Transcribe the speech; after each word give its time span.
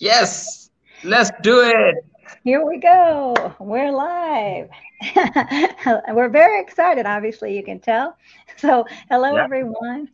Yes, 0.00 0.70
let's 1.04 1.30
do 1.42 1.60
it. 1.60 1.94
Here 2.42 2.64
we 2.64 2.78
go. 2.78 3.54
We're 3.60 3.92
live. 3.92 4.70
We're 6.08 6.30
very 6.30 6.62
excited, 6.62 7.04
obviously, 7.04 7.54
you 7.54 7.62
can 7.62 7.80
tell. 7.80 8.16
So, 8.56 8.86
hello, 9.10 9.34
yeah. 9.34 9.44
everyone. 9.44 10.08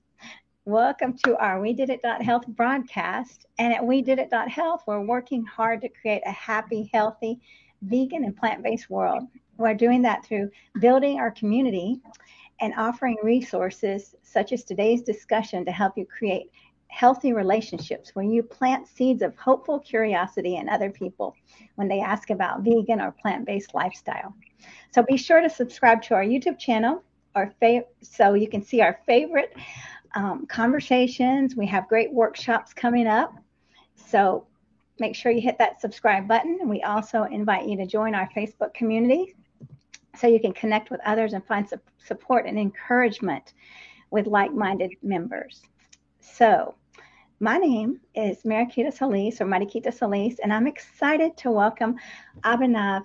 Welcome 0.65 1.17
to 1.25 1.37
our 1.39 1.61
We 1.61 1.73
Did 1.73 1.91
It 1.91 2.05
Health 2.05 2.49
broadcast. 2.49 3.47
And 3.61 3.73
at 3.73 3.87
We 3.87 4.03
Did 4.03 4.19
It 4.19 4.33
Health, 4.49 4.83
we're 4.89 5.05
working 5.05 5.45
hard 5.45 5.81
to 5.83 5.89
create 5.89 6.23
a 6.27 6.33
happy, 6.33 6.91
healthy, 6.93 7.39
vegan, 7.83 8.25
and 8.25 8.37
plant 8.37 8.65
based 8.65 8.91
world. 8.91 9.23
We're 9.57 9.75
doing 9.75 10.03
that 10.03 10.27
through 10.27 10.51
building 10.81 11.21
our 11.21 11.31
community 11.31 12.01
and 12.61 12.75
offering 12.77 13.19
resources 13.23 14.17
such 14.25 14.53
as 14.53 14.65
today's 14.65 15.03
discussion 15.03 15.65
to 15.65 15.71
help 15.71 15.97
you 15.97 16.07
create 16.07 16.51
healthy 16.89 17.33
relationships 17.33 18.15
where 18.15 18.25
you 18.25 18.43
plant 18.43 18.87
seeds 18.89 19.23
of 19.23 19.37
hopeful 19.37 19.79
curiosity 19.79 20.57
in 20.57 20.69
other 20.69 20.91
people 20.91 21.35
when 21.75 21.89
they 21.89 22.01
ask 22.01 22.31
about 22.31 22.63
vegan 22.63 23.01
or 23.01 23.13
plant-based 23.13 23.75
lifestyle. 23.75 24.35
So 24.93 25.03
be 25.03 25.17
sure 25.17 25.41
to 25.41 25.51
subscribe 25.51 26.03
to 26.03 26.15
our 26.15 26.25
YouTube 26.25 26.59
channel 26.59 27.03
our 27.37 27.55
so 28.01 28.35
you 28.35 28.49
can 28.49 28.63
see 28.63 28.81
our 28.81 28.99
favorite 29.07 29.55
um, 30.15 30.47
conversations. 30.47 31.55
We 31.55 31.67
have 31.67 31.87
great 31.89 32.13
workshops 32.13 32.73
coming 32.73 33.07
up. 33.07 33.35
So 33.95 34.47
make 34.99 35.15
sure 35.15 35.31
you 35.31 35.43
hit 35.43 35.59
that 35.59 35.81
subscribe 35.81 36.27
button. 36.27 36.59
And 36.61 36.71
we 36.71 36.83
also 36.83 37.25
invite 37.25 37.69
you 37.69 37.77
to 37.77 37.87
join 37.87 38.15
our 38.15 38.29
Facebook 38.35 38.73
community 38.73 39.37
so 40.17 40.27
you 40.27 40.41
can 40.41 40.53
connect 40.53 40.91
with 40.91 41.01
others 41.05 41.35
and 41.35 41.45
find 41.47 41.69
su- 41.69 41.79
support 41.99 42.47
and 42.47 42.59
encouragement 42.59 43.53
with 44.11 44.27
like-minded 44.27 44.93
members. 45.03 45.63
So 46.35 46.75
my 47.41 47.57
name 47.57 48.01
is 48.15 48.43
Marikita 48.43 48.93
Solis 48.93 49.41
or 49.41 49.47
Marikita 49.47 49.93
Solis, 49.95 50.39
and 50.41 50.53
I'm 50.53 50.67
excited 50.67 51.35
to 51.39 51.51
welcome 51.51 51.97
Abhinav 52.43 53.05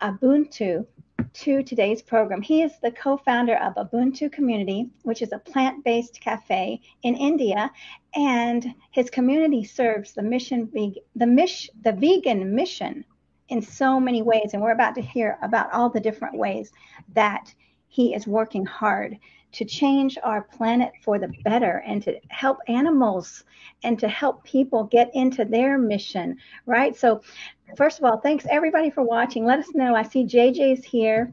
Ubuntu 0.00 0.86
to 1.34 1.62
today's 1.62 2.00
program. 2.00 2.40
He 2.40 2.62
is 2.62 2.72
the 2.82 2.90
co-founder 2.92 3.56
of 3.56 3.74
Ubuntu 3.74 4.32
Community, 4.32 4.88
which 5.02 5.20
is 5.20 5.32
a 5.32 5.38
plant-based 5.38 6.18
cafe 6.20 6.80
in 7.02 7.14
India, 7.14 7.70
and 8.14 8.74
his 8.90 9.10
community 9.10 9.64
serves 9.64 10.12
the 10.12 10.22
mission 10.22 10.70
the 11.14 11.26
mish, 11.26 11.68
the 11.82 11.92
vegan 11.92 12.54
mission 12.54 13.04
in 13.48 13.60
so 13.60 14.00
many 14.00 14.22
ways, 14.22 14.50
and 14.54 14.62
we're 14.62 14.72
about 14.72 14.94
to 14.94 15.02
hear 15.02 15.36
about 15.42 15.70
all 15.74 15.90
the 15.90 16.00
different 16.00 16.38
ways 16.38 16.72
that 17.12 17.52
he 17.88 18.14
is 18.14 18.26
working 18.26 18.64
hard 18.64 19.18
to 19.52 19.64
change 19.64 20.18
our 20.22 20.42
planet 20.42 20.92
for 21.02 21.18
the 21.18 21.32
better 21.44 21.82
and 21.86 22.02
to 22.02 22.18
help 22.28 22.58
animals 22.68 23.44
and 23.82 23.98
to 23.98 24.08
help 24.08 24.42
people 24.44 24.84
get 24.84 25.10
into 25.14 25.44
their 25.44 25.78
mission, 25.78 26.36
right? 26.66 26.96
So, 26.96 27.22
first 27.76 27.98
of 27.98 28.04
all, 28.04 28.18
thanks 28.18 28.46
everybody 28.50 28.90
for 28.90 29.02
watching. 29.02 29.44
Let 29.44 29.58
us 29.58 29.74
know. 29.74 29.94
I 29.94 30.02
see 30.02 30.24
JJ's 30.24 30.84
here. 30.84 31.32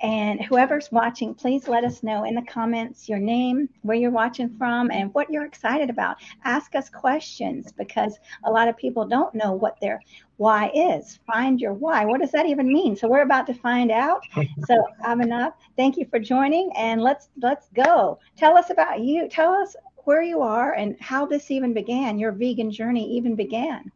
And 0.00 0.40
whoever's 0.44 0.92
watching, 0.92 1.34
please 1.34 1.66
let 1.66 1.82
us 1.82 2.04
know 2.04 2.24
in 2.24 2.36
the 2.36 2.42
comments 2.42 3.08
your 3.08 3.18
name, 3.18 3.68
where 3.82 3.96
you're 3.96 4.12
watching 4.12 4.48
from, 4.56 4.90
and 4.92 5.12
what 5.12 5.28
you're 5.30 5.44
excited 5.44 5.90
about. 5.90 6.18
Ask 6.44 6.76
us 6.76 6.88
questions 6.88 7.72
because 7.72 8.16
a 8.44 8.50
lot 8.50 8.68
of 8.68 8.76
people 8.76 9.06
don't 9.06 9.34
know 9.34 9.52
what 9.52 9.80
their 9.80 10.00
why 10.36 10.70
is. 10.72 11.18
Find 11.26 11.60
your 11.60 11.74
why. 11.74 12.04
What 12.04 12.20
does 12.20 12.30
that 12.30 12.46
even 12.46 12.72
mean? 12.72 12.94
So 12.94 13.08
we're 13.08 13.22
about 13.22 13.46
to 13.48 13.54
find 13.54 13.90
out. 13.90 14.22
So 14.66 14.76
Abhinav, 15.04 15.52
thank 15.76 15.96
you 15.96 16.06
for 16.10 16.18
joining, 16.18 16.70
and 16.76 17.00
let's 17.00 17.28
let's 17.40 17.68
go. 17.74 18.18
Tell 18.36 18.56
us 18.56 18.70
about 18.70 19.00
you. 19.00 19.28
Tell 19.28 19.52
us 19.52 19.74
where 20.04 20.22
you 20.22 20.42
are 20.42 20.74
and 20.74 20.96
how 21.00 21.26
this 21.26 21.50
even 21.50 21.72
began. 21.72 22.18
Your 22.18 22.32
vegan 22.32 22.70
journey 22.70 23.10
even 23.16 23.34
began. 23.34 23.90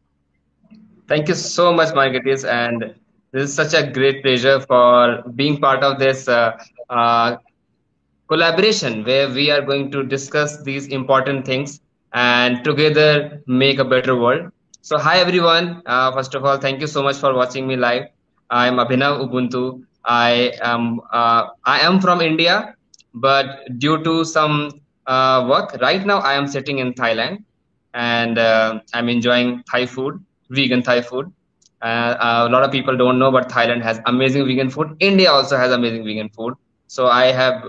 Thank 1.09 1.29
you 1.29 1.35
so 1.35 1.73
much, 1.73 1.95
Margaret, 1.95 2.45
and 2.45 2.95
this 3.33 3.49
is 3.49 3.55
such 3.55 3.73
a 3.73 3.91
great 3.91 4.23
pleasure 4.23 4.61
for 4.61 5.23
being 5.35 5.59
part 5.59 5.83
of 5.83 5.99
this 5.99 6.29
uh, 6.29 6.53
uh, 6.91 7.37
collaboration 8.29 9.05
where 9.05 9.29
we 9.29 9.51
are 9.51 9.63
going 9.63 9.91
to 9.91 10.03
discuss 10.03 10.63
these 10.63 10.87
important 10.89 11.47
things 11.47 11.81
and 12.13 12.63
together 12.63 13.43
make 13.47 13.79
a 13.79 13.85
better 13.85 14.15
world. 14.15 14.51
So, 14.83 14.99
hi 14.99 15.19
everyone. 15.19 15.83
Uh, 15.87 16.13
first 16.13 16.35
of 16.35 16.45
all, 16.45 16.59
thank 16.59 16.81
you 16.83 16.87
so 16.87 17.03
much 17.03 17.17
for 17.17 17.33
watching 17.35 17.67
me 17.67 17.77
live. 17.77 18.09
I 18.51 18.67
am 18.67 18.77
Abhinav 18.77 19.27
Ubuntu. 19.27 19.83
I 20.05 20.53
am 20.61 21.01
uh, 21.11 21.49
I 21.65 21.81
am 21.81 22.01
from 22.01 22.21
India, 22.21 22.75
but 23.15 23.61
due 23.79 24.03
to 24.05 24.25
some 24.25 24.81
uh, 25.07 25.47
work 25.49 25.77
right 25.81 26.05
now, 26.05 26.19
I 26.19 26.35
am 26.35 26.47
sitting 26.47 26.81
in 26.81 26.93
Thailand, 26.93 27.45
and 27.95 28.39
uh, 28.39 28.81
I'm 28.93 29.09
enjoying 29.09 29.63
Thai 29.71 29.87
food, 29.87 30.23
vegan 30.51 30.83
Thai 30.83 31.01
food 31.01 31.33
uh, 31.83 32.47
a 32.49 32.51
lot 32.51 32.63
of 32.65 32.71
people 32.73 32.97
don't 32.97 33.19
know, 33.19 33.31
but 33.31 33.49
Thailand 33.49 33.83
has 33.83 34.01
amazing 34.07 34.47
vegan 34.47 34.71
food. 34.71 34.97
India 35.01 35.31
also 35.31 35.57
has 35.57 35.73
amazing 35.73 36.05
vegan 36.05 36.31
food. 36.31 36.55
So 36.87 37.09
I 37.09 37.27
have 37.27 37.63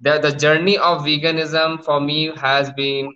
the 0.00 0.18
the 0.18 0.32
journey 0.32 0.78
of 0.78 1.02
veganism 1.04 1.82
for 1.84 2.00
me 2.00 2.32
has 2.36 2.70
been 2.72 3.12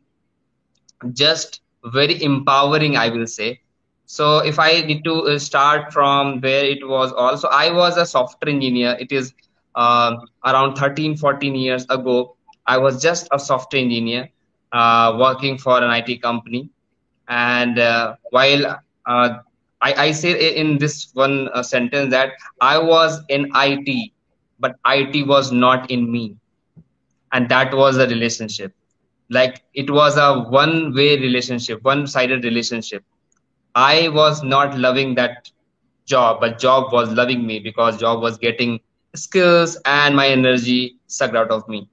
just 1.12 1.60
very 1.84 2.22
empowering, 2.22 2.96
I 2.96 3.08
will 3.08 3.26
say. 3.26 3.60
So 4.06 4.38
if 4.38 4.58
I 4.58 4.80
need 4.82 5.04
to 5.04 5.14
uh, 5.28 5.38
start 5.38 5.92
from 5.92 6.40
where 6.40 6.64
it 6.64 6.86
was 6.86 7.12
also, 7.12 7.48
I 7.48 7.70
was 7.72 7.96
a 7.96 8.06
software 8.06 8.50
engineer. 8.52 8.96
It 8.98 9.12
is 9.12 9.32
uh, 9.74 10.16
around 10.44 10.76
13, 10.76 11.16
14 11.16 11.54
years 11.54 11.84
ago. 11.88 12.36
I 12.66 12.78
was 12.78 13.02
just 13.02 13.28
a 13.32 13.38
software 13.38 13.82
engineer 13.82 14.28
uh, 14.72 15.16
working 15.18 15.58
for 15.58 15.82
an 15.82 15.90
IT 15.90 16.18
company. 16.18 16.70
And 17.28 17.78
uh, 17.78 18.16
while 18.30 18.80
uh, 19.06 19.28
I, 19.84 20.06
I 20.06 20.12
say 20.12 20.56
in 20.56 20.78
this 20.78 21.10
one 21.14 21.48
uh, 21.54 21.62
sentence 21.62 22.10
that 22.10 22.32
I 22.60 22.78
was 22.78 23.22
in 23.28 23.50
IT, 23.54 24.12
but 24.60 24.76
IT 24.86 25.24
was 25.28 25.52
not 25.52 25.90
in 25.90 26.10
me. 26.10 26.36
And 27.32 27.48
that 27.50 27.74
was 27.74 27.98
a 27.98 28.06
relationship. 28.08 28.72
Like 29.30 29.62
it 29.74 29.90
was 29.90 30.16
a 30.16 30.40
one 30.50 30.94
way 30.94 31.18
relationship, 31.18 31.82
one 31.84 32.06
sided 32.06 32.44
relationship. 32.44 33.04
I 33.74 34.08
was 34.08 34.42
not 34.42 34.78
loving 34.78 35.14
that 35.16 35.50
job, 36.06 36.40
but 36.40 36.58
job 36.58 36.92
was 36.92 37.10
loving 37.12 37.46
me 37.46 37.58
because 37.60 37.98
job 37.98 38.22
was 38.22 38.38
getting 38.38 38.80
skills 39.14 39.78
and 39.84 40.16
my 40.16 40.28
energy 40.28 40.96
sucked 41.06 41.36
out 41.36 41.50
of 41.50 41.68
me. 41.68 41.88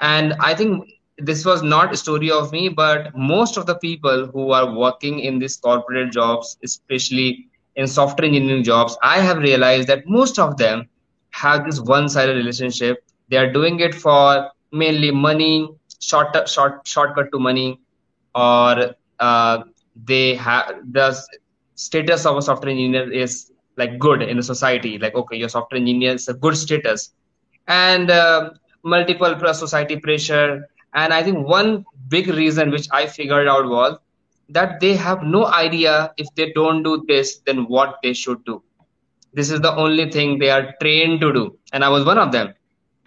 And 0.00 0.34
I 0.40 0.54
think 0.54 0.88
this 1.18 1.44
was 1.44 1.62
not 1.62 1.92
a 1.92 1.96
story 1.96 2.30
of 2.30 2.52
me, 2.52 2.68
but 2.68 3.16
most 3.16 3.56
of 3.56 3.66
the 3.66 3.74
people 3.76 4.26
who 4.26 4.52
are 4.52 4.74
working 4.76 5.20
in 5.20 5.38
these 5.38 5.56
corporate 5.56 6.12
jobs, 6.12 6.58
especially 6.64 7.48
in 7.76 7.86
software 7.86 8.26
engineering 8.26 8.64
jobs, 8.64 8.96
I 9.02 9.20
have 9.20 9.38
realized 9.38 9.88
that 9.88 10.06
most 10.06 10.38
of 10.38 10.56
them 10.56 10.88
have 11.30 11.64
this 11.64 11.80
one-sided 11.80 12.36
relationship. 12.36 13.04
They 13.28 13.36
are 13.36 13.52
doing 13.52 13.80
it 13.80 13.94
for 13.94 14.50
mainly 14.72 15.10
money, 15.10 15.68
short, 16.00 16.48
short, 16.48 16.86
shortcut 16.86 17.30
to 17.32 17.38
money, 17.38 17.80
or 18.34 18.94
uh, 19.18 19.58
they 20.04 20.34
have 20.36 20.74
the 20.90 21.16
status 21.74 22.26
of 22.26 22.36
a 22.36 22.42
software 22.42 22.70
engineer 22.70 23.10
is 23.12 23.50
like 23.76 23.98
good 23.98 24.22
in 24.22 24.36
the 24.36 24.42
society. 24.42 24.98
Like 24.98 25.14
okay, 25.14 25.36
your 25.36 25.48
software 25.48 25.78
engineer 25.80 26.12
is 26.14 26.28
a 26.28 26.34
good 26.34 26.56
status, 26.56 27.12
and 27.66 28.10
uh, 28.10 28.50
multiple 28.82 29.34
society 29.54 29.96
pressure 29.96 30.68
and 30.94 31.12
I 31.12 31.22
think 31.22 31.46
one 31.46 31.84
big 32.08 32.28
reason 32.28 32.70
which 32.70 32.88
I 32.90 33.06
figured 33.06 33.48
out 33.48 33.68
was 33.68 33.98
that 34.48 34.80
they 34.80 34.96
have 34.96 35.22
no 35.22 35.46
idea 35.46 36.12
if 36.16 36.26
they 36.34 36.52
don't 36.52 36.82
do 36.82 37.04
this, 37.06 37.38
then 37.46 37.66
what 37.66 37.98
they 38.02 38.12
should 38.14 38.44
do. 38.44 38.62
This 39.34 39.50
is 39.50 39.60
the 39.60 39.74
only 39.74 40.10
thing 40.10 40.38
they 40.38 40.50
are 40.50 40.74
trained 40.80 41.20
to 41.20 41.32
do. 41.32 41.58
And 41.72 41.84
I 41.84 41.90
was 41.90 42.04
one 42.04 42.18
of 42.18 42.32
them. 42.32 42.48
And, 42.48 42.56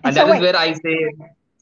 and 0.03 0.15
so 0.15 0.21
that 0.21 0.31
wait, 0.31 0.37
is 0.37 0.41
where 0.41 0.55
I 0.55 0.73
say. 0.73 1.11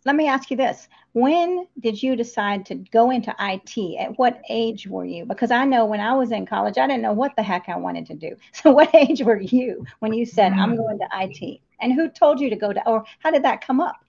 Let 0.06 0.16
me 0.16 0.28
ask 0.28 0.52
you 0.52 0.58
this. 0.58 0.88
When 1.14 1.66
did 1.80 2.02
you 2.02 2.16
decide 2.16 2.66
to 2.68 2.76
go 2.76 3.10
into 3.10 3.34
IT? 3.40 3.98
At 4.00 4.20
what 4.20 4.42
age 4.50 4.86
were 4.88 5.06
you? 5.06 5.26
Because 5.26 5.50
I 5.50 5.66
know 5.66 5.86
when 5.86 6.00
I 6.02 6.14
was 6.14 6.32
in 6.32 6.46
college, 6.46 6.78
I 6.78 6.88
didn't 6.88 7.02
know 7.02 7.14
what 7.14 7.36
the 7.36 7.44
heck 7.44 7.68
I 7.70 7.78
wanted 7.78 8.06
to 8.08 8.14
do. 8.14 8.36
So, 8.54 8.72
what 8.72 8.94
age 8.94 9.22
were 9.22 9.42
you 9.42 9.86
when 10.00 10.14
you 10.14 10.26
said, 10.26 10.54
I'm 10.54 10.76
going 10.76 11.00
to 11.00 11.08
IT? 11.14 11.62
And 11.82 11.94
who 11.94 12.10
told 12.10 12.40
you 12.40 12.50
to 12.50 12.56
go 12.56 12.74
to, 12.74 12.88
or 12.88 13.06
how 13.20 13.32
did 13.32 13.44
that 13.44 13.66
come 13.66 13.80
up? 13.80 14.04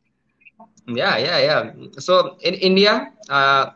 Yeah 0.86 1.16
yeah 1.18 1.38
yeah. 1.48 1.62
So 1.98 2.36
in 2.42 2.54
india 2.54 2.92
uh, 3.28 3.66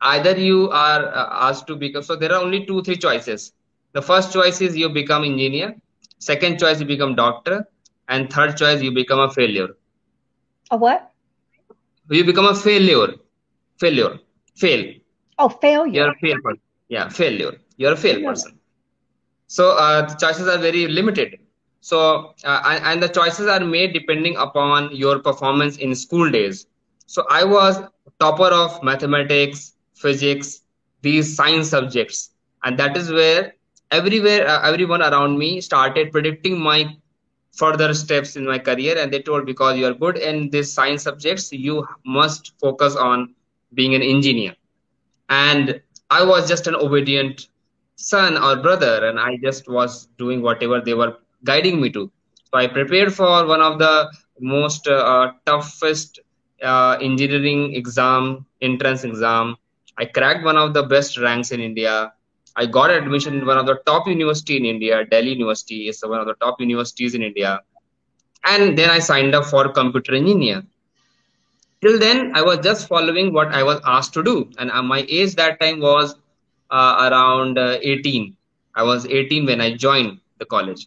either 0.00 0.34
you 0.38 0.70
are 0.70 1.02
uh, 1.20 1.28
asked 1.48 1.66
to 1.68 1.76
become 1.76 2.02
so 2.02 2.16
there 2.16 2.32
are 2.32 2.42
only 2.42 2.64
two 2.66 2.82
three 2.82 2.96
choices. 2.96 3.52
The 3.92 4.02
first 4.02 4.32
choice 4.32 4.60
is 4.60 4.76
you 4.76 4.88
become 4.90 5.24
engineer. 5.24 5.74
Second 6.18 6.58
choice 6.58 6.80
you 6.80 6.86
become 6.86 7.14
doctor. 7.14 7.66
And 8.08 8.30
third 8.32 8.56
choice 8.56 8.82
you 8.82 8.92
become 8.92 9.20
a 9.20 9.30
failure. 9.30 9.68
A 10.70 10.76
what? 10.76 11.12
You 12.10 12.24
become 12.24 12.46
a 12.46 12.54
failure. 12.54 13.14
Failure. 13.78 14.18
Fail. 14.56 14.94
Oh 15.38 15.48
failure. 15.48 15.92
You're 15.94 16.10
a 16.10 16.14
fail 16.22 16.36
person. 16.42 16.62
Yeah 16.88 17.08
failure. 17.08 17.54
You're 17.76 17.92
a 17.92 17.96
fail 17.96 18.22
person. 18.22 18.58
So 19.46 19.72
uh, 19.76 20.02
the 20.08 20.14
choices 20.14 20.48
are 20.48 20.58
very 20.58 20.86
limited 20.88 21.38
so, 21.86 22.34
uh, 22.44 22.80
and, 22.84 23.02
the 23.02 23.08
choices 23.08 23.46
are 23.48 23.60
made 23.60 23.92
depending 23.92 24.36
upon 24.36 24.94
your 24.94 25.18
performance 25.20 25.76
in 25.76 25.94
school 25.94 26.30
days. 26.30 26.66
So 27.06 27.24
I 27.30 27.44
was 27.44 27.78
topper 28.20 28.50
of 28.62 28.82
mathematics, 28.82 29.74
physics, 29.94 30.62
these 31.02 31.34
science 31.36 31.68
subjects. 31.76 32.20
and 32.64 32.78
that 32.80 32.96
is 33.00 33.08
where 33.16 33.42
everywhere 33.98 34.42
uh, 34.52 34.60
everyone 34.70 35.02
around 35.08 35.38
me 35.42 35.48
started 35.60 36.10
predicting 36.14 36.54
my 36.68 36.78
further 37.60 37.88
steps 37.94 38.36
in 38.36 38.44
my 38.52 38.58
career 38.68 38.94
and 38.98 39.12
they 39.12 39.20
told 39.28 39.46
because 39.46 39.76
you 39.78 39.86
are 39.90 39.94
good 40.04 40.16
in 40.30 40.50
these 40.54 40.72
science 40.76 41.02
subjects 41.08 41.46
you 41.66 41.74
must 42.18 42.52
focus 42.64 42.96
on 42.96 43.24
being 43.80 43.94
an 43.98 44.02
engineer 44.02 44.54
and 45.28 45.80
i 46.10 46.22
was 46.32 46.48
just 46.48 46.66
an 46.72 46.76
obedient 46.86 47.46
son 47.96 48.36
or 48.48 48.56
brother 48.66 48.94
and 49.08 49.18
i 49.20 49.36
just 49.46 49.68
was 49.78 50.08
doing 50.18 50.42
whatever 50.42 50.80
they 50.80 50.94
were 50.94 51.12
guiding 51.50 51.80
me 51.82 51.88
to 51.96 52.02
so 52.48 52.54
i 52.62 52.66
prepared 52.78 53.12
for 53.20 53.32
one 53.54 53.62
of 53.68 53.78
the 53.84 53.94
most 54.54 54.86
uh, 54.88 55.24
toughest 55.50 56.20
uh, 56.70 56.94
engineering 57.08 57.62
exam 57.80 58.24
entrance 58.70 59.04
exam 59.10 59.56
i 59.98 60.04
cracked 60.18 60.44
one 60.50 60.58
of 60.64 60.74
the 60.78 60.84
best 60.94 61.18
ranks 61.26 61.50
in 61.56 61.60
india 61.70 61.96
I 62.58 62.64
got 62.64 62.90
admission 62.90 63.34
in 63.38 63.46
one 63.46 63.58
of 63.58 63.66
the 63.66 63.76
top 63.86 64.08
university 64.08 64.56
in 64.56 64.64
India, 64.64 65.04
Delhi 65.04 65.32
University 65.32 65.88
is 65.88 66.02
one 66.02 66.20
of 66.20 66.26
the 66.26 66.34
top 66.34 66.58
universities 66.58 67.14
in 67.14 67.22
India. 67.22 67.60
And 68.44 68.78
then 68.78 68.88
I 68.88 68.98
signed 68.98 69.34
up 69.34 69.44
for 69.44 69.68
computer 69.68 70.14
engineer. 70.14 70.62
Till 71.82 71.98
then, 71.98 72.32
I 72.34 72.42
was 72.42 72.60
just 72.60 72.88
following 72.88 73.32
what 73.34 73.48
I 73.52 73.62
was 73.62 73.80
asked 73.84 74.14
to 74.14 74.22
do. 74.22 74.50
And 74.58 74.70
uh, 74.70 74.82
my 74.82 75.04
age 75.08 75.34
that 75.34 75.60
time 75.60 75.80
was 75.80 76.14
uh, 76.70 77.10
around 77.10 77.58
uh, 77.58 77.78
18. 77.82 78.34
I 78.74 78.82
was 78.84 79.06
18 79.06 79.44
when 79.44 79.60
I 79.60 79.76
joined 79.76 80.20
the 80.38 80.46
college. 80.46 80.86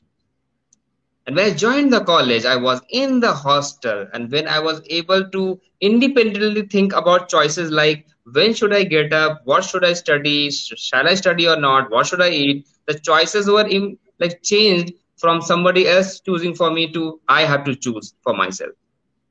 And 1.29 1.35
when 1.35 1.45
I 1.45 1.53
joined 1.53 1.93
the 1.93 2.03
college, 2.03 2.43
I 2.43 2.55
was 2.55 2.81
in 2.89 3.19
the 3.19 3.31
hostel. 3.31 4.07
And 4.13 4.31
when 4.31 4.47
I 4.47 4.57
was 4.57 4.81
able 4.89 5.29
to 5.29 5.61
independently 5.79 6.63
think 6.63 6.91
about 6.91 7.29
choices 7.29 7.69
like 7.69 8.07
when 8.33 8.55
should 8.55 8.73
I 8.73 8.83
get 8.83 9.13
up, 9.13 9.41
what 9.43 9.63
should 9.63 9.85
I 9.85 9.93
study, 9.93 10.49
shall 10.49 11.07
I 11.07 11.13
study 11.13 11.47
or 11.47 11.55
not, 11.55 11.91
what 11.91 12.07
should 12.07 12.19
I 12.19 12.31
eat, 12.31 12.67
the 12.87 12.95
choices 12.95 13.47
were 13.47 13.67
in, 13.67 13.99
like 14.17 14.41
changed 14.41 14.93
from 15.17 15.39
somebody 15.39 15.87
else 15.87 16.19
choosing 16.19 16.55
for 16.55 16.71
me 16.71 16.91
to 16.93 17.21
I 17.27 17.43
have 17.43 17.63
to 17.65 17.75
choose 17.75 18.15
for 18.23 18.33
myself. 18.33 18.71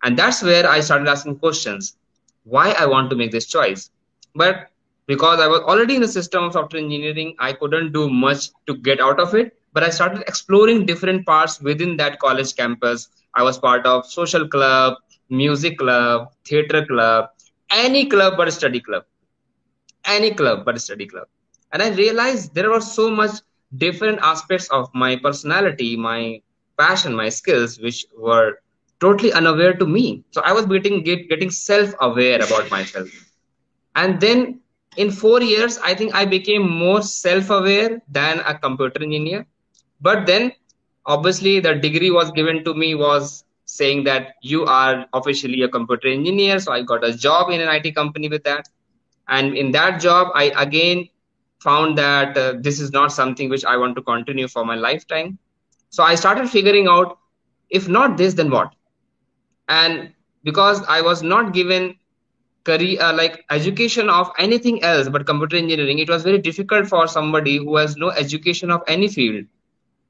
And 0.04 0.16
that's 0.16 0.40
where 0.40 0.68
I 0.70 0.78
started 0.78 1.08
asking 1.08 1.40
questions 1.40 1.96
why 2.44 2.76
I 2.78 2.86
want 2.86 3.10
to 3.10 3.16
make 3.16 3.32
this 3.32 3.46
choice. 3.46 3.90
But 4.36 4.70
because 5.06 5.40
I 5.40 5.48
was 5.48 5.62
already 5.62 5.96
in 5.96 6.02
the 6.02 6.06
system 6.06 6.44
of 6.44 6.52
software 6.52 6.80
engineering, 6.80 7.34
I 7.40 7.54
couldn't 7.54 7.90
do 7.92 8.08
much 8.08 8.50
to 8.68 8.76
get 8.76 9.00
out 9.00 9.18
of 9.18 9.34
it 9.34 9.57
but 9.72 9.82
I 9.84 9.90
started 9.90 10.22
exploring 10.22 10.86
different 10.86 11.26
parts 11.26 11.60
within 11.60 11.96
that 11.98 12.18
college 12.18 12.54
campus. 12.56 13.08
I 13.34 13.42
was 13.42 13.58
part 13.58 13.86
of 13.86 14.06
social 14.06 14.48
club, 14.48 14.94
music 15.30 15.78
club, 15.78 16.28
theater 16.44 16.84
club, 16.86 17.30
any 17.70 18.06
club 18.06 18.34
but 18.36 18.52
study 18.52 18.80
club, 18.80 19.04
any 20.04 20.32
club 20.34 20.64
but 20.64 20.80
study 20.80 21.06
club. 21.06 21.26
And 21.72 21.82
I 21.82 21.90
realized 21.90 22.54
there 22.54 22.70
were 22.70 22.80
so 22.80 23.10
much 23.10 23.40
different 23.76 24.18
aspects 24.22 24.68
of 24.68 24.88
my 24.94 25.16
personality, 25.16 25.96
my 25.96 26.40
passion, 26.78 27.14
my 27.14 27.28
skills, 27.28 27.78
which 27.78 28.06
were 28.16 28.60
totally 29.00 29.32
unaware 29.32 29.74
to 29.74 29.86
me. 29.86 30.24
So 30.30 30.40
I 30.42 30.52
was 30.52 30.66
getting 30.66 31.02
get, 31.02 31.28
getting 31.28 31.50
self-aware 31.50 32.36
about 32.42 32.70
myself. 32.70 33.08
And 33.94 34.20
then 34.20 34.60
in 34.96 35.10
four 35.10 35.42
years, 35.42 35.78
I 35.78 35.94
think 35.94 36.14
I 36.14 36.24
became 36.24 36.68
more 36.68 37.02
self-aware 37.02 38.00
than 38.08 38.40
a 38.40 38.58
computer 38.58 39.02
engineer 39.02 39.46
but 40.00 40.26
then 40.26 40.52
obviously 41.06 41.60
the 41.60 41.74
degree 41.74 42.10
was 42.10 42.30
given 42.32 42.64
to 42.64 42.74
me 42.74 42.94
was 42.94 43.44
saying 43.64 44.04
that 44.04 44.34
you 44.42 44.64
are 44.64 45.06
officially 45.12 45.62
a 45.62 45.68
computer 45.68 46.08
engineer 46.08 46.58
so 46.58 46.72
i 46.72 46.82
got 46.82 47.04
a 47.04 47.12
job 47.12 47.50
in 47.50 47.60
an 47.60 47.68
it 47.68 47.94
company 47.94 48.28
with 48.28 48.44
that. 48.44 48.68
And 49.28 49.56
in 49.56 49.72
that 49.72 50.00
job 50.00 50.28
i 50.34 50.44
again 50.56 51.08
found 51.60 51.98
that 51.98 52.36
uh, 52.36 52.54
this 52.60 52.80
is 52.80 52.92
not 52.92 53.12
something 53.12 53.50
which 53.50 53.64
i 53.64 53.76
want 53.76 53.96
to 53.96 54.02
continue 54.02 54.48
for 54.48 54.64
my 54.64 54.74
lifetime. 54.74 55.38
So 55.90 56.02
i 56.02 56.14
started 56.14 56.48
figuring 56.48 56.88
out 56.88 57.18
if 57.70 57.88
not 57.88 58.16
this 58.16 58.34
then 58.34 58.50
what? 58.50 58.74
And 59.68 60.12
because 60.44 60.82
i 60.88 61.00
was 61.02 61.22
not 61.22 61.52
given 61.52 61.96
career 62.64 63.00
uh, 63.02 63.12
like 63.12 63.44
education 63.50 64.08
of 64.08 64.30
anything 64.38 64.82
else 64.82 65.08
but 65.08 65.26
computer 65.26 65.56
engineering 65.56 65.98
it 65.98 66.08
was 66.08 66.22
very 66.22 66.38
difficult 66.38 66.86
for 66.86 67.06
somebody 67.06 67.56
who 67.56 67.76
has 67.76 67.96
no 67.96 68.10
education 68.10 68.70
of 68.70 68.82
any 68.86 69.08
field 69.08 69.44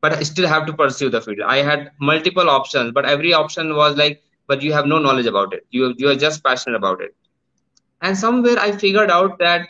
but 0.00 0.12
I 0.14 0.22
still 0.22 0.48
have 0.48 0.66
to 0.66 0.72
pursue 0.72 1.10
the 1.10 1.20
field. 1.20 1.40
I 1.46 1.58
had 1.58 1.90
multiple 2.00 2.48
options, 2.48 2.92
but 2.92 3.04
every 3.06 3.32
option 3.32 3.74
was 3.74 3.96
like, 3.96 4.22
but 4.46 4.62
you 4.62 4.72
have 4.72 4.86
no 4.86 4.98
knowledge 4.98 5.26
about 5.26 5.52
it. 5.54 5.66
You 5.70 5.94
you 5.98 6.08
are 6.08 6.16
just 6.16 6.42
passionate 6.44 6.76
about 6.76 7.00
it. 7.00 7.14
And 8.02 8.16
somewhere 8.16 8.58
I 8.58 8.72
figured 8.72 9.10
out 9.10 9.38
that 9.38 9.66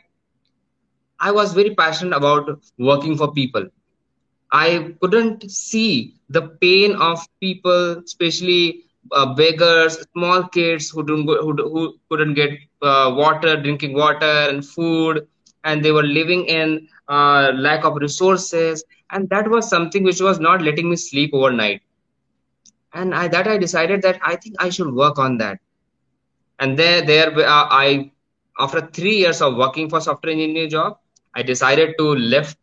I 1.21 1.31
was 1.33 1.53
very 1.55 1.75
passionate 1.75 2.17
about 2.17 2.49
working 2.79 3.17
for 3.17 3.33
people. 3.33 3.67
I 4.53 4.95
couldn't 5.01 5.51
see 5.51 6.15
the 6.29 6.43
pain 6.61 6.95
of 6.97 7.21
people, 7.41 7.99
especially 8.05 8.85
uh, 9.13 9.35
beggars, 9.35 9.99
small 10.13 10.45
kids 10.49 10.91
who 10.91 11.03
don't 11.05 11.27
go, 11.27 11.37
who, 11.43 11.55
who 11.57 11.95
couldn't 12.11 12.35
get 12.35 12.51
uh, 12.83 13.13
water, 13.17 13.57
drinking 13.61 13.95
water 13.95 14.47
and 14.49 14.65
food, 14.65 15.27
and 15.65 15.85
they 15.85 15.93
were 15.93 16.03
living 16.03 16.45
in 16.47 16.89
uh, 17.09 17.53
lack 17.55 17.85
of 17.85 17.97
resources 17.97 18.85
and 19.11 19.29
that 19.31 19.49
was 19.49 19.69
something 19.69 20.03
which 20.05 20.21
was 20.21 20.39
not 20.41 20.63
letting 20.63 20.89
me 20.91 20.97
sleep 20.97 21.31
overnight. 21.33 21.83
And 22.95 23.15
I, 23.15 23.29
that 23.29 23.47
i 23.49 23.57
decided 23.59 24.03
that 24.03 24.19
i 24.23 24.37
think 24.37 24.57
i 24.59 24.69
should 24.71 24.93
work 24.93 25.19
on 25.19 25.39
that. 25.39 25.59
And 26.59 26.79
there 26.79 27.03
there 27.03 27.31
uh, 27.39 27.67
i 27.71 28.11
after 28.59 28.81
three 28.81 29.17
years 29.17 29.41
of 29.43 29.57
working 29.57 29.89
for 29.89 30.01
software 30.01 30.33
engineer 30.33 30.69
job 30.69 30.99
i 31.35 31.43
decided 31.43 31.95
to 31.99 32.15
left 32.35 32.59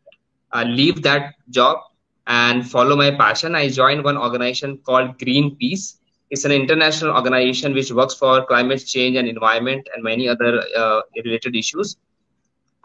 uh, 0.54 0.64
leave 0.64 1.02
that 1.04 1.34
job 1.50 1.78
and 2.28 2.68
follow 2.70 2.96
my 2.96 3.12
passion. 3.12 3.56
I 3.56 3.70
joined 3.70 4.04
one 4.04 4.18
organization 4.18 4.78
called 4.78 5.18
greenpeace 5.20 5.98
it's 6.30 6.44
an 6.46 6.52
international 6.52 7.16
organization 7.16 7.74
which 7.74 7.92
works 7.92 8.16
for 8.16 8.46
climate 8.46 8.84
change 8.86 9.16
and 9.16 9.28
environment 9.28 9.88
and 9.94 10.04
many 10.04 10.28
other 10.28 10.64
uh, 10.78 11.02
related 11.24 11.56
issues 11.56 11.98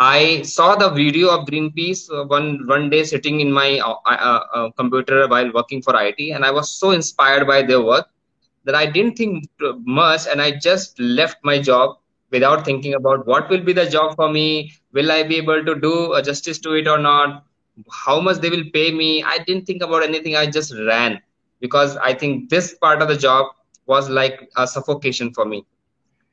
I 0.00 0.42
saw 0.42 0.76
the 0.76 0.90
video 0.90 1.28
of 1.30 1.46
Greenpeace 1.46 2.10
uh, 2.12 2.24
one 2.24 2.66
one 2.66 2.90
day 2.90 3.04
sitting 3.04 3.40
in 3.40 3.52
my 3.52 3.78
uh, 3.80 3.94
uh, 4.06 4.44
uh, 4.54 4.70
computer 4.72 5.28
while 5.28 5.52
working 5.52 5.82
for 5.82 5.94
IT, 5.96 6.32
and 6.32 6.44
I 6.44 6.50
was 6.50 6.70
so 6.70 6.90
inspired 6.92 7.46
by 7.46 7.62
their 7.62 7.82
work 7.82 8.08
that 8.64 8.74
I 8.74 8.86
didn't 8.86 9.16
think 9.16 9.44
much, 9.84 10.26
and 10.26 10.42
I 10.42 10.52
just 10.52 10.98
left 10.98 11.38
my 11.44 11.58
job 11.60 11.98
without 12.30 12.64
thinking 12.64 12.94
about 12.94 13.26
what 13.26 13.48
will 13.50 13.60
be 13.62 13.72
the 13.74 13.86
job 13.88 14.16
for 14.16 14.30
me. 14.30 14.72
Will 14.92 15.12
I 15.12 15.22
be 15.22 15.36
able 15.36 15.64
to 15.64 15.74
do 15.76 16.14
a 16.14 16.22
justice 16.22 16.58
to 16.60 16.72
it 16.74 16.88
or 16.88 16.98
not? 16.98 17.44
How 18.04 18.20
much 18.20 18.38
they 18.38 18.50
will 18.50 18.64
pay 18.72 18.90
me? 18.92 19.22
I 19.22 19.38
didn't 19.38 19.66
think 19.66 19.82
about 19.82 20.02
anything. 20.02 20.36
I 20.36 20.46
just 20.46 20.74
ran 20.86 21.20
because 21.60 21.96
I 21.98 22.14
think 22.14 22.48
this 22.50 22.74
part 22.74 23.02
of 23.02 23.08
the 23.08 23.16
job 23.16 23.46
was 23.86 24.08
like 24.08 24.48
a 24.56 24.66
suffocation 24.66 25.32
for 25.34 25.44
me, 25.44 25.66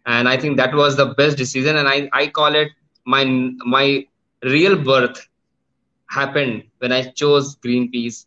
and 0.06 0.28
I 0.30 0.38
think 0.38 0.58
that 0.58 0.74
was 0.74 0.96
the 0.98 1.08
best 1.22 1.38
decision. 1.38 1.76
And 1.78 1.88
I 1.88 2.10
I 2.14 2.28
call 2.28 2.56
it 2.56 2.70
my 3.14 3.24
my 3.76 4.06
real 4.44 4.78
birth 4.78 5.28
happened 6.10 6.64
when 6.80 6.92
I 6.94 7.02
chose 7.22 7.56
Greenpeace 7.58 8.26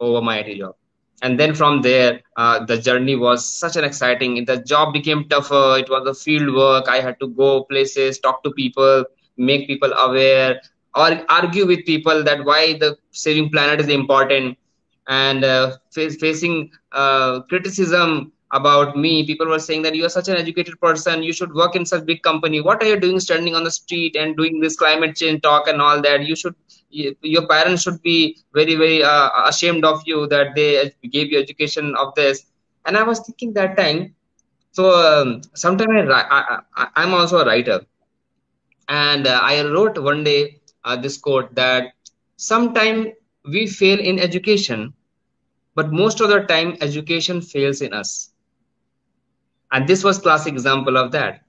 over 0.00 0.20
my 0.22 0.38
IT 0.40 0.58
job. 0.58 0.74
And 1.22 1.38
then 1.38 1.54
from 1.54 1.82
there, 1.82 2.20
uh, 2.36 2.64
the 2.64 2.78
journey 2.78 3.16
was 3.16 3.44
such 3.46 3.76
an 3.76 3.84
exciting. 3.84 4.44
The 4.44 4.58
job 4.58 4.92
became 4.92 5.24
tougher. 5.28 5.76
It 5.78 5.90
was 5.90 6.06
a 6.06 6.14
field 6.14 6.54
work. 6.54 6.88
I 6.88 7.00
had 7.00 7.20
to 7.20 7.28
go 7.28 7.64
places, 7.64 8.18
talk 8.20 8.42
to 8.44 8.50
people, 8.52 9.04
make 9.36 9.66
people 9.68 9.92
aware, 9.92 10.60
or 10.94 11.08
argue 11.28 11.66
with 11.66 11.84
people 11.86 12.24
that 12.24 12.44
why 12.44 12.74
the 12.78 12.96
saving 13.12 13.50
planet 13.50 13.80
is 13.80 13.88
important, 13.88 14.58
and 15.08 15.44
uh, 15.44 15.76
facing 15.92 16.70
uh, 16.92 17.40
criticism 17.48 18.32
about 18.52 18.96
me. 18.96 19.24
People 19.26 19.46
were 19.46 19.58
saying 19.58 19.82
that 19.82 19.94
you 19.94 20.04
are 20.04 20.10
such 20.10 20.28
an 20.28 20.36
educated 20.36 20.80
person. 20.80 21.22
You 21.22 21.32
should 21.32 21.54
work 21.54 21.76
in 21.76 21.84
such 21.86 22.04
big 22.06 22.22
company. 22.22 22.60
What 22.60 22.82
are 22.82 22.86
you 22.86 22.98
doing 23.00 23.20
standing 23.20 23.54
on 23.54 23.64
the 23.64 23.70
street 23.70 24.16
and 24.16 24.36
doing 24.36 24.60
this 24.60 24.76
climate 24.76 25.16
change 25.16 25.42
talk 25.42 25.68
and 25.68 25.80
all 25.80 26.00
that? 26.02 26.24
You 26.24 26.36
should 26.36 26.54
your 26.90 27.46
parents 27.46 27.82
should 27.82 28.02
be 28.02 28.38
very 28.54 28.74
very 28.76 29.02
uh, 29.02 29.28
ashamed 29.46 29.84
of 29.84 30.02
you 30.06 30.26
that 30.28 30.54
they 30.54 30.92
gave 31.10 31.30
you 31.32 31.38
education 31.38 31.94
of 31.96 32.14
this. 32.14 32.44
And 32.86 32.96
i 32.96 33.02
was 33.02 33.20
thinking 33.20 33.52
that 33.54 33.76
time 33.76 34.14
so 34.72 34.84
um, 35.04 35.40
sometime 35.54 35.88
I, 36.10 36.60
I, 36.76 36.86
i'm 36.96 37.14
also 37.14 37.38
a 37.38 37.44
writer. 37.46 37.80
And 38.88 39.26
uh, 39.26 39.40
i 39.42 39.62
wrote 39.64 39.98
one 39.98 40.22
day 40.24 40.60
uh, 40.84 40.96
this 40.96 41.16
quote 41.16 41.54
that 41.54 41.92
sometime 42.36 43.12
we 43.44 43.66
fail 43.66 43.98
in 43.98 44.18
education 44.18 44.92
but 45.74 45.92
most 45.92 46.20
of 46.20 46.28
the 46.30 46.40
time 46.40 46.76
education 46.80 47.40
fails 47.40 47.80
in 47.82 47.92
us 47.92 48.29
and 49.72 49.86
this 49.88 50.04
was 50.04 50.18
classic 50.18 50.52
example 50.52 50.96
of 50.96 51.10
that 51.12 51.40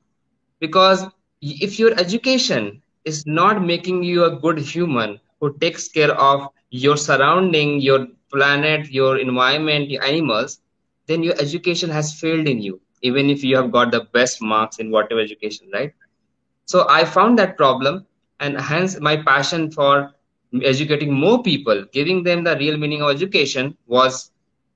because 0.59 1.05
if 1.41 1.79
your 1.79 1.91
education 1.99 2.81
is 3.05 3.25
not 3.25 3.63
making 3.65 4.03
you 4.03 4.23
a 4.25 4.35
good 4.45 4.59
human 4.59 5.19
who 5.39 5.53
takes 5.59 5.87
care 5.87 6.11
of 6.29 6.47
your 6.69 6.97
surrounding 6.97 7.79
your 7.81 8.07
planet 8.31 8.89
your 8.91 9.17
environment 9.17 9.89
your 9.89 10.03
animals 10.03 10.59
then 11.07 11.23
your 11.23 11.35
education 11.39 11.89
has 11.89 12.13
failed 12.19 12.47
in 12.47 12.61
you 12.61 12.79
even 13.01 13.29
if 13.29 13.43
you 13.43 13.55
have 13.55 13.71
got 13.71 13.91
the 13.91 14.01
best 14.13 14.41
marks 14.41 14.79
in 14.79 14.91
whatever 14.91 15.19
education 15.21 15.67
right 15.73 15.93
so 16.65 16.85
i 16.89 17.03
found 17.03 17.37
that 17.39 17.57
problem 17.57 18.05
and 18.39 18.59
hence 18.69 18.99
my 18.99 19.15
passion 19.17 19.69
for 19.71 20.11
educating 20.63 21.13
more 21.13 21.41
people, 21.43 21.85
giving 21.93 22.23
them 22.23 22.43
the 22.43 22.55
real 22.57 22.77
meaning 22.77 23.01
of 23.01 23.09
education 23.09 23.75
was 23.87 24.31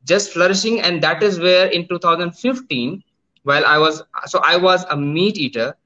just 0.06 0.32
flourishing. 0.32 0.82
And 0.82 1.02
that 1.04 1.24
is 1.24 1.40
where 1.40 1.68
in 1.68 1.88
2015, 1.88 3.04
while 3.46 3.64
I 3.66 3.78
was, 3.78 4.02
so 4.26 4.42
I 4.44 4.58
was 4.58 4.84
a 4.90 4.98
meat 4.98 5.38
eater 5.38 5.78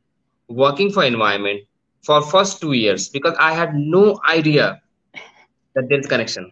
working 0.48 0.92
for 0.92 1.04
environment 1.04 1.62
for 2.01 2.22
first 2.22 2.62
two 2.62 2.72
years 2.72 3.10
because 3.10 3.36
I 3.38 3.51
had 3.51 3.75
no 3.75 4.20
idea 4.28 4.82
that 5.75 5.89
there's 5.89 6.08
connection. 6.08 6.51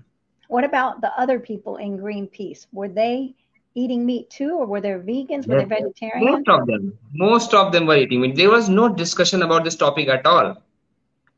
What 0.50 0.66
about 0.66 1.00
the 1.02 1.12
other 1.20 1.40
people 1.40 1.78
in 1.78 1.98
Greenpeace? 1.98 2.68
Were 2.74 2.90
they 2.90 3.36
eating 3.74 4.06
meat 4.06 4.30
too, 4.30 4.52
or 4.52 4.66
were 4.66 4.82
there 4.82 5.00
vegans? 5.00 5.48
Were 5.48 5.60
yes. 5.60 5.70
they 5.70 5.76
vegetarians? 5.76 6.46
Most 6.46 6.50
of 6.50 6.68
them. 6.68 6.98
Most 7.14 7.54
of 7.54 7.72
them 7.72 7.86
were 7.86 7.96
eating 7.96 8.22
meat. 8.22 8.36
There 8.36 8.50
was 8.50 8.68
no 8.68 8.90
discussion 8.90 9.42
about 9.44 9.64
this 9.64 9.76
topic 9.76 10.10
at 10.10 10.26
all. 10.26 10.62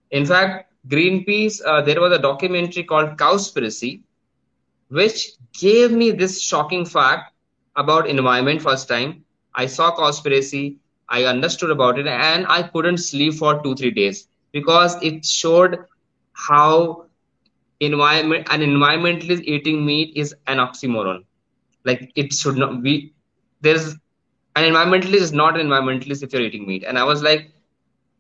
In 0.10 0.26
fact, 0.26 0.74
Greenpeace, 0.88 1.62
uh, 1.64 1.82
there 1.82 2.02
was 2.02 2.12
a 2.14 2.20
documentary 2.20 2.84
called 2.84 3.18
Cowspiracy, 3.18 4.02
which 4.90 5.34
gave 5.54 5.92
me 5.92 6.12
this 6.12 6.42
shocking 6.42 6.86
fact 6.86 7.34
about 7.76 8.08
environment 8.08 8.62
first 8.62 8.88
time. 8.88 9.24
I 9.60 9.66
saw 9.68 9.96
Cowspiracy, 9.96 10.78
I 11.10 11.24
understood 11.26 11.72
about 11.72 12.00
it, 12.00 12.08
and 12.08 12.46
I 12.48 12.64
couldn't 12.64 12.98
sleep 12.98 13.34
for 13.36 13.62
two, 13.64 13.76
three 13.76 13.92
days 13.92 14.28
because 14.52 14.98
it 15.02 15.26
showed 15.26 15.80
how 16.34 17.06
environment 17.80 18.48
an 18.52 18.62
environmentalist 18.62 19.44
eating 19.44 19.86
meat 19.86 20.14
is 20.16 20.36
an 20.48 20.58
oxymoron. 20.58 21.24
Like 21.86 22.12
it 22.16 22.34
should 22.34 22.58
not 22.58 22.82
be 22.84 23.14
there's 23.62 23.96
an 24.56 24.64
environmentalist 24.72 25.26
is 25.28 25.34
not 25.34 25.60
an 25.60 25.68
environmentalist 25.68 26.24
if 26.24 26.34
you're 26.34 26.42
eating 26.42 26.68
meat. 26.68 26.84
And 26.84 26.98
I 26.98 27.04
was 27.04 27.22
like, 27.22 27.52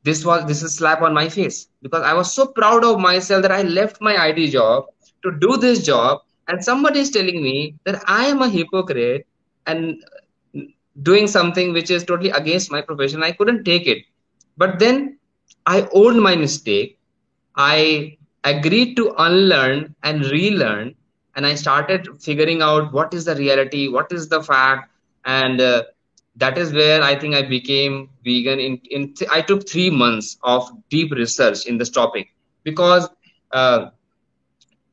this 0.04 0.26
was 0.26 0.46
this 0.48 0.64
is 0.64 0.76
slap 0.76 1.02
on 1.02 1.14
my 1.14 1.28
face 1.30 1.68
because 1.82 2.04
I 2.04 2.14
was 2.14 2.34
so 2.34 2.48
proud 2.48 2.84
of 2.84 3.00
myself 3.00 3.42
that 3.44 3.52
I 3.52 3.62
left 3.64 4.02
my 4.02 4.16
IT 4.28 4.48
job 4.52 4.86
to 5.24 5.32
do 5.40 5.58
this 5.58 5.84
job, 5.86 6.22
and 6.48 6.64
somebody 6.64 7.00
is 7.00 7.12
telling 7.12 7.44
me 7.44 7.76
that 7.86 8.02
I 8.08 8.26
am 8.28 8.42
a 8.42 8.50
hypocrite 8.50 9.28
and 9.68 10.04
doing 11.02 11.28
something 11.28 11.74
which 11.74 11.90
is 11.92 12.04
totally 12.04 12.30
against 12.32 12.72
my 12.72 12.82
profession. 12.82 13.24
I 13.24 13.32
couldn't 13.32 13.64
take 13.64 13.88
it, 13.88 14.00
but 14.58 14.80
then 14.80 15.18
I 15.66 15.88
owned 15.94 16.22
my 16.22 16.36
mistake. 16.36 16.98
I 17.56 18.18
agreed 18.44 18.96
to 18.98 19.14
unlearn 19.18 19.96
and 20.04 20.26
relearn, 20.26 20.96
and 21.36 21.46
I 21.46 21.56
started 21.56 22.08
figuring 22.22 22.62
out 22.62 22.94
what 22.94 23.14
is 23.14 23.26
the 23.26 23.36
reality, 23.36 23.88
what 23.88 24.12
is 24.12 24.30
the 24.30 24.42
fact, 24.42 24.90
and 25.26 25.60
uh, 25.62 25.84
that 26.36 26.58
is 26.58 26.74
where 26.74 27.02
I 27.04 27.16
think 27.16 27.36
I 27.36 27.44
became 27.44 28.10
vegan. 28.24 28.60
In, 28.60 28.80
in 28.90 29.14
th- 29.14 29.30
I 29.32 29.42
took 29.42 29.68
three 29.70 29.90
months 29.90 30.38
of 30.44 30.70
deep 30.90 31.12
research 31.12 31.66
in 31.66 31.78
this 31.78 31.90
topic 31.90 32.28
because 32.64 33.10
uh, 33.52 33.88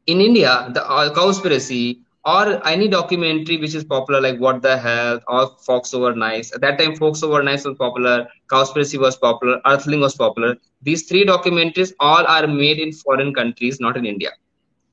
in 0.07 0.21
India, 0.21 0.71
the 0.73 0.85
uh, 0.89 1.13
Cowspiracy 1.15 2.01
or 2.27 2.67
any 2.67 2.89
documentary 2.89 3.57
which 3.59 3.75
is 3.75 3.85
popular, 3.85 4.21
like 4.21 4.39
What 4.39 4.61
the 4.63 4.77
Health 4.77 5.23
or 5.29 5.49
Forks 5.65 5.95
Over 5.95 6.15
Knives. 6.15 6.53
At 6.53 6.61
that 6.63 6.79
time, 6.79 6.97
Forks 6.97 7.23
Over 7.23 7.43
Knives 7.43 7.65
was 7.65 7.79
popular, 7.79 8.29
Cowspiracy 8.51 8.99
was 8.99 9.17
popular, 9.17 9.61
Earthling 9.67 10.01
was 10.01 10.17
popular. 10.17 10.57
These 10.83 11.05
three 11.09 11.25
documentaries 11.25 11.93
all 12.01 12.27
are 12.27 12.47
made 12.49 12.79
in 12.81 12.93
foreign 12.93 13.33
countries, 13.33 13.81
not 13.81 13.97
in 13.97 14.05
India. 14.05 14.31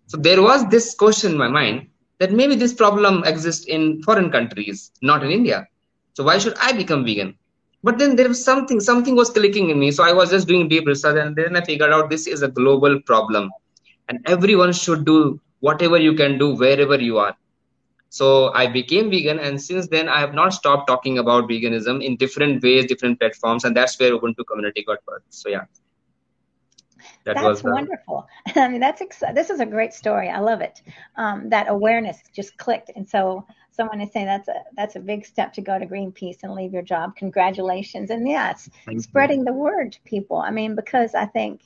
So 0.07 0.17
there 0.17 0.41
was 0.43 0.69
this 0.69 0.93
question 0.95 1.31
in 1.31 1.37
my 1.37 1.47
mind 1.47 1.87
that 2.19 2.31
maybe 2.31 2.55
this 2.55 2.73
problem 2.73 3.23
exists 3.25 3.65
in 3.65 4.01
foreign 4.03 4.31
countries, 4.31 4.91
not 5.01 5.23
in 5.23 5.31
India. 5.31 5.67
So 6.13 6.23
why 6.23 6.37
should 6.37 6.55
I 6.61 6.71
become 6.73 7.03
vegan? 7.03 7.35
But 7.83 7.97
then 7.97 8.15
there 8.15 8.27
was 8.27 8.43
something, 8.43 8.79
something 8.79 9.15
was 9.15 9.31
clicking 9.31 9.69
in 9.71 9.79
me. 9.79 9.91
So 9.91 10.03
I 10.03 10.13
was 10.13 10.29
just 10.29 10.47
doing 10.47 10.69
deep 10.69 10.85
research 10.85 11.17
and 11.17 11.35
then 11.35 11.55
I 11.57 11.61
figured 11.65 11.91
out 11.91 12.09
this 12.11 12.27
is 12.27 12.43
a 12.43 12.47
global 12.47 13.01
problem. 13.01 13.49
And 14.07 14.19
everyone 14.27 14.71
should 14.71 15.03
do 15.05 15.39
whatever 15.67 15.97
you 15.97 16.13
can 16.13 16.37
do 16.37 16.53
wherever 16.55 16.99
you 16.99 17.17
are. 17.19 17.35
So 18.09 18.53
I 18.53 18.67
became 18.67 19.09
vegan, 19.09 19.39
and 19.39 19.59
since 19.59 19.87
then 19.87 20.09
I 20.09 20.19
have 20.19 20.33
not 20.33 20.53
stopped 20.53 20.87
talking 20.87 21.17
about 21.19 21.49
veganism 21.49 22.03
in 22.03 22.17
different 22.17 22.61
ways, 22.61 22.85
different 22.85 23.19
platforms, 23.19 23.63
and 23.63 23.75
that's 23.75 23.97
where 23.99 24.11
Ubuntu 24.11 24.45
community 24.45 24.83
got 24.83 25.03
birth. 25.05 25.23
So 25.29 25.49
yeah. 25.49 25.65
That 27.25 27.35
that's 27.35 27.45
was, 27.45 27.65
uh, 27.65 27.69
wonderful. 27.71 28.27
I 28.55 28.67
mean, 28.67 28.81
that's 28.81 29.01
ex- 29.01 29.23
this 29.33 29.49
is 29.49 29.61
a 29.61 29.65
great 29.65 29.93
story. 29.93 30.29
I 30.29 30.39
love 30.39 30.61
it. 30.61 30.81
Um, 31.15 31.49
that 31.49 31.69
awareness 31.69 32.17
just 32.35 32.57
clicked, 32.57 32.91
and 32.95 33.09
so 33.09 33.45
someone 33.71 34.01
is 34.01 34.11
saying 34.11 34.25
that's 34.25 34.49
a 34.49 34.63
that's 34.75 34.95
a 34.97 34.99
big 34.99 35.25
step 35.25 35.53
to 35.53 35.61
go 35.61 35.79
to 35.79 35.85
Greenpeace 35.85 36.43
and 36.43 36.53
leave 36.53 36.73
your 36.73 36.87
job. 36.93 37.15
Congratulations, 37.15 38.09
and 38.09 38.27
yes, 38.27 38.69
spreading 38.97 39.39
you. 39.39 39.45
the 39.45 39.53
word 39.53 39.93
to 39.93 40.01
people. 40.01 40.37
I 40.37 40.51
mean, 40.51 40.75
because 40.75 41.15
I 41.15 41.25
think 41.25 41.61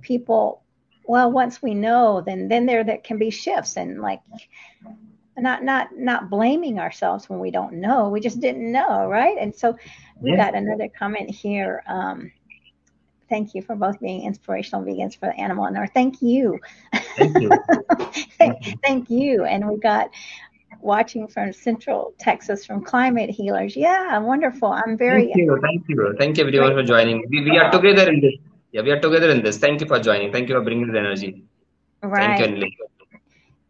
people, 0.00 0.62
well, 1.08 1.32
once 1.32 1.62
we 1.62 1.74
know, 1.74 2.22
then 2.24 2.48
then 2.48 2.66
there 2.66 2.84
that 2.84 3.02
can 3.02 3.18
be 3.18 3.30
shifts 3.30 3.76
and 3.76 4.00
like 4.00 4.20
not 5.38 5.64
not 5.64 5.88
not 5.96 6.28
blaming 6.28 6.78
ourselves 6.78 7.28
when 7.30 7.40
we 7.40 7.50
don't 7.50 7.74
know. 7.74 8.10
We 8.10 8.20
just 8.20 8.40
didn't 8.40 8.70
know, 8.70 9.06
right? 9.06 9.36
And 9.40 9.54
so 9.56 9.76
we 10.20 10.36
got 10.36 10.54
another 10.54 10.88
comment 10.88 11.30
here. 11.30 11.82
Um, 11.86 12.30
thank 13.30 13.54
you 13.54 13.62
for 13.62 13.74
both 13.74 13.98
being 14.00 14.24
inspirational 14.24 14.84
vegans 14.84 15.18
for 15.18 15.26
the 15.26 15.40
animal 15.40 15.64
and 15.64 15.78
our 15.78 15.86
Thank 15.86 16.20
you. 16.20 16.60
Thank 17.16 17.40
you. 17.40 17.50
thank, 18.82 19.10
you. 19.10 19.44
And 19.44 19.66
we 19.66 19.78
got 19.78 20.10
watching 20.80 21.26
from 21.26 21.54
Central 21.54 22.12
Texas 22.18 22.66
from 22.66 22.84
Climate 22.84 23.30
Healers. 23.30 23.76
Yeah, 23.76 24.18
wonderful. 24.18 24.72
I'm 24.72 24.98
very. 24.98 25.26
Thank 25.26 25.36
you. 25.36 25.58
Thank 25.62 25.88
you. 25.88 26.14
Thank 26.18 26.36
you 26.36 26.46
everyone 26.46 26.74
for 26.74 26.82
joining. 26.82 27.26
We, 27.30 27.50
we 27.50 27.58
are 27.58 27.70
together 27.70 28.10
in 28.10 28.20
this. 28.20 28.34
Yeah, 28.72 28.82
we 28.82 28.90
are 28.90 29.00
together 29.00 29.30
in 29.30 29.42
this. 29.42 29.58
Thank 29.58 29.80
you 29.80 29.86
for 29.86 29.98
joining. 29.98 30.32
Thank 30.32 30.48
you 30.48 30.54
for 30.54 30.62
bringing 30.62 30.92
the 30.92 30.98
energy. 30.98 31.44
Right. 32.02 32.38
Thank 32.38 32.58
you. 32.58 32.70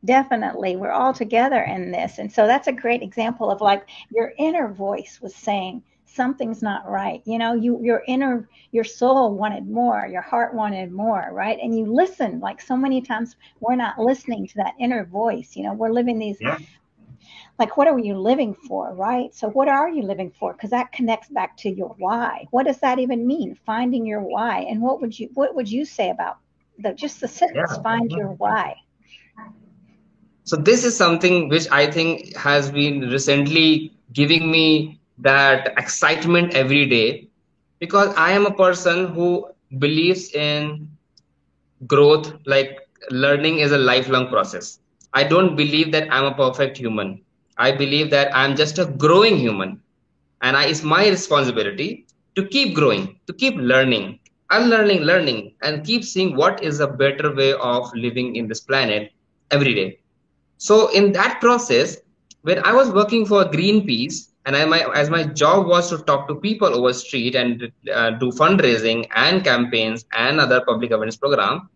Definitely. 0.05 0.76
We're 0.76 0.93
all 0.93 1.12
together 1.12 1.62
in 1.62 1.90
this. 1.90 2.19
And 2.19 2.31
so 2.33 2.47
that's 2.47 2.69
a 2.69 2.73
great 2.73 3.02
example 3.02 3.50
of 3.50 3.61
like 3.61 3.88
your 4.11 4.33
inner 4.38 4.69
voice 4.69 5.19
was 5.21 5.35
saying, 5.35 5.83
something's 6.19 6.62
not 6.62 6.88
right 6.88 7.23
you 7.26 7.38
know 7.38 7.55
you 7.55 7.78
your 7.83 8.02
inner 8.09 8.49
your 8.73 8.83
soul 8.83 9.35
wanted 9.35 9.69
more 9.69 10.09
your 10.11 10.23
heart 10.23 10.55
wanted 10.55 10.90
more 10.90 11.28
right 11.33 11.59
and 11.62 11.78
you 11.78 11.85
listen 11.85 12.40
like 12.40 12.61
so 12.61 12.76
many 12.76 13.00
times 13.00 13.37
we're 13.61 13.76
not 13.76 13.99
listening 13.99 14.47
to 14.47 14.55
that 14.57 14.75
inner 14.81 15.05
voice 15.05 15.55
you 15.55 15.62
know 15.62 15.75
we're 15.75 15.90
living 15.90 16.19
these 16.19 16.38
yeah. 16.40 16.59
Like 17.59 17.77
what 17.77 17.88
are 17.88 17.99
you 17.99 18.17
living 18.19 18.55
for 18.55 18.95
right 18.95 19.35
so 19.35 19.49
what 19.49 19.69
are 19.69 19.88
you 19.88 20.03
living 20.03 20.31
for 20.38 20.53
because 20.53 20.71
that 20.71 20.93
connects 20.93 21.29
back 21.29 21.57
to 21.57 21.71
your 21.71 21.95
why 21.99 22.47
what 22.50 22.67
does 22.67 22.79
that 22.79 22.99
even 22.99 23.27
mean 23.27 23.59
finding 23.67 24.07
your 24.07 24.21
why 24.21 24.61
and 24.61 24.81
what 24.81 25.00
would 25.00 25.19
you 25.19 25.29
what 25.35 25.55
would 25.55 25.71
you 25.71 25.85
say 25.85 26.11
about 26.11 26.38
the 26.79 26.93
just 26.95 27.21
the 27.21 27.29
sentence 27.29 27.73
yeah. 27.75 27.83
find 27.83 28.11
your 28.12 28.33
why 28.33 28.75
so 30.45 30.57
this 30.57 30.85
is 30.85 30.97
something 30.97 31.49
which 31.49 31.67
i 31.71 31.91
think 31.91 32.37
has 32.37 32.71
been 32.71 33.00
recently 33.11 33.93
giving 34.12 34.50
me 34.50 34.99
that 35.19 35.75
excitement 35.77 36.55
every 36.55 36.87
day 36.87 37.29
because 37.79 38.15
I 38.17 38.33
am 38.33 38.47
a 38.47 38.55
person 38.55 39.09
who 39.09 39.49
believes 39.79 40.33
in 40.33 40.91
growth, 41.87 42.33
like 42.47 42.81
learning 43.11 43.59
is 43.59 43.73
a 43.73 43.79
lifelong 43.79 44.29
process. 44.29 44.81
I 45.15 45.25
don't 45.25 45.57
believe 45.57 45.93
that 45.93 46.12
I'm 46.12 46.25
a 46.25 46.35
perfect 46.35 46.77
human. 46.77 47.23
I 47.59 47.73
believe 47.73 48.11
that 48.11 48.35
I'm 48.35 48.57
just 48.57 48.79
a 48.79 48.87
growing 48.87 49.37
human. 49.37 49.81
And 50.43 50.57
I, 50.57 50.67
it's 50.67 50.83
my 50.83 51.09
responsibility 51.09 52.07
to 52.37 52.47
keep 52.47 52.75
growing, 52.75 53.19
to 53.27 53.33
keep 53.33 53.57
learning, 53.57 54.21
unlearning, 54.50 55.00
learning, 55.00 55.55
and 55.62 55.85
keep 55.85 56.05
seeing 56.05 56.37
what 56.37 56.62
is 56.62 56.81
a 56.81 56.87
better 56.87 57.35
way 57.35 57.53
of 57.55 57.93
living 57.95 58.37
in 58.37 58.47
this 58.47 58.61
planet 58.61 59.12
every 59.50 59.75
day. 59.75 59.99
So, 60.59 60.88
in 60.93 61.12
that 61.12 61.41
process, 61.41 61.99
when 62.43 62.65
I 62.65 62.73
was 62.73 62.91
working 62.91 63.27
for 63.27 63.45
Greenpeace, 63.45 64.29
and 64.47 64.57
I, 64.57 64.65
my, 64.65 64.91
as 64.95 65.11
my 65.11 65.25
job 65.25 65.67
was 65.67 65.91
to 65.91 65.99
talk 65.99 66.27
to 66.29 66.37
people 66.37 66.69
over 66.69 66.93
street 66.93 67.35
and 67.35 67.71
uh, 67.93 68.11
do 68.12 68.31
fundraising 68.31 69.07
and 69.15 69.45
campaigns 69.45 70.07
and 70.17 70.41
other 70.41 70.62
public 70.65 70.91
awareness 70.91 71.17
program 71.17 71.69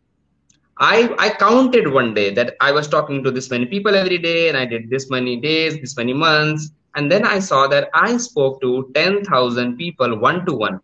I, 0.78 1.14
I 1.18 1.30
counted 1.30 1.92
one 1.92 2.14
day 2.14 2.32
that 2.34 2.56
I 2.60 2.72
was 2.72 2.88
talking 2.88 3.22
to 3.24 3.30
this 3.30 3.50
many 3.50 3.66
people 3.66 3.94
every 3.94 4.18
day 4.18 4.48
and 4.48 4.56
I 4.56 4.64
did 4.64 4.90
this 4.90 5.10
many 5.10 5.36
days, 5.36 5.80
this 5.80 5.96
many 5.96 6.12
months. 6.12 6.70
And 6.94 7.10
then 7.10 7.24
I 7.24 7.38
saw 7.38 7.66
that 7.68 7.88
I 7.94 8.16
spoke 8.16 8.60
to 8.62 8.90
10,000 8.94 9.76
people 9.76 10.18
one 10.18 10.44
to 10.46 10.52
one. 10.54 10.80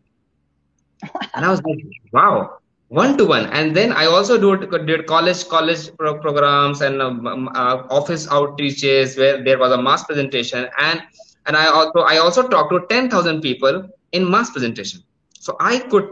And 1.35 1.45
I 1.45 1.49
was 1.51 1.63
like, 1.63 1.79
wow, 2.13 2.59
one 2.89 3.17
to 3.19 3.25
one. 3.25 3.47
And 3.47 3.77
then 3.77 3.93
I 3.93 4.07
also 4.07 4.39
do, 4.39 4.57
did 4.57 5.07
college 5.07 5.47
college 5.49 5.95
pro- 5.97 6.19
programs 6.19 6.81
and 6.81 7.01
um, 7.03 7.27
um 7.27 7.49
uh, 7.55 7.83
office 7.91 8.27
outreaches 8.27 9.19
where 9.19 9.43
there 9.45 9.59
was 9.59 9.73
a 9.73 9.81
mass 9.81 10.05
presentation. 10.05 10.69
And 10.79 11.03
and 11.49 11.57
i 11.57 11.67
also 11.79 12.01
i 12.13 12.17
also 12.25 12.47
talked 12.55 12.73
to 12.73 12.81
10000 12.95 13.41
people 13.41 13.83
in 14.13 14.31
mass 14.35 14.51
presentation 14.57 15.03
so 15.47 15.57
i 15.61 15.79
could 15.93 16.09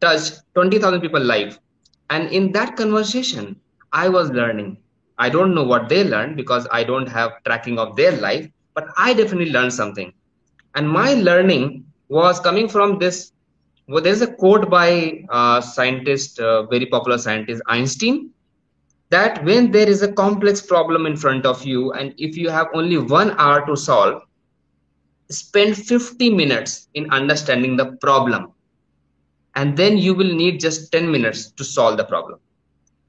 touch 0.00 0.30
20000 0.54 1.00
people 1.00 1.20
live 1.32 1.58
and 2.10 2.30
in 2.30 2.52
that 2.52 2.76
conversation 2.76 3.60
i 3.92 4.08
was 4.08 4.30
learning. 4.30 4.78
I 5.18 5.30
don't 5.30 5.54
know 5.54 5.62
what 5.64 5.88
they 5.88 6.02
learned 6.04 6.36
because 6.36 6.66
i 6.72 6.82
don't 6.84 7.08
have 7.08 7.42
tracking 7.44 7.78
of 7.78 7.96
their 7.96 8.12
life 8.12 8.48
but 8.74 8.88
i 8.96 9.14
definitely 9.14 9.52
learned 9.52 9.72
something. 9.72 10.12
And 10.74 10.88
my 10.88 11.14
learning 11.14 11.84
was 12.08 12.40
coming 12.40 12.68
from 12.68 12.98
this 12.98 13.32
well, 13.88 14.02
there's 14.02 14.22
a 14.22 14.32
quote 14.32 14.70
by 14.70 15.24
a 15.30 15.62
scientist 15.62 16.40
uh, 16.40 16.62
very 16.66 16.86
popular 16.86 17.18
scientist 17.18 17.62
einstein 17.68 18.30
that 19.10 19.44
when 19.44 19.70
there 19.70 19.88
is 19.88 20.02
a 20.02 20.12
complex 20.12 20.62
problem 20.62 21.06
in 21.06 21.16
front 21.16 21.46
of 21.46 21.64
you 21.64 21.92
and 21.92 22.14
if 22.18 22.36
you 22.36 22.48
have 22.48 22.68
only 22.74 22.98
one 22.98 23.32
hour 23.38 23.64
to 23.66 23.76
solve 23.76 24.22
spend 25.30 25.76
50 25.76 26.30
minutes 26.30 26.88
in 26.94 27.10
understanding 27.10 27.76
the 27.76 27.92
problem 28.00 28.53
and 29.54 29.76
then 29.76 29.98
you 29.98 30.14
will 30.14 30.32
need 30.34 30.60
just 30.60 30.90
10 30.92 31.10
minutes 31.10 31.50
to 31.52 31.64
solve 31.64 31.96
the 31.96 32.04
problem. 32.04 32.38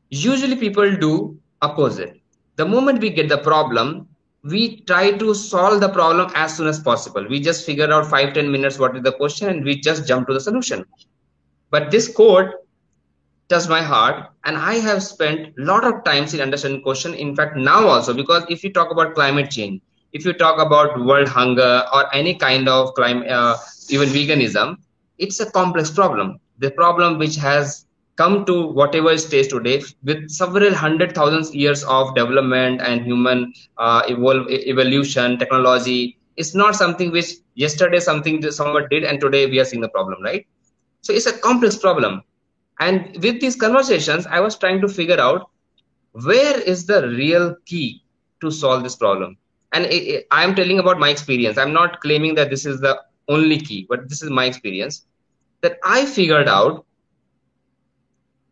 Usually 0.10 0.56
people 0.56 0.96
do 0.96 1.38
opposite. 1.62 2.20
The 2.56 2.66
moment 2.66 3.02
we 3.02 3.10
get 3.10 3.30
the 3.30 3.38
problem 3.38 4.08
we 4.44 4.82
try 4.82 5.12
to 5.12 5.34
solve 5.34 5.82
the 5.82 5.90
problem 5.90 6.32
as 6.36 6.56
soon 6.56 6.68
as 6.68 6.80
possible. 6.80 7.25
We 7.28 7.40
just 7.40 7.66
figure 7.66 7.92
out 7.92 8.08
5 8.08 8.34
10 8.34 8.52
minutes 8.52 8.78
what 8.78 8.96
is 8.96 9.02
the 9.02 9.12
question 9.12 9.50
and 9.50 9.66
we 9.66 9.80
just 9.82 10.08
jump 10.08 10.28
to 10.28 10.34
the 10.34 10.40
solution. 10.40 10.86
But 11.72 11.90
this 11.90 12.08
code 12.08 12.52
touched 13.50 13.70
my 13.70 13.82
heart 13.82 14.30
and 14.44 14.58
i 14.58 14.75
have 14.75 15.04
spent 15.04 15.54
a 15.58 15.62
lot 15.62 15.84
of 15.84 16.04
times 16.04 16.34
in 16.34 16.42
understanding 16.42 16.82
question. 16.82 17.16
In 17.16 17.36
fact 17.36 17.58
now 17.58 17.88
also 17.88 18.14
because 18.14 18.46
if 18.50 18.64
you 18.64 18.72
talk 18.72 18.92
about 18.92 19.16
climate 19.16 19.50
change 19.50 19.82
if 20.14 20.25
you 20.25 20.32
talk 20.32 20.60
about 20.60 21.04
world 21.06 21.28
hunger 21.28 21.84
or 21.94 22.14
any 22.16 22.36
kind 22.36 22.70
of 22.70 22.94
climate, 22.94 23.28
uh, 23.30 23.58
even 23.90 24.08
veganism, 24.10 24.78
it's 25.18 25.40
a 25.40 25.52
complex 25.52 25.90
problem. 25.90 26.40
The 26.60 26.72
problem 26.72 27.18
which 27.18 27.36
has 27.38 27.86
come 28.16 28.46
to 28.46 28.68
whatever 28.68 29.18
stage 29.18 29.50
today 29.50 29.84
with 30.04 30.30
several 30.30 30.74
hundred 30.74 31.14
thousands 31.14 31.54
years 31.54 31.84
of 31.84 32.16
development 32.16 32.82
and 32.82 33.02
human 33.06 33.54
uh, 33.78 34.04
evolve, 34.08 34.50
evolution, 34.50 35.38
technology, 35.38 36.18
it's 36.38 36.56
not 36.56 36.76
something 36.76 37.12
which 37.12 37.32
yesterday 37.56 38.00
something 38.00 38.42
someone 38.52 38.88
did 38.90 39.04
and 39.04 39.20
today 39.20 39.46
we 39.48 39.60
are 39.60 39.66
seeing 39.66 39.82
the 39.82 39.90
problem, 39.90 40.22
right? 40.24 40.46
So 41.02 41.14
it's 41.14 41.26
a 41.26 41.38
complex 41.38 41.78
problem. 41.78 42.24
And 42.80 43.18
with 43.22 43.42
these 43.42 43.56
conversations, 43.56 44.26
I 44.28 44.40
was 44.40 44.58
trying 44.58 44.82
to 44.82 44.88
figure 44.88 45.20
out 45.20 45.50
where 46.12 46.60
is 46.60 46.86
the 46.86 47.08
real 47.10 47.56
key 47.66 48.02
to 48.42 48.52
solve 48.52 48.84
this 48.84 48.96
problem 48.96 49.38
and 49.74 49.86
i 50.32 50.44
am 50.44 50.56
telling 50.56 50.80
about 50.80 51.00
my 51.00 51.10
experience 51.10 51.58
i'm 51.58 51.74
not 51.74 52.00
claiming 52.02 52.36
that 52.36 52.50
this 52.50 52.66
is 52.66 52.80
the 52.80 52.94
only 53.29 53.58
key 53.60 53.86
but 53.89 54.08
this 54.10 54.22
is 54.22 54.29
my 54.29 54.46
experience 54.46 55.05
that 55.62 55.77
i 55.84 56.05
figured 56.05 56.48
out 56.48 56.86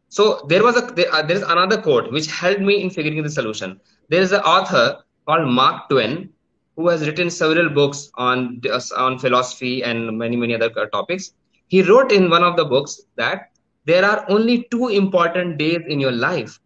so 0.10 0.46
there 0.48 0.64
was 0.64 0.78
a 0.78 0.82
there, 0.96 1.12
uh, 1.14 1.22
there 1.24 1.38
is 1.38 1.44
another 1.44 1.78
quote 1.82 2.12
which 2.12 2.28
helped 2.28 2.62
me 2.62 2.82
in 2.82 2.90
figuring 2.90 3.22
the 3.24 3.30
solution. 3.30 3.80
There 4.10 4.22
is 4.22 4.32
an 4.32 4.42
author 4.42 4.98
called 5.26 5.48
mark 5.48 5.90
twain 5.90 6.30
who 6.76 6.88
has 6.90 7.06
written 7.08 7.30
several 7.30 7.70
books 7.70 8.12
on 8.16 8.62
on 8.98 9.18
philosophy 9.20 9.84
and 9.84 10.18
many 10.18 10.36
many 10.36 10.56
other 10.56 10.72
uh, 10.78 10.86
topics. 10.88 11.32
He 11.68 11.82
wrote 11.82 12.12
in 12.12 12.30
one 12.30 12.44
of 12.44 12.56
the 12.58 12.66
books 12.66 13.02
that 13.16 13.50
there 13.86 14.06
are 14.06 14.26
only 14.30 14.68
two 14.72 14.88
important 14.90 15.58
days 15.58 15.82
in 15.88 16.00
your 16.00 16.12
life. 16.12 16.60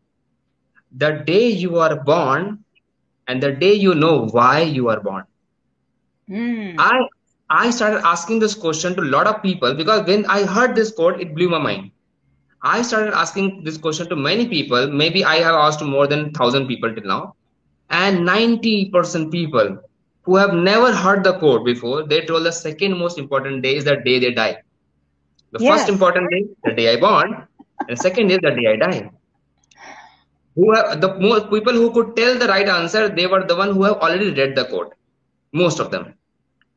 The 0.95 1.11
day 1.25 1.47
you 1.49 1.77
are 1.77 1.95
born 2.03 2.63
and 3.27 3.41
the 3.41 3.51
day 3.51 3.73
you 3.73 3.95
know 3.95 4.27
why 4.27 4.61
you 4.61 4.89
are 4.89 4.99
born. 4.99 5.23
Mm. 6.29 6.75
i 6.77 6.97
i 7.49 7.69
started 7.69 8.01
asking 8.05 8.39
this 8.39 8.53
question 8.53 8.95
to 8.95 9.01
a 9.01 9.11
lot 9.15 9.27
of 9.27 9.41
people 9.41 9.73
because 9.73 10.05
when 10.07 10.25
i 10.25 10.43
heard 10.43 10.75
this 10.75 10.91
quote 10.91 11.21
it 11.21 11.33
blew 11.35 11.49
my 11.49 11.59
mind. 11.59 11.91
I 12.61 12.81
started 12.81 13.13
asking 13.13 13.63
this 13.63 13.77
question 13.77 14.09
to 14.09 14.15
many 14.15 14.47
people. 14.47 14.87
Maybe 14.87 15.23
i 15.23 15.35
have 15.35 15.55
asked 15.55 15.83
more 15.83 16.07
than 16.07 16.23
1000 16.23 16.67
people 16.67 16.93
till 16.93 17.05
now. 17.05 17.35
And 17.89 18.27
90% 18.27 19.31
people 19.31 19.77
who 20.23 20.35
have 20.35 20.53
never 20.53 20.91
heard 20.91 21.23
the 21.23 21.37
quote 21.39 21.63
before 21.65 22.03
they 22.03 22.25
told 22.25 22.45
the 22.45 22.51
second 22.51 22.97
most 22.97 23.17
important 23.17 23.61
day 23.61 23.75
is 23.75 23.85
the 23.85 23.95
day 23.97 24.19
they 24.19 24.33
die. 24.33 24.57
The 25.51 25.63
yes. 25.63 25.79
first 25.79 25.89
important 25.89 26.29
day 26.31 26.45
the 26.65 26.73
day 26.73 26.93
i 26.93 26.99
born. 26.99 27.47
And 27.87 27.97
the 27.97 28.01
second 28.01 28.31
is 28.31 28.39
the 28.41 28.51
day 28.51 28.67
i 28.73 28.75
die. 28.75 29.11
Who 30.55 30.73
have 30.73 30.99
the 30.99 31.13
most 31.19 31.49
people 31.49 31.73
who 31.73 31.91
could 31.91 32.15
tell 32.15 32.37
the 32.37 32.47
right 32.47 32.67
answer 32.67 33.07
they 33.07 33.27
were 33.27 33.43
the 33.45 33.55
one 33.55 33.73
who 33.73 33.83
have 33.83 33.97
already 33.97 34.31
read 34.31 34.55
the 34.55 34.65
quote. 34.65 34.93
most 35.59 35.79
of 35.79 35.91
them 35.91 36.13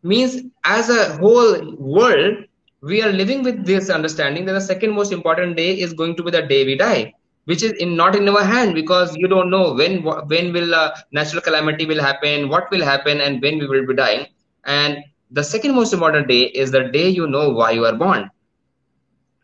means 0.02 0.42
as 0.64 0.88
a 0.90 1.16
whole 1.18 1.74
world 1.76 2.44
we 2.82 3.02
are 3.02 3.12
living 3.12 3.42
with 3.42 3.64
this 3.66 3.90
understanding 3.90 4.44
that 4.46 4.52
the 4.54 4.60
second 4.60 4.92
most 4.92 5.12
important 5.12 5.56
day 5.56 5.78
is 5.78 5.92
going 5.92 6.16
to 6.16 6.22
be 6.22 6.30
the 6.30 6.42
day 6.42 6.64
we 6.64 6.76
die 6.76 7.12
which 7.44 7.62
is 7.62 7.72
in 7.84 7.96
not 7.96 8.16
in 8.16 8.28
our 8.28 8.42
hand 8.44 8.74
because 8.74 9.16
you 9.16 9.28
don't 9.28 9.50
know 9.50 9.72
when 9.74 10.02
when 10.32 10.52
will 10.52 10.74
a 10.74 10.94
natural 11.12 11.42
calamity 11.42 11.86
will 11.86 12.00
happen 12.00 12.48
what 12.48 12.70
will 12.70 12.84
happen 12.84 13.20
and 13.20 13.42
when 13.42 13.58
we 13.58 13.66
will 13.66 13.86
be 13.86 13.94
dying. 13.94 14.26
And 14.64 14.98
the 15.30 15.42
second 15.42 15.74
most 15.74 15.92
important 15.92 16.28
day 16.28 16.42
is 16.62 16.70
the 16.70 16.84
day 16.84 17.08
you 17.08 17.26
know 17.26 17.48
why 17.50 17.70
you 17.72 17.84
are 17.86 17.94
born. 17.94 18.30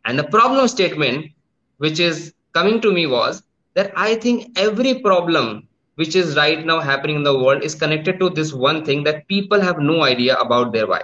And 0.04 0.18
the 0.18 0.24
problem 0.24 0.68
statement 0.68 1.32
which 1.78 1.98
is 2.00 2.32
coming 2.52 2.80
to 2.80 2.92
me 2.92 3.06
was 3.06 3.42
that 3.74 3.92
I 3.96 4.14
think 4.14 4.58
every 4.58 5.00
problem 5.00 5.68
which 5.96 6.16
is 6.16 6.36
right 6.36 6.64
now 6.66 6.80
happening 6.80 7.16
in 7.16 7.24
the 7.24 7.38
world 7.38 7.62
is 7.64 7.74
connected 7.74 8.20
to 8.20 8.30
this 8.30 8.52
one 8.54 8.84
thing 8.84 9.04
that 9.04 9.28
people 9.28 9.60
have 9.60 9.78
no 9.78 10.02
idea 10.04 10.36
about 10.38 10.72
their 10.72 10.86
why. 10.86 11.02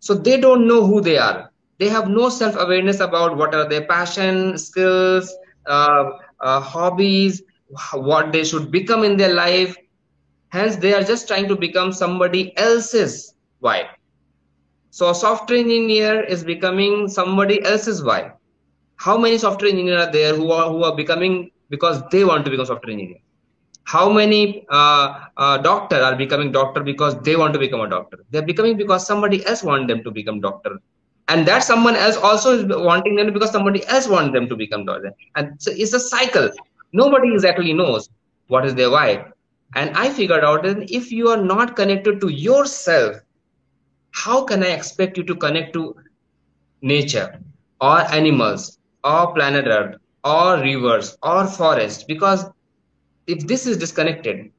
So 0.00 0.14
they 0.14 0.38
don't 0.40 0.66
know 0.68 0.86
who 0.86 1.00
they 1.00 1.18
are. 1.18 1.50
They 1.78 1.88
have 1.88 2.08
no 2.08 2.28
self 2.30 2.56
awareness 2.58 3.00
about 3.00 3.36
what 3.36 3.54
are 3.54 3.68
their 3.68 3.86
passion, 3.86 4.58
skills, 4.58 5.34
uh, 5.66 6.04
uh, 6.40 6.60
hobbies, 6.60 7.42
what 7.94 8.32
they 8.32 8.44
should 8.44 8.70
become 8.70 9.04
in 9.04 9.16
their 9.16 9.34
life. 9.34 9.76
Hence, 10.50 10.76
they 10.76 10.94
are 10.94 11.02
just 11.02 11.28
trying 11.28 11.48
to 11.48 11.56
become 11.56 11.92
somebody 11.92 12.56
else's 12.56 13.34
why. 13.60 13.84
So, 14.90 15.10
a 15.10 15.14
software 15.14 15.58
engineer 15.58 16.22
is 16.24 16.44
becoming 16.44 17.08
somebody 17.08 17.62
else's 17.64 18.02
why. 18.02 18.32
How 18.96 19.16
many 19.18 19.38
software 19.38 19.70
engineers 19.70 20.06
are 20.06 20.12
there 20.12 20.34
who 20.34 20.50
are 20.52 20.70
who 20.70 20.84
are 20.84 20.96
becoming 20.96 21.50
because 21.70 22.02
they 22.10 22.24
want 22.24 22.44
to 22.46 22.50
become 22.50 22.66
software 22.66 22.92
engineer 22.92 23.23
how 23.84 24.10
many 24.10 24.64
uh, 24.70 25.20
uh, 25.36 25.58
doctor 25.58 25.96
are 25.96 26.16
becoming 26.16 26.52
doctor 26.52 26.82
because 26.82 27.20
they 27.22 27.36
want 27.36 27.52
to 27.54 27.58
become 27.58 27.80
a 27.80 27.88
doctor? 27.88 28.18
They're 28.30 28.42
becoming 28.42 28.76
because 28.76 29.06
somebody 29.06 29.44
else 29.46 29.62
want 29.62 29.88
them 29.88 30.02
to 30.04 30.10
become 30.10 30.40
doctor. 30.40 30.78
And 31.28 31.46
that 31.46 31.62
someone 31.64 31.96
else 31.96 32.16
also 32.16 32.52
is 32.58 32.64
wanting 32.66 33.16
them 33.16 33.32
because 33.32 33.50
somebody 33.50 33.86
else 33.86 34.08
wants 34.08 34.32
them 34.32 34.48
to 34.48 34.56
become 34.56 34.84
doctor. 34.84 35.12
And 35.36 35.52
so 35.58 35.70
it's 35.74 35.92
a 35.92 36.00
cycle. 36.00 36.50
Nobody 36.92 37.32
exactly 37.32 37.72
knows 37.72 38.08
what 38.48 38.64
is 38.66 38.74
their 38.74 38.90
why. 38.90 39.24
And 39.74 39.96
i 39.96 40.08
figured 40.10 40.44
out 40.44 40.62
that 40.64 40.90
if 40.90 41.10
you 41.12 41.28
are 41.28 41.42
not 41.42 41.76
connected 41.76 42.20
to 42.20 42.28
yourself 42.28 43.16
how 44.22 44.44
can 44.44 44.62
i 44.62 44.68
expect 44.76 45.16
you 45.18 45.24
to 45.24 45.34
connect 45.44 45.72
to 45.74 45.82
nature 46.82 47.40
or 47.80 47.98
animals 48.18 48.78
or 49.04 49.32
planet 49.34 49.66
earth 49.66 49.96
or 50.24 50.58
rivers 50.60 51.16
or 51.22 51.46
forest? 51.46 52.06
Because 52.08 52.46
if 53.26 53.46
this 53.46 53.66
is 53.66 53.76
disconnected 53.76 54.50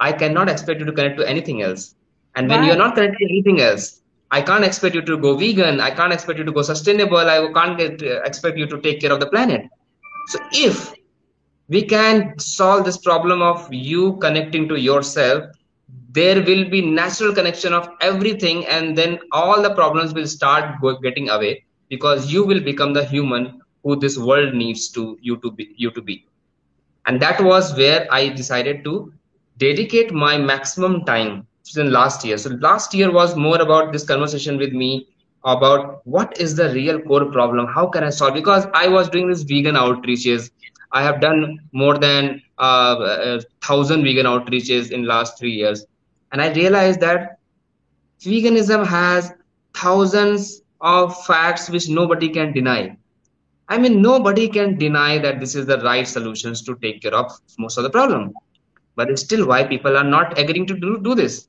i 0.00 0.12
cannot 0.12 0.48
expect 0.48 0.80
you 0.80 0.86
to 0.86 0.92
connect 0.92 1.16
to 1.18 1.28
anything 1.28 1.62
else. 1.62 1.94
And 2.34 2.48
when 2.50 2.64
you're 2.64 2.76
not 2.76 2.94
connected 2.94 3.18
to 3.18 3.32
anything 3.32 3.60
else 3.60 4.02
i 4.30 4.40
can't 4.42 4.64
expect 4.64 4.94
you 4.94 5.02
to 5.02 5.16
go 5.16 5.36
vegan 5.36 5.80
i 5.80 5.90
can't 5.90 6.12
expect 6.12 6.38
you 6.38 6.44
to 6.44 6.52
go 6.52 6.62
sustainable 6.62 7.16
i 7.16 7.38
can't 7.54 7.78
get, 7.78 8.02
uh, 8.02 8.20
expect 8.22 8.58
you 8.58 8.66
to 8.66 8.80
take 8.80 9.00
care 9.00 9.12
of 9.12 9.20
the 9.20 9.26
planet. 9.26 9.62
So 10.28 10.38
if 10.52 10.92
we 11.68 11.82
can 11.82 12.38
solve 12.38 12.84
this 12.84 12.98
problem 12.98 13.42
of 13.42 13.72
you 13.72 14.16
connecting 14.16 14.68
to 14.68 14.76
yourself 14.76 15.44
there 16.10 16.42
will 16.42 16.64
be 16.68 16.80
natural 16.80 17.34
connection 17.34 17.72
of 17.72 17.88
everything 18.00 18.66
and 18.66 18.96
then 18.96 19.18
all 19.32 19.62
the 19.62 19.74
problems 19.74 20.14
will 20.14 20.26
start 20.26 20.80
getting 21.02 21.28
away 21.30 21.64
because 21.88 22.32
you 22.32 22.44
will 22.44 22.60
become 22.60 22.92
the 22.92 23.04
human 23.04 23.60
who 23.82 23.96
this 23.96 24.18
world 24.18 24.54
needs 24.54 24.88
to 24.88 25.18
you 25.20 25.36
to 25.38 25.50
be 25.50 25.74
you 25.76 25.90
to 25.90 26.02
be 26.02 26.24
and 27.06 27.20
that 27.20 27.40
was 27.42 27.74
where 27.76 28.06
i 28.10 28.28
decided 28.28 28.84
to 28.84 29.12
dedicate 29.58 30.12
my 30.12 30.36
maximum 30.36 31.04
time 31.04 31.46
in 31.76 31.90
last 31.92 32.24
year. 32.24 32.38
So 32.38 32.50
last 32.60 32.94
year 32.94 33.10
was 33.12 33.36
more 33.36 33.60
about 33.60 33.92
this 33.92 34.04
conversation 34.04 34.56
with 34.56 34.72
me 34.72 35.08
about 35.44 36.00
what 36.04 36.38
is 36.40 36.54
the 36.54 36.70
real 36.72 37.00
core 37.00 37.26
problem? 37.26 37.66
How 37.66 37.86
can 37.86 38.04
i 38.04 38.10
solve? 38.10 38.34
Because 38.34 38.66
i 38.74 38.88
was 38.88 39.08
doing 39.08 39.28
this 39.28 39.42
vegan 39.42 39.74
outreaches. 39.74 40.50
I 40.92 41.02
have 41.02 41.20
done 41.20 41.58
more 41.72 41.98
than 41.98 42.42
uh, 42.58 42.96
a 43.00 43.40
thousand 43.62 44.04
vegan 44.04 44.26
outreaches 44.26 44.90
in 44.92 45.04
last 45.04 45.38
three 45.38 45.52
years. 45.52 45.84
And 46.32 46.40
i 46.40 46.52
realized 46.52 47.00
that 47.00 47.38
veganism 48.20 48.86
has 48.86 49.32
thousands 49.74 50.62
of 50.80 51.16
facts 51.24 51.68
which 51.70 51.88
nobody 51.88 52.28
can 52.28 52.52
deny 52.52 52.96
I 53.68 53.78
mean, 53.78 54.00
nobody 54.00 54.48
can 54.48 54.78
deny 54.78 55.18
that 55.18 55.40
this 55.40 55.54
is 55.54 55.66
the 55.66 55.80
right 55.80 56.06
solutions 56.06 56.62
to 56.62 56.76
take 56.76 57.02
care 57.02 57.14
of 57.14 57.32
most 57.58 57.76
of 57.78 57.84
the 57.84 57.90
problem. 57.90 58.32
But 58.94 59.10
it's 59.10 59.22
still 59.22 59.46
why 59.46 59.64
people 59.64 59.96
are 59.96 60.04
not 60.04 60.38
agreeing 60.38 60.66
to 60.68 60.74
do, 60.74 60.98
do 61.00 61.14
this. 61.14 61.48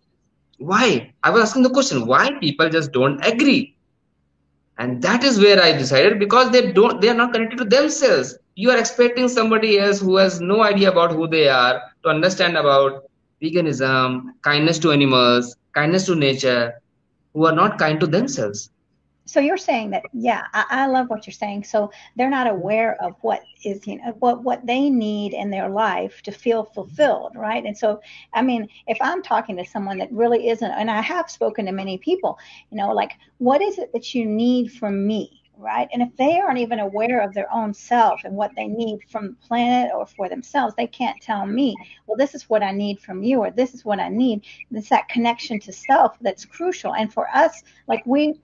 Why? 0.58 1.14
I 1.24 1.30
was 1.30 1.44
asking 1.44 1.64
the 1.64 1.70
question, 1.70 2.08
why 2.08 2.32
people 2.40 2.70
just 2.70 2.92
don't 2.92 3.24
agree? 3.26 3.76
And 4.80 5.02
that 5.04 5.24
is 5.24 5.40
where 5.40 5.62
I 5.62 5.72
decided 5.74 6.20
because 6.20 6.52
they 6.52 6.72
don't 6.72 7.02
they 7.02 7.10
are 7.10 7.16
not 7.16 7.34
connected 7.34 7.58
to 7.58 7.66
themselves. 7.66 8.38
You 8.56 8.72
are 8.72 8.78
expecting 8.78 9.28
somebody 9.28 9.80
else 9.80 10.00
who 10.00 10.18
has 10.18 10.40
no 10.40 10.64
idea 10.64 10.92
about 10.92 11.12
who 11.12 11.28
they 11.28 11.48
are 11.48 11.82
to 12.04 12.10
understand 12.10 12.58
about 12.58 13.10
veganism, 13.42 14.34
kindness 14.42 14.78
to 14.80 14.92
animals, 14.92 15.56
kindness 15.74 16.06
to 16.08 16.16
nature, 16.16 16.74
who 17.34 17.46
are 17.46 17.56
not 17.56 17.78
kind 17.80 18.00
to 18.00 18.08
themselves 18.08 18.70
so 19.28 19.40
you're 19.40 19.58
saying 19.58 19.92
that 19.92 20.04
yeah 20.14 20.44
I, 20.54 20.66
I, 20.70 20.88
love 20.88 21.10
what 21.10 21.28
you're 21.28 21.34
saying 21.34 21.66
so 21.66 21.92
they're 22.16 22.30
not 22.30 22.48
aware 22.48 23.02
of 23.02 23.16
what 23.22 23.42
is 23.64 23.86
you 23.86 23.98
know 23.98 24.16
what 24.20 24.44
what 24.44 24.66
they 24.66 24.90
need 24.90 25.34
in 25.34 25.50
their 25.50 25.70
life 25.70 26.22
to 26.24 26.32
feel 26.32 26.64
fulfilled 26.64 27.34
right 27.36 27.64
and 27.64 27.78
so 27.78 28.02
i 28.34 28.42
mean 28.42 28.68
if 28.88 28.98
i'm 29.02 29.22
talking 29.22 29.58
to 29.58 29.66
someone 29.66 29.98
that 29.98 30.12
really 30.12 30.50
isn't 30.50 30.72
and 30.72 30.90
i 30.90 31.02
have 31.02 31.30
spoken 31.30 31.66
to 31.66 31.72
many 31.72 31.98
people 31.98 32.40
you 32.72 32.78
know 32.78 32.92
like 32.92 33.14
what 33.38 33.62
is 33.62 33.78
it 33.78 33.92
that 33.94 34.16
you 34.16 34.26
need 34.26 34.72
from 34.72 35.06
me 35.06 35.42
right? 35.60 35.88
And 35.92 36.02
if 36.02 36.16
they 36.18 36.40
aren't 36.40 36.60
even 36.60 36.80
aware 36.80 37.22
of 37.22 37.34
their 37.34 37.52
own 37.52 37.74
self 37.74 38.22
and 38.24 38.36
what 38.36 38.52
they 38.56 38.68
need 38.68 39.00
from 39.10 39.30
the 39.30 39.48
planet 39.48 39.92
or 39.94 40.06
for 40.06 40.30
themselves, 40.30 40.76
they 40.78 40.88
can't 40.88 41.20
tell 41.22 41.46
me, 41.46 41.76
well, 42.06 42.18
this 42.18 42.36
is 42.36 42.50
what 42.50 42.64
I 42.64 42.72
need 42.72 43.00
from 43.00 43.24
you, 43.24 43.40
or 43.40 43.52
this 43.52 43.74
is 43.74 43.84
what 43.84 44.00
I 44.00 44.10
need. 44.10 44.44
It's 44.72 44.90
that 44.90 45.10
connection 45.10 45.60
to 45.62 45.74
self 45.74 46.18
that's 46.22 46.46
crucial. 46.46 46.94
And 46.94 47.12
for 47.12 47.28
us, 47.34 47.64
like 47.88 48.06
we 48.06 48.40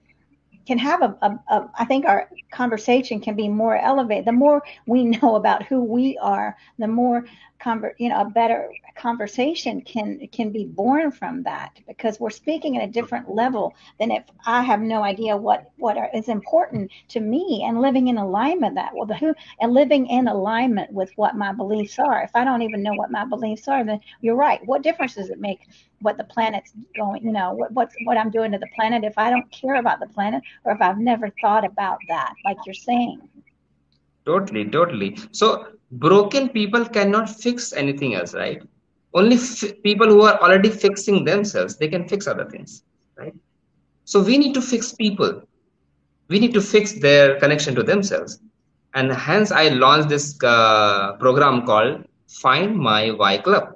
can 0.66 0.78
have 0.78 1.02
a, 1.02 1.16
a, 1.22 1.38
a 1.48 1.70
I 1.78 1.84
think 1.84 2.06
our 2.06 2.28
conversation 2.50 3.20
can 3.20 3.36
be 3.36 3.48
more 3.48 3.76
elevated. 3.76 4.24
The 4.24 4.32
more 4.32 4.62
we 4.86 5.04
know 5.22 5.36
about 5.36 5.64
who 5.64 5.82
we 5.82 6.18
are, 6.18 6.56
the 6.78 6.88
more 6.88 7.24
conver- 7.64 7.94
you 7.98 8.08
know 8.08 8.20
a 8.20 8.24
better 8.24 8.70
conversation 8.96 9.80
can 9.80 10.26
can 10.28 10.50
be 10.50 10.64
born 10.64 11.10
from 11.10 11.42
that 11.42 11.78
because 11.86 12.20
we're 12.20 12.30
speaking 12.30 12.76
at 12.76 12.88
a 12.88 12.92
different 12.92 13.28
level 13.28 13.74
than 13.98 14.10
if 14.10 14.24
I 14.46 14.62
have 14.62 14.80
no 14.80 15.02
idea 15.02 15.36
what 15.36 15.70
what 15.76 15.96
are, 15.96 16.10
is 16.14 16.28
important 16.28 16.90
to 17.08 17.20
me 17.20 17.64
and 17.66 17.80
living 17.80 18.08
in 18.08 18.18
alignment 18.18 18.74
that 18.76 18.92
well 18.94 19.06
the 19.06 19.16
who 19.16 19.34
and 19.60 19.72
living 19.72 20.06
in 20.06 20.28
alignment 20.28 20.92
with 20.92 21.10
what 21.16 21.36
my 21.36 21.52
beliefs 21.52 21.98
are. 21.98 22.22
If 22.22 22.30
I 22.34 22.44
don't 22.44 22.62
even 22.62 22.82
know 22.82 22.94
what 22.94 23.10
my 23.10 23.24
beliefs 23.24 23.68
are, 23.68 23.84
then 23.84 24.00
you're 24.20 24.36
right. 24.36 24.64
What 24.66 24.82
difference 24.82 25.14
does 25.14 25.30
it 25.30 25.40
make 25.40 25.60
what 26.00 26.16
the 26.16 26.24
planet's 26.24 26.72
going? 26.96 27.22
You 27.24 27.32
know 27.32 27.52
what 27.52 27.72
what 27.72 27.90
what 28.04 28.16
I'm 28.16 28.30
doing 28.30 28.52
to 28.52 28.58
the 28.58 28.68
planet 28.74 29.04
if 29.04 29.16
I 29.16 29.30
don't 29.30 29.50
care 29.50 29.76
about 29.76 30.00
the 30.00 30.08
planet 30.08 30.42
or 30.64 30.72
if 30.72 30.80
I've 30.80 30.98
never 30.98 31.30
thought 31.40 31.64
about 31.64 31.98
that, 32.08 32.34
like 32.44 32.58
you're 32.66 32.74
saying. 32.74 33.20
Totally, 34.24 34.64
totally. 34.64 35.18
So 35.32 35.66
broken 35.92 36.48
people 36.48 36.84
cannot 36.84 37.28
fix 37.28 37.72
anything 37.72 38.14
else 38.14 38.34
right 38.34 38.62
only 39.12 39.38
people 39.82 40.08
who 40.08 40.22
are 40.22 40.38
already 40.42 40.70
fixing 40.70 41.24
themselves 41.24 41.76
they 41.76 41.88
can 41.88 42.08
fix 42.08 42.26
other 42.26 42.44
things 42.44 42.82
right 43.16 43.34
so 44.04 44.20
we 44.20 44.36
need 44.36 44.54
to 44.54 44.62
fix 44.62 44.92
people 44.92 45.42
we 46.28 46.38
need 46.38 46.52
to 46.52 46.60
fix 46.60 46.92
their 46.94 47.38
connection 47.38 47.74
to 47.74 47.82
themselves 47.82 48.40
and 48.94 49.12
hence 49.12 49.52
i 49.52 49.68
launched 49.68 50.08
this 50.08 50.26
uh, 50.42 51.12
program 51.24 51.64
called 51.64 52.04
find 52.42 52.76
my 52.76 53.10
why 53.10 53.38
club 53.38 53.74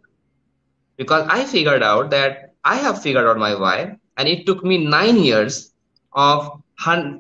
because 0.99 1.27
i 1.31 1.45
figured 1.45 1.83
out 1.83 2.11
that 2.11 2.55
i 2.65 2.77
have 2.77 3.03
figured 3.03 3.27
out 3.27 3.39
my 3.39 3.55
why 3.55 3.77
and 4.19 4.29
it 4.29 4.47
took 4.47 4.65
me 4.65 4.79
nine 4.87 5.17
years 5.19 5.73
of 6.15 6.51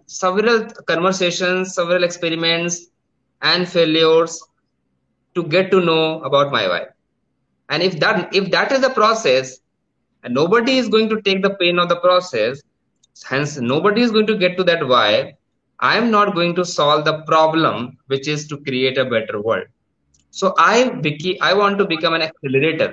several 0.07 0.65
conversations 0.93 1.75
several 1.75 2.05
experiments 2.05 2.87
and 3.43 3.69
failures 3.69 4.41
to 5.35 5.45
get 5.45 5.71
to 5.71 5.81
know 5.81 6.23
about 6.23 6.53
my 6.53 6.67
why. 6.69 6.83
and 7.71 7.83
if 7.83 7.99
that 8.01 8.35
if 8.35 8.51
that 8.51 8.73
is 8.73 8.81
the 8.81 8.91
process 8.91 9.59
and 10.23 10.35
nobody 10.35 10.79
is 10.79 10.89
going 10.89 11.09
to 11.11 11.21
take 11.23 11.43
the 11.43 11.55
pain 11.63 11.79
of 11.79 11.89
the 11.89 11.97
process 12.07 12.63
hence 13.31 13.57
nobody 13.59 14.03
is 14.03 14.13
going 14.13 14.27
to 14.31 14.37
get 14.45 14.57
to 14.59 14.65
that 14.71 14.87
why 14.93 15.33
i 15.91 15.97
am 16.01 16.11
not 16.17 16.35
going 16.39 16.55
to 16.59 16.65
solve 16.65 17.05
the 17.09 17.17
problem 17.33 17.97
which 18.15 18.29
is 18.35 18.47
to 18.53 18.59
create 18.69 18.99
a 18.99 19.09
better 19.15 19.41
world 19.49 19.67
so 20.41 20.55
i 20.59 20.77
beca- 21.07 21.39
i 21.51 21.53
want 21.63 21.79
to 21.83 21.87
become 21.95 22.15
an 22.19 22.23
accelerator 22.29 22.91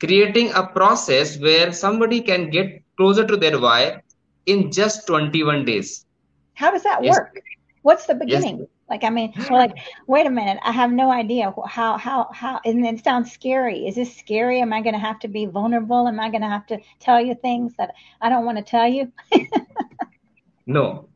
creating 0.00 0.52
a 0.52 0.66
process 0.66 1.38
where 1.38 1.72
somebody 1.72 2.20
can 2.20 2.50
get 2.50 2.82
closer 2.96 3.26
to 3.26 3.36
their 3.36 3.58
why 3.58 4.00
in 4.46 4.70
just 4.70 5.06
21 5.06 5.64
days 5.64 6.06
how 6.54 6.70
does 6.70 6.82
that 6.82 7.02
yes. 7.02 7.16
work 7.16 7.40
what's 7.82 8.06
the 8.06 8.14
beginning 8.14 8.58
yes. 8.60 8.68
Like, 8.88 9.02
I 9.02 9.10
mean, 9.10 9.32
well, 9.50 9.58
like, 9.58 9.76
wait 10.06 10.26
a 10.26 10.30
minute, 10.30 10.58
I 10.62 10.70
have 10.70 10.92
no 10.92 11.10
idea 11.10 11.52
how, 11.66 11.98
how, 11.98 12.28
how, 12.32 12.60
and 12.64 12.86
it 12.86 13.02
sounds 13.02 13.32
scary. 13.32 13.86
Is 13.86 13.96
this 13.96 14.16
scary? 14.16 14.60
Am 14.60 14.72
I 14.72 14.80
going 14.80 14.94
to 14.94 15.00
have 15.00 15.18
to 15.20 15.28
be 15.28 15.46
vulnerable? 15.46 16.06
Am 16.06 16.20
I 16.20 16.30
going 16.30 16.42
to 16.42 16.48
have 16.48 16.66
to 16.68 16.78
tell 17.00 17.20
you 17.20 17.34
things 17.34 17.74
that 17.78 17.94
I 18.20 18.28
don't 18.28 18.44
want 18.44 18.58
to 18.58 18.64
tell 18.64 18.86
you? 18.86 19.10
no. 20.66 21.08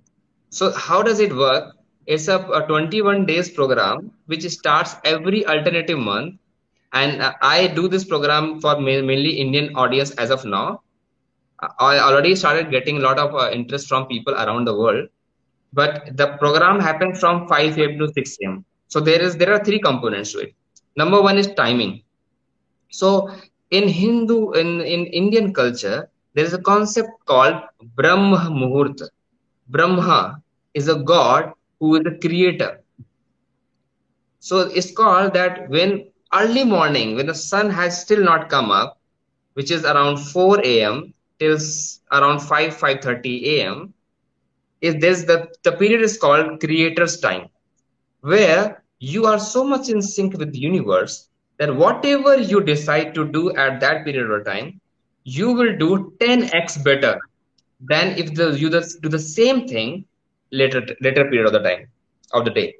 So, 0.48 0.72
how 0.72 1.02
does 1.02 1.20
it 1.20 1.34
work? 1.34 1.76
It's 2.06 2.26
a, 2.26 2.38
a 2.38 2.66
21 2.66 3.24
days 3.26 3.50
program 3.50 4.10
which 4.26 4.48
starts 4.48 4.96
every 5.04 5.46
alternative 5.46 5.98
month. 5.98 6.40
And 6.92 7.22
I 7.40 7.68
do 7.68 7.88
this 7.88 8.04
program 8.04 8.60
for 8.60 8.80
mainly 8.80 9.38
Indian 9.38 9.74
audience 9.76 10.10
as 10.12 10.30
of 10.30 10.44
now. 10.44 10.82
I 11.78 11.98
already 11.98 12.34
started 12.34 12.70
getting 12.70 12.96
a 12.96 13.00
lot 13.00 13.18
of 13.18 13.34
uh, 13.34 13.50
interest 13.52 13.86
from 13.88 14.06
people 14.06 14.34
around 14.34 14.64
the 14.64 14.74
world 14.74 15.08
but 15.72 16.16
the 16.16 16.36
program 16.38 16.80
happens 16.80 17.20
from 17.20 17.46
5 17.48 17.78
a.m. 17.78 17.98
to 17.98 18.12
6 18.12 18.36
a.m. 18.42 18.64
So 18.88 19.00
there 19.00 19.22
is 19.22 19.36
there 19.36 19.52
are 19.52 19.64
three 19.64 19.78
components 19.78 20.32
to 20.32 20.40
it. 20.40 20.54
Number 20.96 21.22
one 21.22 21.38
is 21.38 21.48
timing. 21.54 22.02
So 22.90 23.30
in 23.70 23.88
Hindu 23.88 24.52
in, 24.52 24.80
in 24.80 25.06
Indian 25.06 25.54
culture, 25.54 26.10
there 26.34 26.44
is 26.44 26.54
a 26.54 26.62
concept 26.62 27.10
called 27.24 27.62
Brahma 27.94 28.50
Muhurta. 28.50 29.08
Brahma 29.68 30.42
is 30.74 30.88
a 30.88 30.96
god 30.96 31.52
who 31.78 31.96
is 31.96 32.02
the 32.02 32.18
creator. 32.18 32.80
So 34.40 34.60
it's 34.60 34.90
called 34.90 35.34
that 35.34 35.68
when 35.68 36.10
early 36.34 36.64
morning, 36.64 37.16
when 37.16 37.26
the 37.26 37.34
sun 37.34 37.70
has 37.70 38.00
still 38.00 38.22
not 38.22 38.48
come 38.48 38.70
up, 38.70 38.98
which 39.54 39.70
is 39.70 39.84
around 39.84 40.18
4 40.18 40.60
a.m. 40.64 41.14
till 41.38 41.58
around 42.12 42.40
5 42.40 42.76
5:30 42.76 43.44
a.m 43.54 43.94
is 44.80 44.96
this 44.96 45.24
the, 45.24 45.48
the 45.62 45.72
period 45.72 46.00
is 46.02 46.16
called 46.18 46.60
creator's 46.60 47.18
time 47.20 47.48
where 48.20 48.82
you 48.98 49.26
are 49.26 49.38
so 49.38 49.64
much 49.64 49.88
in 49.88 50.00
sync 50.02 50.36
with 50.38 50.52
the 50.52 50.58
universe 50.58 51.28
that 51.58 51.74
whatever 51.74 52.38
you 52.38 52.62
decide 52.62 53.14
to 53.14 53.30
do 53.30 53.54
at 53.56 53.80
that 53.80 54.04
period 54.04 54.30
of 54.30 54.44
time 54.44 54.80
you 55.24 55.52
will 55.52 55.76
do 55.76 56.12
10x 56.20 56.82
better 56.82 57.18
than 57.80 58.08
if 58.18 58.34
the, 58.34 58.50
you 58.58 58.70
do 58.70 59.08
the 59.08 59.18
same 59.18 59.66
thing 59.66 60.04
later 60.50 60.86
later 61.00 61.24
period 61.24 61.46
of 61.46 61.52
the 61.52 61.60
time 61.68 61.86
of 62.32 62.44
the 62.44 62.50
day 62.50 62.74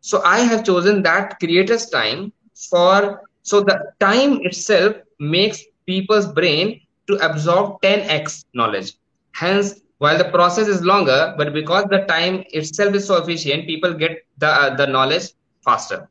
so 0.00 0.22
i 0.24 0.38
have 0.40 0.64
chosen 0.64 1.02
that 1.02 1.38
creator's 1.38 1.86
time 1.90 2.32
for 2.68 3.20
so 3.42 3.60
the 3.60 3.76
time 4.00 4.40
itself 4.42 4.94
makes 5.18 5.62
people's 5.86 6.26
brain 6.32 6.80
to 7.08 7.14
absorb 7.26 7.80
10x 7.82 8.44
knowledge. 8.54 8.92
Hence 9.32 9.80
while 9.98 10.18
the 10.18 10.30
process 10.30 10.68
is 10.68 10.82
longer 10.82 11.34
but 11.36 11.52
because 11.52 11.84
the 11.90 12.04
time 12.08 12.44
itself 12.50 12.94
is 12.94 13.06
so 13.06 13.16
efficient 13.22 13.66
people 13.66 13.94
get 13.94 14.18
the 14.38 14.48
uh, 14.48 14.74
the 14.76 14.86
knowledge 14.86 15.28
faster. 15.64 16.08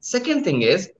Second 0.00 0.44
thing 0.44 0.62
is 0.62 0.90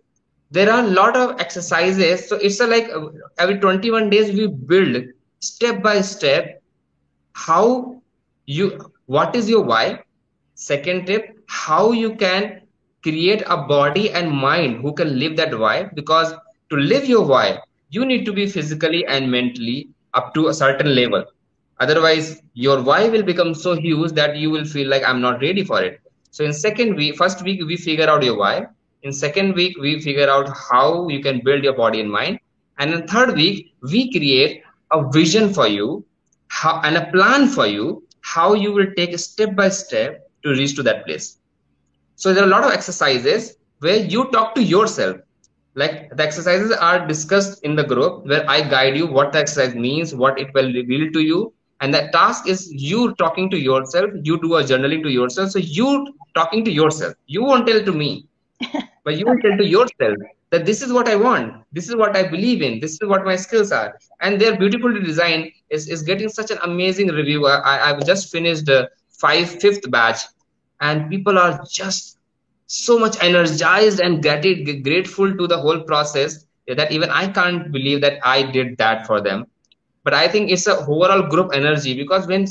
there 0.50 0.70
are 0.72 0.84
a 0.84 0.86
lot 0.88 1.16
of 1.16 1.40
exercises. 1.40 2.28
So 2.28 2.36
it's 2.36 2.60
a 2.60 2.66
like 2.66 2.88
uh, 2.90 3.08
every 3.38 3.58
21 3.58 4.10
days 4.10 4.32
we 4.32 4.46
build 4.46 5.04
step 5.40 5.82
by 5.82 6.00
step 6.00 6.62
how 7.32 8.00
you 8.46 8.78
what 9.06 9.34
is 9.36 9.48
your 9.48 9.62
why? 9.62 10.00
Second 10.54 11.06
tip 11.06 11.24
how 11.48 11.92
you 11.92 12.14
can 12.16 12.60
create 13.02 13.42
a 13.46 13.56
body 13.56 14.10
and 14.10 14.30
mind 14.30 14.80
who 14.82 14.92
can 14.92 15.18
live 15.18 15.36
that 15.36 15.58
why? 15.58 15.84
Because 15.94 16.32
to 16.70 16.76
live 16.76 17.06
your 17.06 17.24
why 17.26 17.60
you 17.90 18.04
need 18.04 18.24
to 18.26 18.32
be 18.32 18.46
physically 18.46 19.06
and 19.06 19.30
mentally 19.30 19.88
up 20.14 20.34
to 20.34 20.48
a 20.48 20.54
certain 20.54 20.94
level. 20.94 21.24
Otherwise 21.80 22.42
your 22.54 22.82
why 22.82 23.08
will 23.08 23.22
become 23.22 23.54
so 23.54 23.74
huge 23.74 24.12
that 24.12 24.36
you 24.36 24.50
will 24.50 24.64
feel 24.64 24.88
like 24.88 25.02
i'm 25.04 25.20
not 25.20 25.40
ready 25.40 25.64
for 25.64 25.82
it. 25.82 26.00
So 26.30 26.44
in 26.44 26.52
second 26.52 26.96
week 26.96 27.16
first 27.16 27.42
week 27.42 27.62
we 27.66 27.76
figure 27.76 28.08
out 28.08 28.22
your 28.22 28.36
why. 28.36 28.66
In 29.02 29.12
second 29.12 29.54
week 29.54 29.76
we 29.78 30.00
figure 30.00 30.28
out 30.28 30.48
how 30.70 31.08
you 31.08 31.20
can 31.22 31.40
build 31.44 31.64
your 31.64 31.74
body 31.74 32.00
and 32.00 32.10
mind. 32.10 32.40
And 32.78 32.92
in 32.92 33.06
third 33.06 33.34
week 33.34 33.72
we 33.82 34.10
create 34.10 34.62
a 34.90 35.08
vision 35.10 35.52
for 35.52 35.66
you 35.66 36.04
how, 36.48 36.80
and 36.82 36.96
a 36.96 37.10
plan 37.12 37.48
for 37.48 37.66
you 37.66 38.02
how 38.20 38.54
you 38.54 38.72
will 38.72 38.88
take 38.96 39.16
step 39.18 39.54
by 39.54 39.68
step 39.68 40.28
to 40.42 40.50
reach 40.50 40.74
to 40.76 40.82
that 40.82 41.06
place 41.06 41.37
so 42.18 42.34
there 42.34 42.44
are 42.44 42.46
a 42.46 42.50
lot 42.50 42.64
of 42.64 42.72
exercises 42.72 43.56
where 43.80 43.98
you 43.98 44.30
talk 44.32 44.54
to 44.56 44.62
yourself. 44.62 45.18
Like 45.74 46.10
the 46.16 46.24
exercises 46.24 46.72
are 46.72 47.06
discussed 47.06 47.64
in 47.64 47.76
the 47.76 47.84
group 47.84 48.26
where 48.26 48.44
i 48.50 48.60
guide 48.60 48.96
you 48.96 49.06
what 49.06 49.32
the 49.32 49.38
exercise 49.38 49.74
means 49.74 50.14
what 50.14 50.38
it 50.40 50.52
will 50.54 50.72
reveal 50.72 51.12
to 51.12 51.20
you. 51.20 51.52
And 51.80 51.94
the 51.94 52.08
task 52.12 52.48
is 52.48 52.72
you 52.72 53.14
talking 53.14 53.50
to 53.50 53.58
yourself. 53.58 54.10
You 54.22 54.40
do 54.40 54.56
a 54.56 54.64
journaling 54.64 55.02
to 55.04 55.10
yourself. 55.10 55.50
So 55.50 55.60
you 55.60 56.14
talking 56.34 56.64
to 56.64 56.72
yourself. 56.72 57.14
You 57.26 57.44
won't 57.44 57.66
tell 57.68 57.84
to 57.84 57.92
me 57.92 58.26
but 59.04 59.16
you 59.18 59.26
will 59.26 59.38
tell 59.38 59.56
to 59.56 59.66
yourself 59.66 60.16
that 60.50 60.66
this 60.66 60.82
is 60.82 60.92
what 60.92 61.08
i 61.08 61.16
want. 61.16 61.54
This 61.72 61.88
is 61.88 61.96
what 61.96 62.16
i 62.16 62.22
believe 62.26 62.62
in. 62.62 62.80
This 62.80 62.92
is 63.00 63.08
what 63.08 63.24
my 63.24 63.36
skills 63.36 63.72
are. 63.72 63.98
And 64.20 64.40
they're 64.40 64.58
beautifully 64.58 65.00
designed 65.02 65.52
is, 65.70 65.88
is 65.88 66.02
getting 66.02 66.28
such 66.28 66.50
an 66.50 66.58
amazing 66.64 67.08
review 67.08 67.46
i 67.46 67.90
i've 67.90 68.04
just 68.06 68.30
finished 68.32 68.66
the 68.66 68.90
five 69.24 69.48
fifth 69.64 69.90
batch 69.90 70.20
and 70.80 71.10
people 71.10 71.38
are 71.38 71.64
just 71.70 72.18
so 72.66 72.98
much 72.98 73.16
energized 73.22 74.00
and 74.00 74.22
grateful 74.22 75.36
to 75.36 75.46
the 75.46 75.58
whole 75.58 75.80
process 75.80 76.46
that 76.66 76.92
even 76.92 77.10
i 77.10 77.26
can't 77.26 77.72
believe 77.72 78.00
that 78.00 78.18
i 78.24 78.42
did 78.42 78.76
that 78.78 79.06
for 79.06 79.20
them. 79.20 79.46
But 80.04 80.14
i 80.14 80.28
think 80.28 80.50
it's 80.50 80.66
a 80.66 80.78
overall 80.78 81.22
group 81.28 81.50
energy 81.54 81.94
because 81.94 82.26
when 82.26 82.46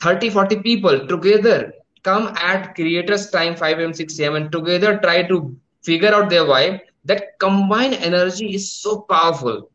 30 0.00 0.30
40 0.30 0.56
people 0.56 1.06
together 1.06 1.72
come 2.02 2.28
at 2.36 2.74
creators 2.74 3.30
time 3.30 3.54
5 3.56 3.80
am 3.80 3.92
6 3.92 4.20
am 4.20 4.34
and 4.34 4.50
together 4.50 4.98
try 4.98 5.22
to 5.22 5.54
figure 5.82 6.14
out 6.14 6.30
their 6.30 6.46
why 6.46 6.80
that 7.04 7.38
combined 7.38 7.94
energy 7.94 8.54
is 8.54 8.72
so 8.72 9.00
powerful 9.00 9.70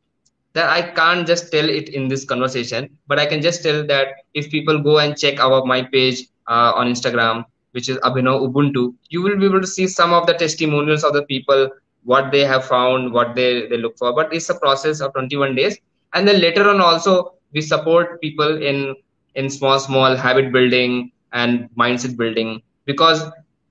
that 0.54 0.70
I 0.70 0.82
can't 0.82 1.28
just 1.28 1.52
tell 1.52 1.68
it 1.70 1.90
in 1.90 2.08
this 2.08 2.24
conversation, 2.24 2.98
but 3.08 3.20
I 3.20 3.26
can 3.26 3.42
just 3.42 3.62
tell 3.62 3.86
that 3.88 4.08
if 4.34 4.50
people 4.50 4.80
go 4.82 5.00
and 5.00 5.18
check 5.18 5.40
our 5.40 5.66
my 5.66 5.84
page 5.84 6.28
uh, 6.48 6.74
on 6.76 6.88
Instagram, 6.88 7.46
which 7.72 7.90
is 7.90 7.98
Abhinav 7.98 8.50
Ubuntu, 8.50 8.94
you 9.10 9.22
will 9.22 9.38
be 9.38 9.46
able 9.46 9.62
to 9.62 9.68
see 9.68 9.88
some 9.88 10.14
of 10.14 10.26
the 10.28 10.34
testimonials 10.34 11.04
of 11.04 11.14
the 11.14 11.24
people, 11.24 11.70
what 12.04 12.32
they 12.32 12.46
have 12.46 12.66
found, 12.66 13.12
what 13.12 13.36
they, 13.36 13.68
they 13.68 13.78
look 13.78 13.98
for. 13.98 14.14
But 14.14 14.34
it's 14.34 14.50
a 14.50 14.56
process 14.56 15.02
of 15.02 15.14
21 15.14 15.56
days. 15.56 15.78
And 16.14 16.28
then 16.28 16.40
later 16.40 16.70
on 16.70 16.80
also 16.80 17.34
we 17.52 17.62
support 17.62 18.22
people 18.22 18.62
in 18.62 18.96
in 19.36 19.50
small, 19.50 19.80
small 19.80 20.16
habit 20.16 20.52
building 20.52 21.12
and 21.34 21.70
mindset 21.78 22.16
building 22.16 22.62
because 22.86 23.24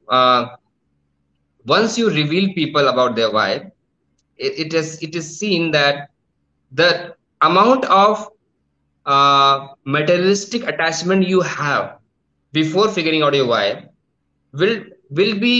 uh, 0.08 0.56
once 1.66 1.96
you 1.96 2.10
reveal 2.10 2.52
people 2.54 2.88
about 2.88 3.16
their 3.16 3.30
why, 3.30 3.70
it, 4.36 4.52
it 4.66 4.74
is 4.74 5.02
it 5.02 5.14
is 5.14 5.38
seen 5.38 5.70
that 5.70 6.10
the 6.72 7.14
amount 7.40 7.84
of 7.86 8.28
uh, 9.06 9.68
materialistic 9.84 10.66
attachment 10.66 11.26
you 11.26 11.40
have 11.40 11.98
before 12.58 12.88
figuring 12.96 13.22
out 13.22 13.34
your 13.34 13.46
why 13.46 13.64
will 14.52 14.76
will 15.10 15.38
be 15.44 15.54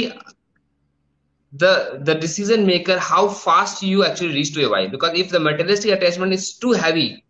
the 1.65 2.01
the 2.09 2.15
decision 2.15 2.67
maker 2.67 2.99
how 2.99 3.29
fast 3.29 3.83
you 3.83 4.05
actually 4.05 4.35
reach 4.35 4.53
to 4.55 4.61
your 4.61 4.71
why. 4.71 4.87
Because 4.89 5.19
if 5.19 5.31
the 5.31 5.41
materialistic 5.41 5.93
attachment 5.93 6.33
is 6.33 6.55
too 6.55 6.73
heavy 6.73 7.25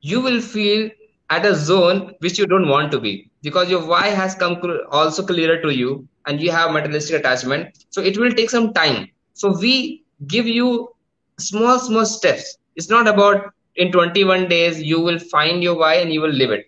you 0.00 0.20
will 0.20 0.40
feel 0.40 0.90
at 1.30 1.44
a 1.46 1.54
zone 1.54 2.14
which 2.20 2.38
you 2.38 2.46
don't 2.46 2.68
want 2.68 2.90
to 2.92 3.00
be. 3.00 3.30
Because 3.42 3.70
your 3.70 3.86
why 3.86 4.08
has 4.08 4.34
come 4.34 4.60
also 4.90 5.24
clearer 5.24 5.60
to 5.62 5.70
you 5.74 6.08
and 6.26 6.40
you 6.40 6.50
have 6.50 6.72
materialistic 6.72 7.20
attachment. 7.20 7.84
So 7.90 8.02
it 8.02 8.18
will 8.18 8.32
take 8.32 8.50
some 8.50 8.72
time. 8.72 9.08
So 9.34 9.56
we 9.58 10.04
give 10.26 10.46
you 10.46 10.90
small 11.38 11.78
small 11.78 12.06
steps. 12.06 12.58
It's 12.76 12.88
not 12.88 13.08
about 13.08 13.52
in 13.76 13.92
21 13.92 14.48
days 14.48 14.82
you 14.82 15.00
will 15.00 15.18
find 15.18 15.62
your 15.62 15.76
why 15.78 15.94
and 15.94 16.12
you 16.12 16.20
will 16.20 16.32
live 16.42 16.50
it. 16.50 16.66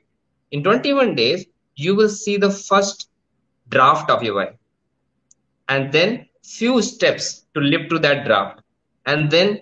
In 0.51 0.63
21 0.63 1.15
days, 1.15 1.47
you 1.77 1.95
will 1.95 2.09
see 2.09 2.37
the 2.37 2.51
first 2.51 3.09
draft 3.69 4.11
of 4.11 4.23
your 4.23 4.35
why. 4.35 4.49
And 5.69 5.93
then 5.93 6.27
few 6.43 6.83
steps 6.83 7.45
to 7.55 7.61
live 7.61 7.89
to 7.91 7.99
that 8.01 8.25
draft. 8.27 8.61
And 9.07 9.31
then 9.31 9.61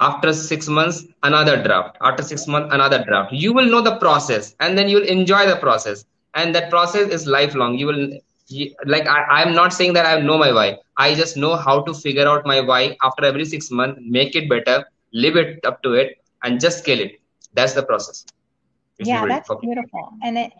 after 0.00 0.32
six 0.32 0.68
months, 0.68 1.04
another 1.22 1.62
draft. 1.62 1.96
After 2.00 2.22
six 2.22 2.46
months, 2.46 2.72
another 2.72 3.04
draft. 3.04 3.32
You 3.32 3.52
will 3.52 3.66
know 3.66 3.82
the 3.82 3.96
process 3.96 4.54
and 4.60 4.76
then 4.76 4.88
you'll 4.88 5.06
enjoy 5.06 5.46
the 5.46 5.56
process. 5.56 6.04
And 6.34 6.54
that 6.54 6.70
process 6.70 7.08
is 7.08 7.26
lifelong. 7.26 7.78
You 7.78 7.86
will 7.86 8.10
like 8.84 9.06
I, 9.06 9.18
i'm 9.38 9.54
not 9.54 9.72
saying 9.72 9.92
that 9.94 10.06
i 10.06 10.20
know 10.20 10.36
my 10.36 10.52
why 10.52 10.78
i 10.96 11.14
just 11.14 11.36
know 11.36 11.54
how 11.56 11.82
to 11.82 11.94
figure 11.94 12.26
out 12.26 12.44
my 12.44 12.60
why 12.60 12.96
after 13.02 13.24
every 13.24 13.44
six 13.44 13.70
months 13.70 14.00
make 14.02 14.34
it 14.34 14.48
better 14.48 14.84
live 15.12 15.36
it 15.36 15.64
up 15.64 15.82
to 15.84 15.94
it 15.94 16.18
and 16.42 16.60
just 16.60 16.78
scale 16.78 17.00
it 17.00 17.20
that's 17.54 17.74
the 17.74 17.82
process 17.82 18.24
yeah 18.98 19.24
that's 19.26 19.50
beautiful 19.60 20.10
and 20.22 20.38
it 20.38 20.52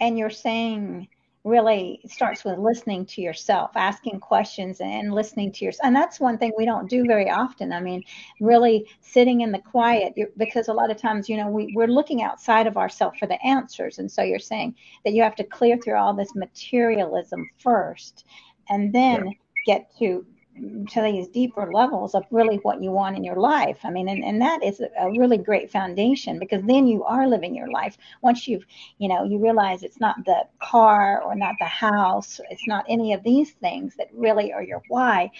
and 0.00 0.18
you're 0.18 0.30
saying 0.30 1.08
really 1.44 2.00
starts 2.06 2.44
with 2.44 2.58
listening 2.58 3.06
to 3.06 3.22
yourself 3.22 3.70
asking 3.76 4.20
questions 4.20 4.80
and 4.80 5.14
listening 5.14 5.52
to 5.52 5.64
yourself. 5.64 5.86
And 5.86 5.96
that's 5.96 6.20
one 6.20 6.36
thing 6.36 6.52
we 6.58 6.66
don't 6.66 6.90
do 6.90 7.06
very 7.06 7.30
often. 7.30 7.72
I 7.72 7.80
mean 7.80 8.04
really 8.40 8.86
sitting 9.00 9.40
in 9.40 9.52
the 9.52 9.60
quiet 9.60 10.14
because 10.36 10.68
a 10.68 10.72
lot 10.72 10.90
of 10.90 10.96
times 10.96 11.28
you 11.28 11.36
know 11.36 11.48
we, 11.48 11.72
we're 11.74 11.86
looking 11.86 12.22
outside 12.22 12.66
of 12.66 12.76
ourselves 12.76 13.18
for 13.18 13.26
the 13.26 13.42
answers. 13.44 13.98
And 13.98 14.10
so 14.10 14.22
you're 14.22 14.38
saying 14.38 14.74
that 15.04 15.12
you 15.12 15.22
have 15.22 15.36
to 15.36 15.44
clear 15.44 15.78
through 15.78 15.96
all 15.96 16.14
this 16.14 16.34
materialism 16.34 17.48
first 17.58 18.24
and 18.68 18.92
then 18.92 19.26
yeah. 19.26 19.32
get 19.66 19.98
to 19.98 20.26
to 20.90 21.02
these 21.02 21.28
deeper 21.28 21.70
levels 21.72 22.14
of 22.14 22.24
really 22.30 22.56
what 22.58 22.82
you 22.82 22.90
want 22.90 23.16
in 23.16 23.24
your 23.24 23.36
life. 23.36 23.78
I 23.84 23.90
mean, 23.90 24.08
and, 24.08 24.24
and 24.24 24.40
that 24.40 24.62
is 24.62 24.80
a 24.80 25.10
really 25.10 25.38
great 25.38 25.70
foundation 25.70 26.38
because 26.38 26.62
then 26.64 26.86
you 26.86 27.04
are 27.04 27.28
living 27.28 27.54
your 27.54 27.70
life. 27.70 27.96
Once 28.22 28.48
you've, 28.48 28.64
you 28.98 29.08
know, 29.08 29.24
you 29.24 29.38
realize 29.38 29.82
it's 29.82 30.00
not 30.00 30.24
the 30.24 30.44
car 30.60 31.22
or 31.22 31.34
not 31.34 31.54
the 31.58 31.66
house, 31.66 32.40
it's 32.50 32.66
not 32.66 32.84
any 32.88 33.12
of 33.12 33.22
these 33.22 33.52
things 33.52 33.94
that 33.96 34.08
really 34.12 34.52
are 34.52 34.62
your 34.62 34.82
why. 34.88 35.30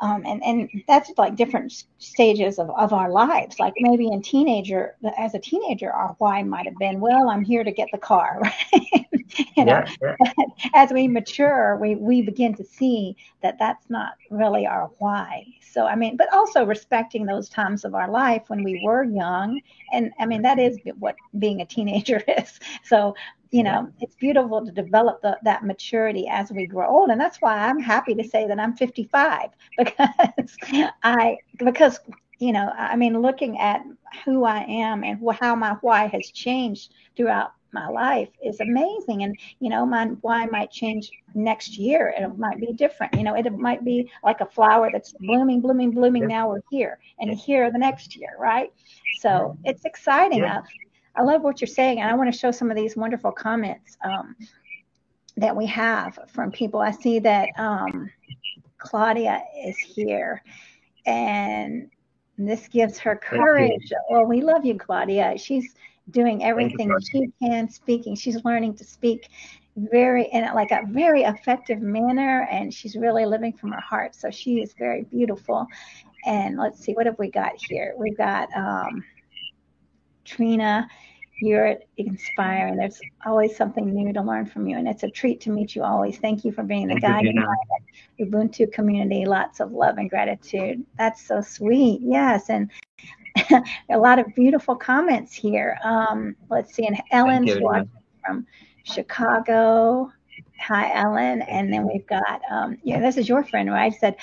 Um, 0.00 0.24
and 0.26 0.42
and 0.44 0.84
that's 0.86 1.10
like 1.16 1.36
different 1.36 1.84
stages 1.98 2.58
of, 2.58 2.68
of 2.68 2.92
our 2.92 3.10
lives 3.10 3.58
like 3.58 3.72
maybe 3.78 4.08
in 4.08 4.20
teenager 4.20 4.94
as 5.16 5.34
a 5.34 5.38
teenager 5.38 5.90
our 5.90 6.14
why 6.18 6.42
might 6.42 6.66
have 6.66 6.76
been 6.76 7.00
well 7.00 7.30
i'm 7.30 7.42
here 7.42 7.64
to 7.64 7.72
get 7.72 7.88
the 7.92 7.98
car 7.98 8.38
right 8.42 9.06
you 9.56 9.64
know 9.64 9.82
yeah, 9.82 9.96
yeah. 10.02 10.16
as 10.74 10.92
we 10.92 11.08
mature 11.08 11.76
we 11.80 11.94
we 11.96 12.22
begin 12.22 12.54
to 12.54 12.64
see 12.64 13.16
that 13.42 13.58
that's 13.58 13.88
not 13.90 14.14
really 14.30 14.66
our 14.66 14.90
why. 14.98 15.44
So 15.60 15.86
i 15.86 15.94
mean 15.94 16.16
but 16.16 16.32
also 16.32 16.64
respecting 16.64 17.26
those 17.26 17.48
times 17.48 17.84
of 17.84 17.94
our 17.94 18.10
life 18.10 18.44
when 18.48 18.62
we 18.64 18.80
were 18.84 19.04
young. 19.04 19.60
And 19.92 20.12
i 20.18 20.26
mean 20.26 20.42
that 20.42 20.58
is 20.58 20.78
what 20.98 21.16
being 21.38 21.60
a 21.60 21.66
teenager 21.66 22.22
is. 22.38 22.58
So 22.84 23.14
you 23.50 23.62
know 23.62 23.88
it's 24.00 24.16
beautiful 24.16 24.64
to 24.64 24.72
develop 24.72 25.22
the, 25.22 25.38
that 25.44 25.64
maturity 25.64 26.26
as 26.28 26.50
we 26.50 26.66
grow 26.66 26.88
old. 26.88 27.10
And 27.10 27.20
that's 27.20 27.40
why 27.40 27.56
i'm 27.56 27.80
happy 27.80 28.14
to 28.14 28.24
say 28.24 28.46
that 28.46 28.58
i'm 28.58 28.74
55 28.74 29.50
because 29.76 30.56
i 31.02 31.38
because 31.58 32.00
you 32.38 32.52
know 32.52 32.70
i 32.78 32.96
mean 32.96 33.20
looking 33.20 33.58
at 33.58 33.82
who 34.24 34.44
i 34.44 34.60
am 34.64 35.04
and 35.04 35.20
how 35.40 35.54
my 35.54 35.72
why 35.80 36.06
has 36.06 36.30
changed 36.30 36.92
throughout 37.16 37.52
my 37.76 37.88
life 37.88 38.30
is 38.42 38.60
amazing. 38.60 39.22
And 39.24 39.38
you 39.60 39.68
know 39.68 39.84
my 39.84 40.06
why 40.26 40.46
might 40.46 40.70
change 40.70 41.10
next 41.34 41.76
year 41.76 42.14
it 42.16 42.38
might 42.38 42.58
be 42.58 42.72
different. 42.72 43.14
You 43.14 43.24
know 43.24 43.34
it 43.34 43.50
might 43.68 43.84
be 43.84 44.10
like 44.24 44.40
a 44.40 44.46
flower 44.46 44.90
that's 44.92 45.12
blooming 45.28 45.60
blooming 45.60 45.90
blooming. 45.90 46.26
Now 46.26 46.48
we're 46.50 46.68
here 46.70 46.98
and 47.20 47.30
here 47.46 47.70
the 47.70 47.78
next 47.78 48.16
year 48.16 48.34
right? 48.38 48.72
So 49.20 49.56
it's 49.64 49.84
exciting. 49.84 50.40
Yeah. 50.40 50.62
I 51.18 51.22
love 51.22 51.42
what 51.42 51.60
you're 51.60 51.76
saying, 51.80 52.00
and 52.00 52.10
I 52.10 52.14
want 52.14 52.32
to 52.32 52.38
show 52.38 52.50
some 52.50 52.70
of 52.70 52.76
these 52.76 52.94
wonderful 52.94 53.32
comments 53.32 53.96
um, 54.04 54.36
that 55.38 55.56
we 55.56 55.66
have 55.66 56.18
from 56.28 56.50
people. 56.50 56.80
I 56.80 56.90
see 56.90 57.18
that 57.20 57.48
um, 57.56 58.10
Claudia 58.78 59.42
is 59.66 59.76
here, 59.78 60.42
and 61.06 61.90
this 62.38 62.68
gives 62.68 62.98
her 62.98 63.16
courage. 63.16 63.92
Well, 64.10 64.26
we 64.26 64.42
love 64.42 64.64
you, 64.66 64.76
Claudia. 64.76 65.38
She's 65.38 65.74
doing 66.10 66.44
everything 66.44 66.90
she 67.10 67.28
can, 67.40 67.68
speaking. 67.68 68.14
She's 68.14 68.44
learning 68.44 68.74
to 68.76 68.84
speak 68.84 69.28
very 69.76 70.24
in 70.32 70.44
like 70.54 70.70
a 70.70 70.82
very 70.88 71.22
effective 71.22 71.80
manner, 71.80 72.48
and 72.50 72.72
she's 72.72 72.96
really 72.96 73.26
living 73.26 73.52
from 73.52 73.72
her 73.72 73.80
heart. 73.80 74.14
So 74.14 74.30
she 74.30 74.60
is 74.60 74.74
very 74.78 75.04
beautiful. 75.04 75.66
And 76.24 76.56
let's 76.56 76.80
see, 76.80 76.92
what 76.92 77.06
have 77.06 77.18
we 77.18 77.30
got 77.30 77.52
here? 77.56 77.94
We've 77.96 78.16
got. 78.16 78.48
Um, 78.56 79.04
Trina. 80.24 80.88
You're 81.38 81.76
inspiring. 81.98 82.76
There's 82.76 82.98
always 83.26 83.54
something 83.54 83.92
new 83.92 84.10
to 84.14 84.22
learn 84.22 84.46
from 84.46 84.66
you, 84.66 84.78
and 84.78 84.88
it's 84.88 85.02
a 85.02 85.10
treat 85.10 85.38
to 85.42 85.50
meet 85.50 85.76
you 85.76 85.82
always. 85.82 86.16
Thank 86.16 86.46
you 86.46 86.50
for 86.50 86.62
being 86.62 86.88
the 86.88 86.98
guide 86.98 87.26
in 87.26 87.36
my 87.36 87.56
Ubuntu 88.18 88.72
community. 88.72 89.26
Lots 89.26 89.60
of 89.60 89.70
love 89.70 89.98
and 89.98 90.08
gratitude. 90.08 90.82
That's 90.96 91.26
so 91.26 91.42
sweet. 91.42 92.00
Yes, 92.02 92.48
and 92.48 92.70
a 93.90 93.98
lot 93.98 94.18
of 94.18 94.26
beautiful 94.34 94.76
comments 94.76 95.32
here. 95.32 95.78
Um, 95.84 96.36
let's 96.50 96.74
see, 96.74 96.86
and 96.86 97.00
Ellen's 97.10 97.60
watching 97.60 97.90
from 98.24 98.46
Chicago. 98.84 100.10
Hi, 100.60 100.92
Ellen. 100.94 101.42
And 101.42 101.72
then 101.72 101.86
we've 101.86 102.06
got, 102.06 102.40
um, 102.50 102.78
yeah, 102.82 103.00
this 103.00 103.16
is 103.16 103.28
your 103.28 103.44
friend, 103.44 103.70
right? 103.70 103.92
Said, 103.94 104.16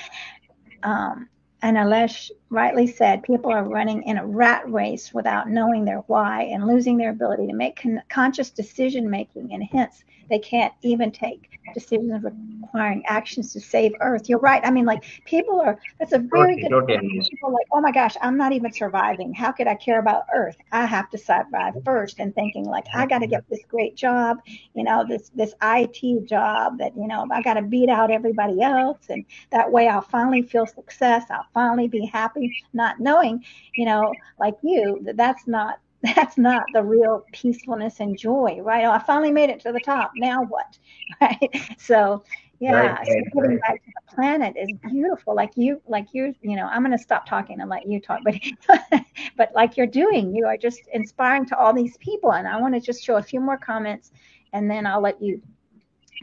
um, 0.84 1.30
and 1.62 1.78
Alesh 1.78 2.32
rightly 2.54 2.88
said, 2.88 3.24
people 3.24 3.52
are 3.52 3.64
running 3.64 4.04
in 4.04 4.18
a 4.18 4.26
rat 4.26 4.70
race 4.72 5.14
without 5.14 5.50
knowing 5.50 5.86
their 5.86 6.00
why 6.08 6.44
and 6.44 6.68
losing 6.68 6.98
their 6.98 7.10
ability 7.10 7.48
to 7.48 7.54
make 7.54 7.76
con- 7.76 8.02
conscious 8.10 8.50
decision 8.52 9.10
making, 9.10 9.54
and 9.54 9.64
hence 9.64 10.04
they 10.30 10.40
can't 10.40 10.74
even 10.82 11.12
take 11.12 11.50
decisions 11.74 12.24
requiring 12.24 13.04
actions 13.08 13.54
to 13.54 13.60
save 13.60 13.94
Earth. 14.00 14.30
You're 14.30 14.40
right. 14.40 14.62
I 14.66 14.72
mean, 14.72 14.86
like 14.86 15.04
people 15.26 15.62
are. 15.62 15.80
That's 16.00 16.14
a 16.14 16.20
very 16.20 16.56
good. 16.56 16.72
People 16.88 17.50
are 17.50 17.52
like, 17.52 17.68
oh 17.72 17.82
my 17.82 17.92
gosh, 17.92 18.16
I'm 18.22 18.38
not 18.38 18.52
even 18.54 18.72
surviving. 18.72 19.34
How 19.34 19.52
could 19.52 19.68
I 19.68 19.76
care 19.76 20.00
about 20.00 20.26
Earth? 20.34 20.58
I 20.72 20.86
have 20.86 21.10
to 21.12 21.18
survive 21.18 21.74
first. 21.86 22.20
And 22.20 22.34
thinking 22.36 22.66
like, 22.66 22.86
I 22.94 23.06
got 23.06 23.20
to 23.20 23.28
get 23.28 23.48
this 23.50 23.62
great 23.68 23.96
job. 23.96 24.38
You 24.74 24.84
know, 24.84 25.06
this 25.08 25.30
this 25.36 25.54
IT 25.62 26.28
job 26.28 26.78
that 26.80 26.96
you 26.96 27.08
know 27.08 27.28
I 27.32 27.42
got 27.42 27.56
to 27.56 27.62
beat 27.62 27.90
out 27.90 28.12
everybody 28.12 28.62
else, 28.62 29.06
and 29.10 29.26
that 29.52 29.72
way 29.72 29.88
I'll 29.88 30.02
finally 30.02 30.42
feel 30.42 30.66
success. 30.66 31.26
I'll 31.30 31.48
finally 31.54 31.88
be 31.88 32.06
happy, 32.06 32.43
not 32.74 33.00
knowing, 33.00 33.44
you 33.76 33.86
know, 33.86 34.14
like 34.40 34.56
you, 34.62 35.00
that 35.04 35.18
that's 35.18 35.48
not 35.48 35.80
that's 36.16 36.38
not 36.38 36.64
the 36.74 36.84
real 36.84 37.24
peacefulness 37.32 38.00
and 38.02 38.18
joy, 38.18 38.60
right? 38.62 38.84
Oh, 38.84 38.92
I 38.92 39.00
finally 39.00 39.32
made 39.32 39.50
it 39.50 39.62
to 39.62 39.72
the 39.72 39.80
top. 39.80 40.12
Now 40.16 40.44
what? 40.44 40.78
Right? 41.22 41.76
So, 41.78 42.24
yeah 42.60 42.96
right, 42.96 43.08
so 43.08 43.42
right, 43.42 43.60
back 43.60 43.84
to 43.84 43.92
the 43.94 44.16
planet 44.16 44.56
is 44.58 44.70
beautiful. 44.90 45.36
Like 45.36 45.52
you 45.56 45.82
like 45.88 46.08
you 46.14 46.34
you 46.42 46.56
know 46.56 46.66
i'm 46.68 46.82
going 46.82 46.98
to 46.98 47.04
stop 47.04 47.26
talking 47.26 47.60
and 47.60 47.70
let 47.70 47.86
you 47.86 48.00
talk 48.00 48.22
but 48.24 48.36
but 49.38 49.52
like 49.54 49.76
you're 49.76 49.88
doing 49.88 50.34
you 50.34 50.46
are 50.46 50.56
just 50.56 50.82
inspiring 50.94 51.46
to 51.48 51.58
all 51.58 51.74
these 51.74 51.98
people. 51.98 52.34
And 52.34 52.48
i 52.48 52.60
want 52.60 52.74
to 52.74 52.80
just 52.80 53.04
show 53.04 53.18
a 53.18 53.24
few 53.24 53.42
more 53.42 53.58
comments 53.58 54.12
and 54.54 54.72
then 54.72 54.86
i'll 54.86 55.02
let 55.02 55.22
you 55.22 55.42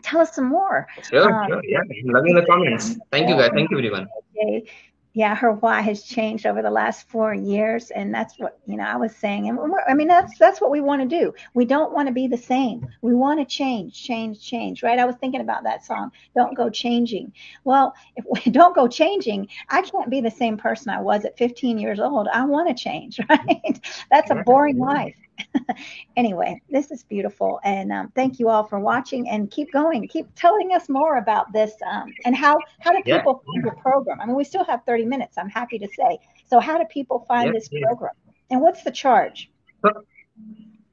tell 0.03 0.21
us 0.21 0.35
some 0.35 0.47
more. 0.47 0.87
Sure 1.11 1.31
um, 1.31 1.49
sure 1.49 1.63
yeah. 1.65 1.81
Loving 2.05 2.35
the 2.35 2.47
comments. 2.47 2.97
Thank 3.11 3.29
you 3.29 3.37
guys. 3.37 3.51
Thank 3.53 3.71
you 3.71 3.77
everyone. 3.77 4.09
Okay 4.43 4.65
yeah, 5.13 5.35
her 5.35 5.53
why 5.53 5.81
has 5.81 6.05
changed 6.05 6.47
over 6.47 6.63
the 6.63 6.71
last 6.71 7.09
four 7.09 7.35
years, 7.35 7.91
and 7.91 8.15
that's 8.15 8.39
what 8.39 8.59
you 8.67 8.77
know 8.77 8.85
I 8.85 8.97
was 8.97 9.15
saying. 9.15 9.49
And 9.49 9.59
I 9.89 9.95
mean 9.95 10.07
that's 10.07 10.39
that's 10.39 10.61
what 10.61 10.71
we 10.71 10.81
want 10.81 11.03
to 11.03 11.09
do. 11.09 11.35
We 11.55 11.65
don't 11.65 11.93
want 11.93 12.07
to 12.07 12.15
be 12.15 12.29
the 12.29 12.37
same. 12.37 12.87
We 13.03 13.15
want 13.15 13.41
to 13.41 13.45
change, 13.45 14.01
change, 14.01 14.41
change. 14.41 14.83
Right? 14.85 14.99
I 14.99 15.05
was 15.05 15.17
thinking 15.17 15.41
about 15.41 15.65
that 15.65 15.85
song. 15.85 16.13
Don't 16.37 16.57
go 16.57 16.71
changing. 16.71 17.33
Well, 17.65 17.95
if 18.17 18.25
we 18.31 18.53
don't 18.53 18.75
go 18.75 18.87
changing, 18.87 19.49
I 19.69 19.83
can't 19.83 20.11
be 20.11 20.21
the 20.21 20.31
same 20.31 20.57
person 20.57 20.91
I 20.91 21.01
was 21.01 21.25
at 21.25 21.37
15 21.37 21.79
years 21.79 21.99
old. 21.99 22.29
I 22.33 22.45
want 22.45 22.69
to 22.69 22.75
change. 22.83 23.19
Right? 23.31 23.81
That's 24.11 24.31
a 24.31 24.43
boring 24.45 24.79
life. 24.79 25.15
anyway, 26.17 26.61
this 26.71 26.91
is 26.91 27.03
beautiful. 27.05 27.61
And 27.65 27.93
um, 27.93 28.13
thank 28.15 28.39
you 28.39 28.49
all 28.49 28.65
for 28.65 28.79
watching 28.79 29.29
and 29.29 29.51
keep 29.51 29.73
going. 29.73 30.07
Keep 30.09 30.29
telling 30.35 30.73
us 30.73 30.89
more 30.89 31.17
about 31.17 31.53
this 31.53 31.73
um, 31.91 32.13
and 32.25 32.35
how, 32.37 32.59
how 32.81 32.93
do 32.93 33.03
people 33.03 33.43
yeah. 33.43 33.53
find 33.53 33.65
your 33.65 33.77
program? 33.77 34.21
I 34.21 34.27
mean, 34.27 34.37
we 34.37 34.45
still 34.45 34.65
have 34.65 34.83
30 34.87 35.05
minutes, 35.05 35.39
I'm 35.39 35.49
happy 35.49 35.79
to 35.79 35.89
say. 35.89 36.19
So, 36.47 36.61
how 36.61 36.79
do 36.79 36.85
people 36.85 37.25
find 37.29 37.47
yeah, 37.47 37.53
this 37.53 37.69
yeah. 37.71 37.87
program? 37.87 38.15
And 38.51 38.61
what's 38.61 38.83
the 38.83 38.91
charge? 38.91 39.51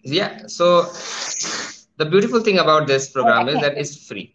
Yeah. 0.03 0.47
So, 0.47 0.83
the 1.97 2.05
beautiful 2.05 2.41
thing 2.41 2.59
about 2.59 2.87
this 2.87 3.09
program 3.09 3.47
oh, 3.47 3.51
is 3.51 3.61
that 3.61 3.77
it's 3.77 4.07
free. 4.07 4.31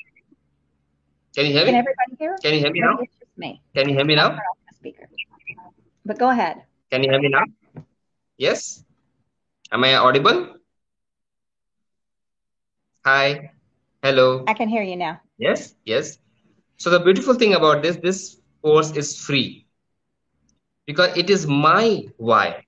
Can 1.35 1.47
you 1.47 1.53
hear 1.53 1.65
me? 1.65 1.73
Can 1.73 1.75
everybody 1.77 2.17
hear? 2.19 2.37
Can 2.43 2.55
you 2.55 2.61
hear 2.61 2.73
me 2.73 2.81
now? 2.81 2.97
Just 2.99 3.39
me. 3.39 3.63
Can 3.75 3.89
you 3.89 3.95
hear 3.95 4.05
me 4.05 4.17
now? 4.17 4.39
Speaker. 4.75 5.09
But 6.05 6.19
go 6.19 6.29
ahead. 6.29 6.63
Can 6.91 7.03
you 7.05 7.11
hear 7.11 7.21
me 7.21 7.29
now? 7.29 7.45
Yes. 8.37 8.85
Am 9.73 9.85
I 9.85 9.95
audible? 9.95 10.57
Hi. 13.07 13.53
Hello. 14.03 14.45
I 14.47 14.53
can 14.53 14.69
hear 14.69 14.83
you 14.83 14.97
now. 14.97 15.21
Yes, 15.39 15.75
yes. 15.87 16.19
So 16.77 16.91
the 16.91 17.01
beautiful 17.01 17.35
thing 17.35 17.55
about 17.55 17.83
this, 17.83 17.97
this 17.97 18.37
course 18.61 18.91
is 18.93 19.17
free 19.19 19.67
because 20.85 21.17
it 21.17 21.31
is 21.31 21.47
my 21.47 22.05
why. 22.19 22.67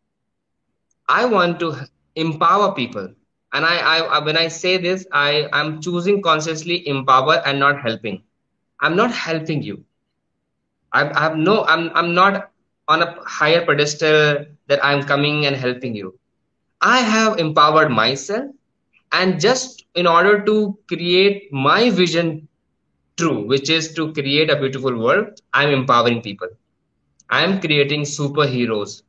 I 1.06 1.26
want 1.26 1.60
to 1.60 1.76
empower 2.16 2.72
people. 2.72 3.12
And 3.52 3.66
I, 3.66 3.76
I 3.76 4.24
when 4.24 4.38
I 4.38 4.48
say 4.48 4.78
this, 4.78 5.06
I, 5.12 5.48
I'm 5.52 5.82
choosing 5.82 6.22
consciously 6.22 6.88
empower 6.88 7.42
and 7.44 7.60
not 7.60 7.82
helping. 7.82 8.22
I'm 8.80 8.96
not 8.96 9.12
helping 9.12 9.62
you. 9.62 9.84
I, 10.90 11.10
I 11.10 11.20
have 11.20 11.36
no, 11.36 11.64
I'm, 11.66 11.90
I'm 11.94 12.14
not 12.14 12.50
on 12.88 13.02
a 13.02 13.14
higher 13.26 13.64
pedestal 13.66 14.46
that 14.68 14.82
I'm 14.82 15.02
coming 15.02 15.44
and 15.44 15.54
helping 15.54 15.94
you. 15.94 16.18
I 16.84 16.98
have 17.00 17.38
empowered 17.38 17.90
myself 17.90 18.44
and 19.12 19.40
just 19.40 19.86
in 19.94 20.06
order 20.06 20.44
to 20.44 20.78
create 20.86 21.50
my 21.50 21.88
vision 21.88 22.46
true, 23.16 23.46
which 23.46 23.70
is 23.70 23.94
to 23.94 24.12
create 24.12 24.50
a 24.50 24.56
beautiful 24.56 24.98
world, 24.98 25.40
I'm 25.54 25.70
empowering 25.70 26.20
people. 26.20 26.48
I'm 27.30 27.58
creating 27.58 28.02
superheroes. 28.02 29.02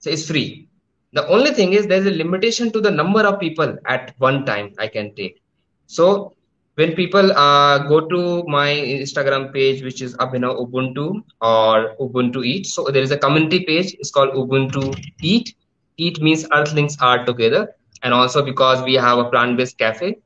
So 0.00 0.10
it's 0.10 0.26
free. 0.26 0.68
The 1.14 1.26
only 1.28 1.52
thing 1.52 1.72
is 1.72 1.86
there's 1.86 2.04
a 2.04 2.10
limitation 2.10 2.70
to 2.72 2.80
the 2.82 2.90
number 2.90 3.20
of 3.20 3.40
people 3.40 3.78
at 3.86 4.14
one 4.18 4.44
time 4.44 4.74
I 4.78 4.86
can 4.88 5.14
take. 5.14 5.40
So 5.86 6.34
when 6.74 6.92
people 6.92 7.32
uh, 7.32 7.78
go 7.88 8.06
to 8.06 8.44
my 8.46 8.68
Instagram 8.68 9.50
page, 9.50 9.82
which 9.82 10.02
is 10.02 10.14
Abhinav 10.18 10.60
Ubuntu 10.60 11.24
or 11.40 11.96
Ubuntu 11.98 12.44
Eat, 12.44 12.66
so 12.66 12.84
there 12.90 13.02
is 13.02 13.12
a 13.12 13.16
community 13.16 13.64
page. 13.64 13.94
It's 13.98 14.10
called 14.10 14.34
Ubuntu 14.34 14.94
Eat 15.22 15.54
eat 15.96 16.20
means 16.20 16.46
earthlings 16.52 16.96
are 17.00 17.24
together 17.24 17.74
and 18.02 18.12
also 18.12 18.42
because 18.42 18.82
we 18.82 18.94
have 18.94 19.18
a 19.18 19.24
plant-based 19.30 19.78
cafe. 19.78 20.18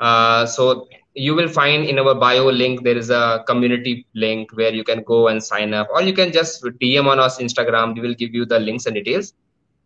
Uh, 0.00 0.46
so 0.46 0.88
you 1.14 1.34
will 1.34 1.48
find 1.48 1.84
in 1.84 1.98
our 1.98 2.14
bio 2.14 2.46
link 2.46 2.84
there 2.84 2.96
is 2.96 3.10
a 3.10 3.42
community 3.46 4.06
link 4.14 4.50
where 4.56 4.72
you 4.72 4.84
can 4.84 5.02
go 5.02 5.28
and 5.28 5.42
sign 5.42 5.74
up 5.74 5.88
or 5.92 6.02
you 6.02 6.12
can 6.12 6.32
just 6.32 6.62
dm 6.80 7.06
on 7.06 7.18
us 7.18 7.38
instagram. 7.38 7.94
We 7.94 8.00
will 8.00 8.14
give 8.14 8.34
you 8.34 8.46
the 8.46 8.60
links 8.60 8.86
and 8.86 8.94
details. 8.94 9.34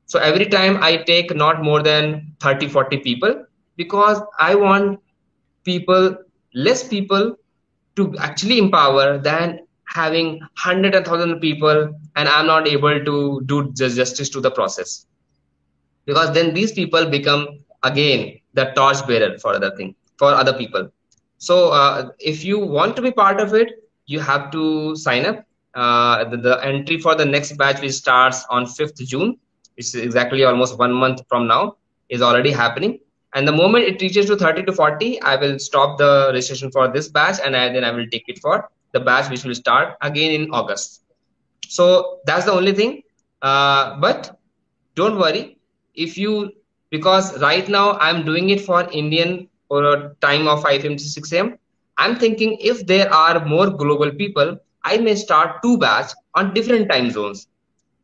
So 0.06 0.18
every 0.18 0.46
time 0.46 0.82
i 0.82 0.96
take 0.96 1.34
not 1.34 1.62
more 1.62 1.82
than 1.82 2.34
30 2.40 2.68
40 2.68 2.98
people 2.98 3.46
because 3.76 4.20
i 4.38 4.54
want 4.54 5.00
people 5.64 6.16
less 6.54 6.86
people 6.86 7.36
to 7.96 8.14
actually 8.18 8.58
empower 8.58 9.18
than 9.18 9.60
having 9.86 10.40
hundred 10.56 10.94
and 10.94 11.06
thousand 11.06 11.40
people 11.40 11.94
and 12.16 12.28
i'm 12.28 12.46
not 12.46 12.68
able 12.68 13.02
to 13.04 13.42
do 13.46 13.72
justice 13.72 14.28
to 14.28 14.40
the 14.40 14.50
process 14.50 15.06
because 16.06 16.32
then 16.32 16.54
these 16.54 16.72
people 16.72 17.06
become 17.06 17.46
again 17.82 18.38
the 18.54 18.64
torch 18.76 19.06
bearer 19.06 19.38
for 19.38 19.54
other 19.54 19.74
thing 19.76 19.94
for 20.18 20.28
other 20.28 20.52
people. 20.52 20.90
So 21.38 21.70
uh, 21.70 22.10
if 22.18 22.44
you 22.44 22.58
want 22.58 22.96
to 22.96 23.02
be 23.02 23.10
part 23.10 23.40
of 23.40 23.54
it 23.54 23.82
you 24.06 24.20
have 24.20 24.50
to 24.50 24.96
sign 24.96 25.26
up. 25.26 25.44
Uh, 25.74 26.24
the, 26.24 26.36
the, 26.36 26.62
entry 26.62 26.98
for 26.98 27.14
the 27.14 27.24
next 27.24 27.56
batch 27.56 27.80
which 27.80 27.92
starts 27.92 28.44
on 28.50 28.66
5th 28.66 29.06
june 29.06 29.38
which 29.74 29.86
is 29.86 29.94
exactly 29.94 30.44
almost 30.44 30.78
one 30.78 30.92
month 30.92 31.22
from 31.30 31.46
now 31.46 31.76
is 32.10 32.20
already 32.20 32.50
happening. 32.50 32.98
And 33.34 33.48
the 33.48 33.52
moment 33.52 33.86
it 33.86 34.02
reaches 34.02 34.26
to 34.26 34.36
30 34.36 34.64
to 34.64 34.72
40 34.72 35.22
i 35.22 35.36
will 35.36 35.58
stop 35.58 35.96
the 35.98 36.30
registration 36.34 36.70
for 36.70 36.88
this 36.88 37.08
batch 37.08 37.38
and 37.42 37.56
I, 37.56 37.72
then 37.72 37.84
i 37.84 37.90
will 37.90 38.06
take 38.12 38.24
it 38.28 38.38
for 38.40 38.68
the 38.92 39.00
batch 39.00 39.30
which 39.30 39.44
will 39.44 39.54
start 39.54 39.96
again 40.02 40.42
in 40.42 40.50
august. 40.50 41.04
So 41.68 42.18
that's 42.26 42.44
the 42.44 42.52
only 42.52 42.74
thing. 42.74 43.02
Uh, 43.40 43.98
but 43.98 44.38
don't 44.94 45.18
worry 45.18 45.58
if 45.94 46.16
you 46.18 46.50
because 46.90 47.40
right 47.40 47.68
now 47.68 47.98
i'm 47.98 48.24
doing 48.24 48.50
it 48.50 48.60
for 48.60 48.88
indian 48.92 49.48
or 49.68 50.14
time 50.20 50.46
of 50.48 50.62
5 50.62 50.84
am 50.84 50.96
to 50.96 51.04
6 51.04 51.32
am 51.32 51.56
i'm 51.98 52.16
thinking 52.16 52.56
if 52.60 52.86
there 52.86 53.12
are 53.12 53.44
more 53.46 53.68
global 53.70 54.10
people 54.10 54.56
i 54.84 54.96
may 54.98 55.14
start 55.14 55.62
two 55.62 55.76
batch 55.78 56.12
on 56.34 56.52
different 56.54 56.88
time 56.90 57.10
zones. 57.10 57.48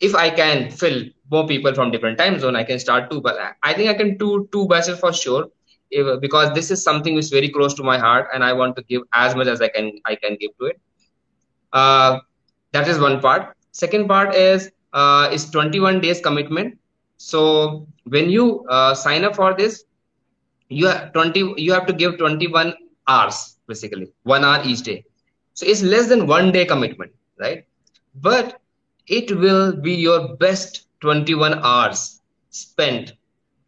If 0.00 0.14
i 0.14 0.28
can 0.30 0.70
fill 0.70 1.02
more 1.30 1.46
people 1.46 1.74
from 1.74 1.90
different 1.90 2.18
time 2.18 2.38
zone 2.38 2.56
i 2.56 2.62
can 2.64 2.78
start 2.78 3.10
two 3.10 3.20
but 3.20 3.36
i 3.62 3.72
think 3.74 3.90
i 3.90 3.94
can 3.94 4.16
do 4.16 4.48
two 4.52 4.66
batches 4.68 4.98
for 4.98 5.12
sure 5.12 5.46
if, 5.90 6.20
because 6.20 6.52
this 6.54 6.70
is 6.70 6.82
something 6.82 7.14
which 7.14 7.26
is 7.26 7.30
very 7.30 7.48
close 7.48 7.74
to 7.74 7.82
my 7.82 7.98
heart 7.98 8.28
and 8.32 8.44
i 8.44 8.52
want 8.52 8.76
to 8.76 8.82
give 8.82 9.02
as 9.12 9.34
much 9.34 9.48
as 9.48 9.60
i 9.60 9.68
can 9.68 9.92
i 10.06 10.14
can 10.14 10.36
give 10.40 10.50
to 10.58 10.66
it. 10.66 10.80
Uh, 11.72 12.18
that 12.72 12.88
is 12.88 12.98
one 12.98 13.20
part. 13.20 13.56
Second 13.72 14.08
part 14.08 14.34
is 14.34 14.70
uh, 14.92 15.28
is 15.32 15.50
21 15.50 16.00
days 16.00 16.20
commitment 16.20 16.78
so 17.18 17.86
when 18.04 18.30
you 18.30 18.64
uh, 18.70 18.94
sign 18.94 19.24
up 19.24 19.36
for 19.36 19.54
this 19.54 19.84
you 20.68 20.86
have 20.86 21.12
20 21.12 21.54
you 21.58 21.72
have 21.72 21.86
to 21.86 21.92
give 21.92 22.18
21 22.18 22.74
hours 23.08 23.56
basically 23.68 24.08
one 24.24 24.44
hour 24.44 24.62
each 24.64 24.82
day. 24.82 25.04
So 25.54 25.66
it's 25.66 25.82
less 25.82 26.08
than 26.08 26.26
one 26.26 26.52
day 26.52 26.64
commitment 26.64 27.12
right? 27.38 27.64
But 28.14 28.60
it 29.08 29.36
will 29.36 29.72
be 29.76 29.94
your 29.94 30.36
best 30.36 30.86
21 31.00 31.54
hours 31.62 32.20
spent. 32.50 33.12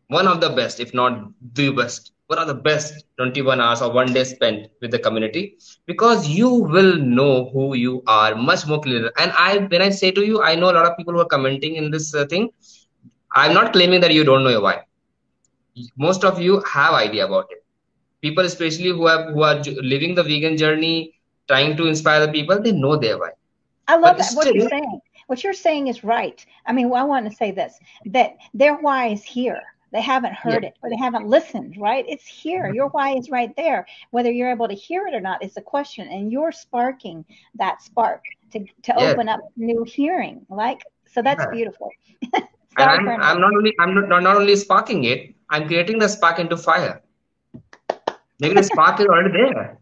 One 0.09 0.29
of 0.29 0.41
the 0.41 0.51
best 0.51 0.81
if 0.81 0.95
not 0.95 1.31
the 1.55 1.71
best 1.73 2.13
one 2.27 2.39
of 2.39 2.47
the 2.47 2.55
best 2.55 3.05
21 3.19 3.61
hours 3.61 3.83
or 3.83 3.93
one 3.93 4.13
day 4.13 4.25
spent 4.25 4.69
with 4.81 4.93
the 4.93 4.99
community 4.99 5.57
because 5.87 6.29
you 6.29 6.49
will 6.49 6.97
know 6.97 7.51
who 7.53 7.75
you 7.75 8.03
are 8.07 8.37
much 8.37 8.67
more 8.69 8.81
clearer 8.81 9.11
and 9.19 9.33
i 9.37 9.59
when 9.73 9.83
i 9.83 9.91
say 9.91 10.11
to 10.13 10.25
you 10.25 10.41
i 10.43 10.55
know 10.55 10.71
a 10.71 10.77
lot 10.79 10.87
of 10.87 10.97
people 10.97 11.13
who 11.15 11.21
are 11.21 11.33
commenting 11.35 11.75
in 11.75 11.91
this 11.91 12.15
uh, 12.15 12.25
thing 12.27 12.49
i'm 13.33 13.55
not 13.55 13.73
claiming 13.73 14.01
that 14.01 14.13
you 14.13 14.25
don't 14.25 14.45
know 14.45 14.51
your 14.51 14.63
why. 14.63 14.85
Most 15.97 16.25
of 16.25 16.41
you 16.41 16.63
have 16.73 16.95
idea 16.95 17.27
about 17.27 17.47
it. 17.51 17.65
People 18.21 18.45
especially 18.45 18.91
who 18.91 19.07
have 19.07 19.33
who 19.33 19.43
are 19.43 19.61
living 19.83 20.15
the 20.15 20.23
vegan 20.23 20.57
journey 20.57 21.15
trying 21.49 21.77
to 21.77 21.87
inspire 21.87 22.27
the 22.27 22.33
people 22.33 22.61
they 22.61 22.73
know 22.73 22.97
their 22.97 23.19
why. 23.19 23.31
I 23.89 23.97
love 23.97 24.19
that 24.19 24.33
what 24.35 24.55
you're 24.55 24.69
saying. 24.69 25.01
What 25.27 25.45
you're 25.45 25.53
saying 25.53 25.87
is 25.87 26.03
right. 26.05 26.45
I 26.67 26.73
mean 26.73 26.89
well, 26.89 27.03
i 27.03 27.07
want 27.07 27.31
to 27.31 27.37
say 27.37 27.51
this 27.51 27.79
that 28.07 28.37
their 28.53 28.77
why 28.77 29.09
is 29.09 29.23
here. 29.23 29.63
They 29.93 30.01
haven't 30.01 30.35
heard 30.35 30.63
yeah. 30.63 30.69
it 30.69 30.79
or 30.83 30.91
they 30.91 30.97
haven't 30.97 31.27
listened 31.27 31.77
right? 31.79 32.05
It's 32.09 32.27
here. 32.27 32.65
Mm-hmm. 32.65 32.75
your 32.75 32.89
why 32.89 33.17
is 33.17 33.31
right 33.31 33.55
there. 33.57 33.87
Whether 34.11 34.31
you're 34.31 34.51
able 34.51 34.69
to 34.69 34.75
hear 34.75 35.07
it 35.07 35.15
or 35.15 35.21
not 35.21 35.43
is 35.43 35.55
the 35.55 35.63
question 35.63 36.09
and 36.09 36.31
you're 36.31 36.53
sparking 36.53 37.25
that 37.55 37.83
spark 37.83 38.23
to, 38.53 38.61
to 38.61 38.95
yeah. 38.97 39.11
open 39.11 39.29
up 39.29 39.41
new 39.57 39.85
hearing 39.85 40.45
like 40.49 40.83
so 41.13 41.23
that's 41.23 41.45
yeah. 41.45 41.51
beautiful 41.51 41.91
and 42.77 42.91
I'm, 42.91 43.09
I'm 43.21 43.41
not 43.41 43.53
only 43.57 43.75
I'm 43.79 43.95
not, 43.95 44.23
not 44.23 44.37
only 44.37 44.57
sparking 44.57 45.05
it, 45.05 45.35
I'm 45.49 45.67
creating 45.67 45.99
the 45.99 46.09
spark 46.09 46.39
into 46.39 46.57
fire. 46.57 47.03
Maybe 48.41 48.55
the 48.55 48.63
spark 48.63 49.01
is 49.01 49.07
already 49.07 49.33
there. 49.33 49.79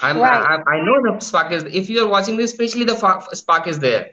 I'm, 0.00 0.18
right. 0.18 0.60
I, 0.66 0.76
I 0.76 0.84
know 0.84 1.02
the 1.02 1.18
spark 1.20 1.52
is. 1.52 1.64
If 1.64 1.90
you 1.90 2.04
are 2.04 2.08
watching 2.08 2.36
this, 2.36 2.52
especially 2.52 2.84
the 2.84 2.96
spark 3.32 3.66
is 3.66 3.78
there, 3.78 4.12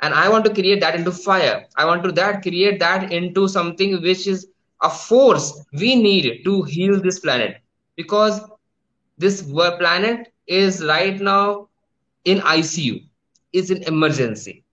and 0.00 0.14
I 0.14 0.28
want 0.28 0.44
to 0.46 0.52
create 0.52 0.80
that 0.80 0.94
into 0.94 1.12
fire. 1.12 1.66
I 1.76 1.84
want 1.84 2.02
to 2.04 2.12
that 2.12 2.42
create 2.42 2.78
that 2.80 3.12
into 3.12 3.48
something 3.48 4.00
which 4.02 4.26
is 4.26 4.46
a 4.82 4.90
force 4.90 5.64
we 5.72 5.94
need 5.96 6.42
to 6.44 6.62
heal 6.62 7.00
this 7.00 7.18
planet 7.20 7.56
because 7.96 8.40
this 9.18 9.42
planet 9.42 10.32
is 10.46 10.84
right 10.84 11.20
now 11.20 11.68
in 12.24 12.38
ICU, 12.38 13.04
is 13.52 13.70
in 13.70 13.82
emergency, 13.84 14.64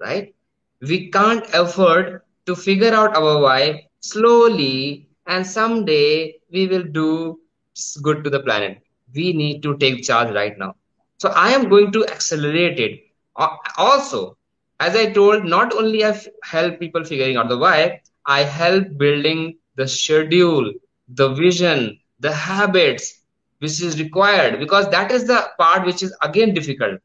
right? 0.00 0.34
We 0.82 1.10
can't 1.10 1.46
afford 1.54 2.22
to 2.46 2.54
figure 2.54 2.92
out 2.92 3.16
our 3.16 3.40
why 3.40 3.88
slowly 4.00 5.08
and 5.26 5.46
someday 5.46 6.36
we 6.52 6.66
will 6.66 6.84
do 6.84 7.38
good 8.02 8.24
to 8.24 8.30
the 8.30 8.40
planet. 8.40 8.82
We 9.14 9.32
need 9.32 9.62
to 9.62 9.76
take 9.78 10.04
charge 10.04 10.34
right 10.34 10.58
now. 10.58 10.76
So 11.18 11.30
I 11.30 11.50
am 11.52 11.68
going 11.68 11.92
to 11.92 12.06
accelerate 12.06 12.80
it. 12.80 13.00
Also, 13.78 14.36
as 14.80 14.96
I 14.96 15.12
told, 15.12 15.44
not 15.44 15.72
only 15.74 16.04
I 16.04 16.18
help 16.44 16.78
people 16.80 17.04
figuring 17.04 17.36
out 17.36 17.48
the 17.48 17.58
why, 17.58 18.00
I 18.26 18.42
help 18.42 18.96
building 18.98 19.56
the 19.76 19.88
schedule, 19.88 20.72
the 21.08 21.28
vision, 21.34 21.98
the 22.20 22.32
habits, 22.32 23.20
which 23.58 23.80
is 23.82 23.98
required 24.00 24.58
because 24.60 24.88
that 24.90 25.10
is 25.12 25.26
the 25.26 25.48
part 25.58 25.84
which 25.86 26.02
is 26.02 26.14
again 26.22 26.54
difficult. 26.54 27.00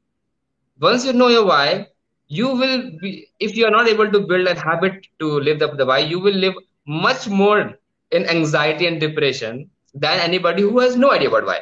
Once 0.80 1.05
you 1.05 1.13
know 1.13 1.28
your 1.28 1.45
why, 1.45 1.88
you 2.28 2.47
will 2.49 2.91
be, 3.01 3.28
if 3.39 3.55
you 3.55 3.65
are 3.65 3.71
not 3.71 3.88
able 3.88 4.11
to 4.11 4.19
build 4.19 4.47
a 4.47 4.55
habit 4.59 5.07
to 5.19 5.39
live 5.39 5.59
the 5.59 5.86
why, 5.86 5.99
you 5.99 6.19
will 6.19 6.34
live 6.34 6.53
much 6.86 7.28
more 7.28 7.73
in 8.11 8.25
anxiety 8.28 8.88
and 8.88 8.99
depression 8.99 9.69
than 9.93 10.19
anybody 10.19 10.61
who 10.63 10.80
has 10.80 10.95
no 10.95 11.11
idea 11.11 11.30
about 11.30 11.45
why. 11.45 11.61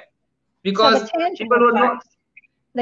Because 0.64 1.02
so 1.02 1.08
people 1.38 1.58
who 1.58 1.72
know, 1.74 1.92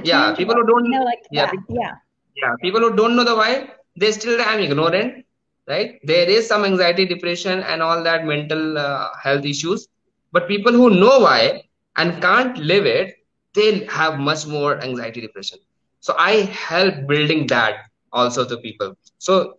yeah, 0.02 0.32
people 0.32 0.56
who 0.56 0.66
don't, 0.66 1.00
like 1.06 1.20
yeah, 1.32 1.52
yeah, 1.68 1.92
yeah, 2.36 2.54
people 2.62 2.82
who 2.82 2.96
don't 2.96 3.16
know 3.16 3.24
the 3.24 3.36
why, 3.36 3.70
they 3.96 4.12
still 4.12 4.40
am 4.42 4.60
ignorant 4.60 5.26
right? 5.68 6.00
There 6.04 6.30
is 6.30 6.48
some 6.48 6.66
anxiety 6.66 7.06
depression 7.06 7.62
and 7.62 7.82
all 7.82 8.04
that 8.04 8.26
mental 8.26 8.78
uh, 8.78 9.10
health 9.22 9.46
issues. 9.46 9.88
But 10.32 10.48
people 10.48 10.74
who 10.74 10.90
know 10.90 11.20
why 11.20 11.64
and 11.96 12.22
can't 12.22 12.58
live 12.58 12.86
it 12.86 13.16
they 13.56 13.86
have 13.86 14.20
much 14.20 14.46
more 14.48 14.82
anxiety 14.84 15.22
depression 15.22 15.60
so 16.08 16.16
i 16.20 16.32
help 16.68 16.96
building 17.08 17.48
that 17.48 17.84
also 18.14 18.46
to 18.46 18.58
people. 18.58 18.96
So 19.18 19.56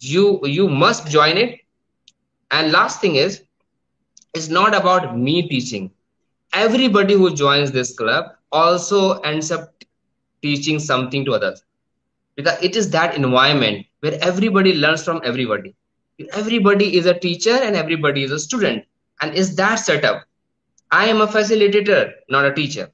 you 0.00 0.40
you 0.44 0.68
must 0.68 1.08
join 1.08 1.36
it. 1.36 1.60
And 2.50 2.72
last 2.72 3.00
thing 3.00 3.16
is 3.16 3.42
it's 4.34 4.48
not 4.48 4.74
about 4.74 5.18
me 5.18 5.48
teaching. 5.48 5.90
Everybody 6.52 7.14
who 7.14 7.34
joins 7.34 7.72
this 7.72 7.94
club 7.96 8.26
also 8.52 9.20
ends 9.20 9.50
up 9.50 9.72
teaching 10.42 10.78
something 10.78 11.24
to 11.24 11.34
others. 11.34 11.62
Because 12.36 12.62
it 12.62 12.76
is 12.76 12.90
that 12.90 13.16
environment 13.16 13.86
where 14.00 14.18
everybody 14.22 14.74
learns 14.74 15.04
from 15.04 15.20
everybody. 15.24 15.74
Everybody 16.32 16.96
is 16.96 17.06
a 17.06 17.18
teacher 17.18 17.56
and 17.68 17.76
everybody 17.76 18.24
is 18.24 18.30
a 18.30 18.38
student. 18.38 18.84
And 19.20 19.34
is 19.34 19.56
that 19.56 19.76
setup. 19.76 20.24
I 20.90 21.06
am 21.06 21.20
a 21.20 21.26
facilitator 21.26 22.12
not 22.30 22.46
a 22.46 22.54
teacher 22.54 22.90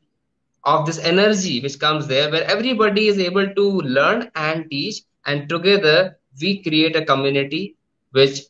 of 0.65 0.87
this 0.87 0.99
energy 0.99 1.61
which 1.61 1.79
comes 1.79 2.07
there 2.07 2.31
where 2.31 2.45
everybody 2.45 3.09
is 3.09 3.19
able 3.19 3.47
to 3.55 3.67
learn 3.99 4.31
and 4.35 4.71
teach 4.71 5.03
and 5.27 5.49
together 5.49 6.19
we 6.41 6.63
create 6.63 6.97
a 6.97 7.05
community 7.05 7.77
which 8.13 8.41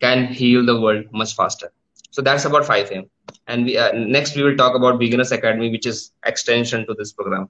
can 0.00 0.26
heal 0.26 0.64
the 0.66 0.80
world 0.80 1.04
much 1.12 1.34
faster 1.34 1.72
so 2.10 2.20
that's 2.20 2.44
about 2.44 2.64
5am 2.64 3.08
and 3.46 3.64
we, 3.66 3.76
uh, 3.76 3.92
next 3.92 4.36
we 4.36 4.42
will 4.42 4.56
talk 4.56 4.74
about 4.74 5.00
veganers 5.00 5.32
academy 5.32 5.70
which 5.70 5.86
is 5.86 6.12
extension 6.24 6.86
to 6.86 6.94
this 6.94 7.12
program 7.12 7.48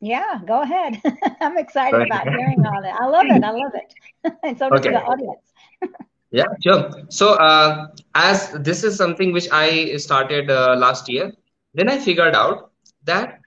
yeah, 0.00 0.40
go 0.46 0.62
ahead. 0.62 1.00
I'm 1.40 1.56
excited 1.56 1.96
right. 1.96 2.06
about 2.06 2.28
hearing 2.28 2.64
all 2.66 2.82
that. 2.82 3.00
I 3.00 3.06
love 3.06 3.26
it. 3.26 3.42
I 3.42 3.50
love 3.50 3.72
it. 3.74 4.36
and 4.42 4.58
so 4.58 4.68
does 4.68 4.80
okay. 4.80 4.90
the 4.90 5.02
audience. 5.02 5.40
yeah, 6.30 6.44
sure. 6.62 6.90
So, 7.08 7.34
uh, 7.34 7.88
as 8.14 8.52
this 8.52 8.84
is 8.84 8.96
something 8.96 9.32
which 9.32 9.48
I 9.50 9.96
started 9.96 10.50
uh, 10.50 10.76
last 10.76 11.08
year, 11.08 11.32
then 11.74 11.88
I 11.88 11.98
figured 11.98 12.34
out 12.34 12.70
that 13.06 13.40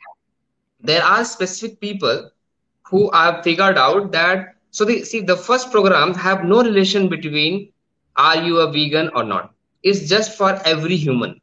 there 0.82 1.04
are 1.04 1.24
specific 1.24 1.80
people 1.80 2.32
who 2.90 3.12
have 3.12 3.44
figured 3.44 3.78
out 3.78 4.12
that. 4.12 4.56
So, 4.72 4.86
they 4.86 5.04
see 5.04 5.22
the 5.22 5.38
first 5.38 5.72
program 5.72 6.14
have 6.16 6.44
no 6.44 6.64
relation 6.64 7.10
between 7.10 7.72
are 8.16 8.42
you 8.44 8.60
a 8.60 8.72
vegan 8.72 9.10
or 9.16 9.24
not. 9.24 9.54
It's 9.84 10.08
just 10.10 10.38
for 10.38 10.60
every 10.66 10.96
human. 10.96 11.40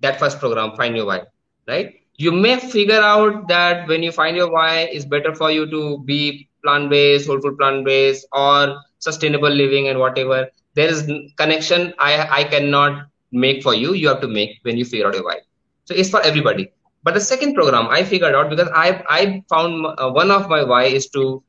That 0.00 0.18
first 0.18 0.40
program, 0.40 0.76
find 0.76 0.96
your 0.96 1.06
why, 1.06 1.22
right? 1.68 1.94
you 2.16 2.30
may 2.32 2.56
figure 2.58 3.00
out 3.00 3.48
that 3.48 3.88
when 3.88 4.02
you 4.02 4.12
find 4.12 4.36
your 4.36 4.50
why 4.52 4.80
it's 4.96 5.06
better 5.06 5.34
for 5.34 5.50
you 5.50 5.62
to 5.74 5.80
be 6.08 6.48
plant-based 6.64 7.26
whole 7.26 7.40
food 7.40 7.56
plant-based 7.58 8.26
or 8.32 8.76
sustainable 8.98 9.48
living 9.60 9.88
and 9.88 9.98
whatever 9.98 10.40
there 10.74 10.90
is 10.94 11.00
connection 11.42 11.86
i 11.98 12.10
i 12.40 12.42
cannot 12.44 13.00
make 13.46 13.62
for 13.62 13.74
you 13.74 13.94
you 13.94 14.08
have 14.08 14.20
to 14.20 14.28
make 14.36 14.58
when 14.68 14.76
you 14.76 14.84
figure 14.84 15.08
out 15.08 15.14
your 15.20 15.24
why 15.30 15.38
so 15.86 15.94
it's 15.94 16.10
for 16.16 16.20
everybody 16.32 16.68
but 17.02 17.14
the 17.14 17.20
second 17.20 17.54
program 17.54 17.88
i 17.88 18.02
figured 18.02 18.34
out 18.34 18.50
because 18.50 18.70
i 18.74 19.02
i 19.08 19.42
found 19.48 19.86
uh, 19.86 20.10
one 20.10 20.30
of 20.30 20.48
my 20.48 20.62
why 20.62 20.84
is 20.84 21.08
to 21.08 21.42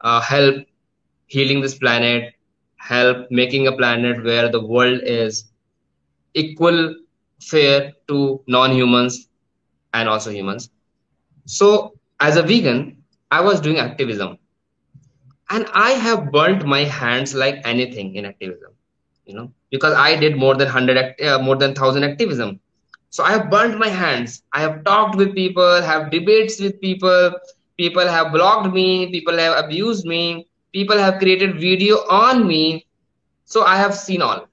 uh, 0.00 0.20
help 0.20 0.56
healing 1.26 1.60
this 1.60 1.76
planet 1.78 2.34
help 2.76 3.30
making 3.30 3.66
a 3.66 3.72
planet 3.72 4.22
where 4.24 4.48
the 4.50 4.60
world 4.60 5.00
is 5.04 5.50
equal 6.34 6.94
fair 7.40 7.92
to 8.08 8.42
non-humans 8.46 9.28
and 9.92 10.08
also 10.08 10.30
humans. 10.30 10.70
So 11.46 11.94
as 12.20 12.36
a 12.36 12.42
vegan, 12.42 13.02
I 13.30 13.40
was 13.40 13.60
doing 13.60 13.78
activism 13.78 14.38
and 15.50 15.66
I 15.72 15.90
have 15.92 16.30
burnt 16.32 16.66
my 16.66 16.84
hands 16.84 17.34
like 17.34 17.60
anything 17.64 18.14
in 18.16 18.24
activism, 18.26 18.72
you 19.24 19.34
know, 19.34 19.52
because 19.70 19.94
I 19.94 20.16
did 20.16 20.36
more 20.36 20.54
than 20.54 20.66
100, 20.66 21.20
uh, 21.20 21.38
more 21.38 21.56
than 21.56 21.70
1000 21.70 22.04
activism. 22.04 22.60
So 23.14 23.22
I 23.22 23.30
have 23.30 23.48
burnt 23.48 23.78
my 23.78 23.86
hands. 23.86 24.42
I 24.52 24.60
have 24.60 24.82
talked 24.82 25.14
with 25.14 25.36
people, 25.36 25.80
have 25.80 26.10
debates 26.10 26.58
with 26.58 26.80
people. 26.80 27.30
People 27.76 28.08
have 28.08 28.32
blocked 28.32 28.74
me. 28.74 29.08
People 29.12 29.38
have 29.38 29.64
abused 29.64 30.04
me. 30.04 30.48
People 30.72 30.98
have 30.98 31.20
created 31.20 31.60
video 31.60 31.98
on 32.10 32.48
me. 32.48 32.88
So 33.44 33.62
I 33.62 33.76
have 33.76 33.94
seen 33.94 34.20
all. 34.20 34.48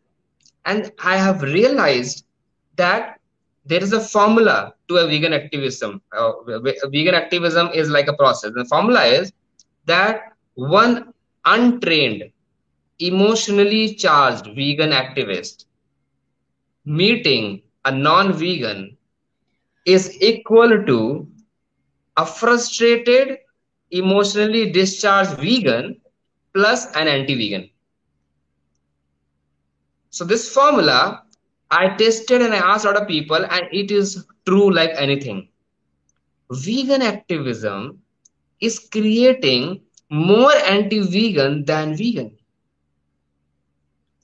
And 0.65 0.91
I 1.03 1.17
have 1.17 1.41
realized 1.41 2.23
that 2.75 3.19
there 3.65 3.81
is 3.81 3.93
a 3.93 3.99
formula 3.99 4.75
to 4.89 4.97
a 4.97 5.07
vegan 5.07 5.33
activism. 5.33 5.99
Uh, 6.15 6.33
vegan 6.91 7.15
activism 7.15 7.69
is 7.73 7.89
like 7.89 8.07
a 8.07 8.13
process. 8.13 8.51
The 8.53 8.65
formula 8.65 9.03
is 9.05 9.33
that 9.87 10.33
one 10.53 11.11
untrained, 11.45 12.31
emotionally 12.99 13.95
charged 13.95 14.45
vegan 14.53 14.91
activist 14.91 15.65
meeting 16.85 17.63
a 17.85 17.91
non-vegan 17.91 18.97
is 19.85 20.21
equal 20.21 20.83
to 20.85 21.27
a 22.17 22.25
frustrated, 22.25 23.39
emotionally 23.91 24.71
discharged 24.71 25.31
vegan 25.39 25.99
plus 26.53 26.85
an 26.95 27.07
anti-vegan. 27.07 27.69
So 30.09 30.25
this 30.25 30.53
formula 30.53 31.23
I 31.71 31.95
tested 31.95 32.41
and 32.41 32.53
I 32.53 32.57
asked 32.57 32.83
a 32.83 32.89
lot 32.89 33.01
of 33.01 33.07
people, 33.07 33.37
and 33.37 33.67
it 33.71 33.91
is 33.91 34.25
true 34.45 34.73
like 34.73 34.91
anything. 34.95 35.47
Vegan 36.51 37.01
activism 37.01 37.99
is 38.59 38.77
creating 38.91 39.81
more 40.09 40.51
anti-vegan 40.51 41.63
than 41.63 41.95
vegan. 41.95 42.37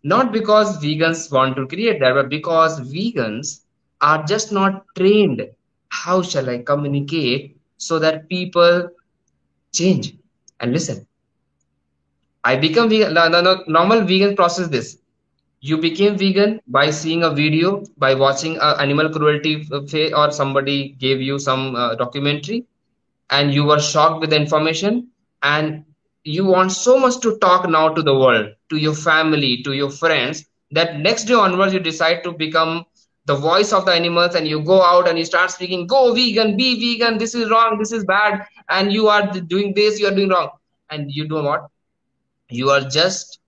Not 0.03 0.31
because 0.31 0.77
vegans 0.81 1.31
want 1.31 1.55
to 1.57 1.67
create 1.67 1.99
that, 1.99 2.13
but 2.13 2.29
because 2.29 2.79
vegans 2.81 3.61
are 4.01 4.23
just 4.23 4.51
not 4.51 4.85
trained. 4.95 5.41
How 5.89 6.21
shall 6.21 6.49
I 6.49 6.59
communicate 6.59 7.57
so 7.77 7.99
that 7.99 8.29
people 8.29 8.89
change 9.73 10.15
and 10.59 10.71
listen? 10.73 11.07
I 12.43 12.55
become 12.55 12.89
vegan. 12.89 13.13
No, 13.13 13.27
no, 13.27 13.41
no, 13.41 13.63
normal 13.67 14.01
vegan 14.01 14.35
process 14.35 14.67
this 14.67 14.97
you 15.59 15.77
became 15.77 16.17
vegan 16.17 16.59
by 16.67 16.89
seeing 16.91 17.23
a 17.23 17.31
video 17.31 17.83
by 17.97 18.13
watching 18.13 18.57
a 18.57 18.75
animal 18.79 19.09
cruelty 19.09 19.67
or 20.13 20.31
somebody 20.31 20.89
gave 20.99 21.21
you 21.21 21.39
some 21.39 21.75
uh, 21.75 21.95
documentary 21.95 22.65
and 23.31 23.53
you 23.53 23.63
were 23.63 23.79
shocked 23.79 24.21
with 24.21 24.29
the 24.29 24.35
information 24.35 25.07
and 25.43 25.83
you 26.23 26.45
want 26.45 26.71
so 26.71 26.99
much 26.99 27.19
to 27.21 27.37
talk 27.39 27.67
now 27.69 27.89
to 27.89 28.03
the 28.03 28.13
world 28.13 28.47
to 28.69 28.77
your 28.77 28.93
family 28.95 29.61
to 29.63 29.73
your 29.73 29.89
friends 29.89 30.45
that 30.71 30.99
next 30.99 31.25
day 31.25 31.33
onwards 31.33 31.73
you 31.73 31.79
decide 31.79 32.23
to 32.23 32.31
become 32.31 32.85
the 33.25 33.35
voice 33.35 33.73
of 33.73 33.85
the 33.85 33.91
animals 33.91 34.35
and 34.35 34.47
you 34.47 34.61
go 34.61 34.81
out 34.81 35.07
and 35.07 35.17
you 35.17 35.25
start 35.25 35.51
speaking 35.51 35.85
go 35.85 36.13
vegan 36.13 36.55
be 36.57 36.69
vegan 36.81 37.17
this 37.17 37.35
is 37.35 37.49
wrong 37.49 37.77
this 37.77 37.91
is 37.91 38.05
bad 38.05 38.45
and 38.69 38.91
you 38.91 39.07
are 39.07 39.31
doing 39.31 39.73
this 39.73 39.99
you 39.99 40.07
are 40.07 40.15
doing 40.15 40.29
wrong. 40.29 40.49
And 40.89 41.11
you 41.11 41.27
do 41.27 41.43
what? 41.43 41.67
You 42.49 42.69
are 42.69 42.79
just 42.81 43.39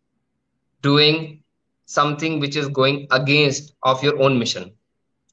doing 0.81 1.41
something 1.85 2.39
which 2.39 2.57
is 2.57 2.67
going 2.67 3.07
against 3.11 3.73
of 3.83 4.03
your 4.03 4.21
own 4.21 4.37
mission. 4.37 4.71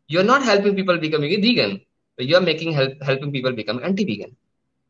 You're 0.06 0.22
not 0.24 0.42
helping 0.42 0.76
people 0.76 0.98
becoming 0.98 1.32
a 1.32 1.40
vegan 1.40 1.80
but 2.16 2.26
you're 2.26 2.40
making 2.40 2.72
help 2.72 2.92
helping 3.02 3.32
people 3.32 3.52
become 3.52 3.80
anti-vegan. 3.82 4.36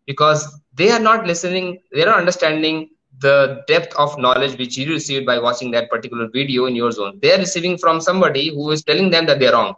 Because 0.07 0.61
they 0.75 0.91
are 0.91 1.01
not 1.01 1.27
listening 1.27 1.81
they're 1.93 2.07
not 2.07 2.19
understanding 2.19 2.91
the 3.21 3.63
depth 3.67 3.95
of 3.97 4.19
knowledge 4.19 4.59
which 4.59 4.77
you 4.77 4.93
received 4.93 5.25
by 5.25 5.39
watching 5.39 5.71
that 5.71 5.89
particular 5.89 6.29
video 6.29 6.67
in 6.67 6.75
your 6.77 6.91
zone 6.93 7.19
they're 7.23 7.39
receiving 7.39 7.77
from 7.79 8.01
somebody 8.01 8.49
who 8.55 8.71
is 8.71 8.83
telling 8.83 9.11
them 9.11 9.27
that 9.27 9.39
they're 9.41 9.53
wrong 9.53 9.75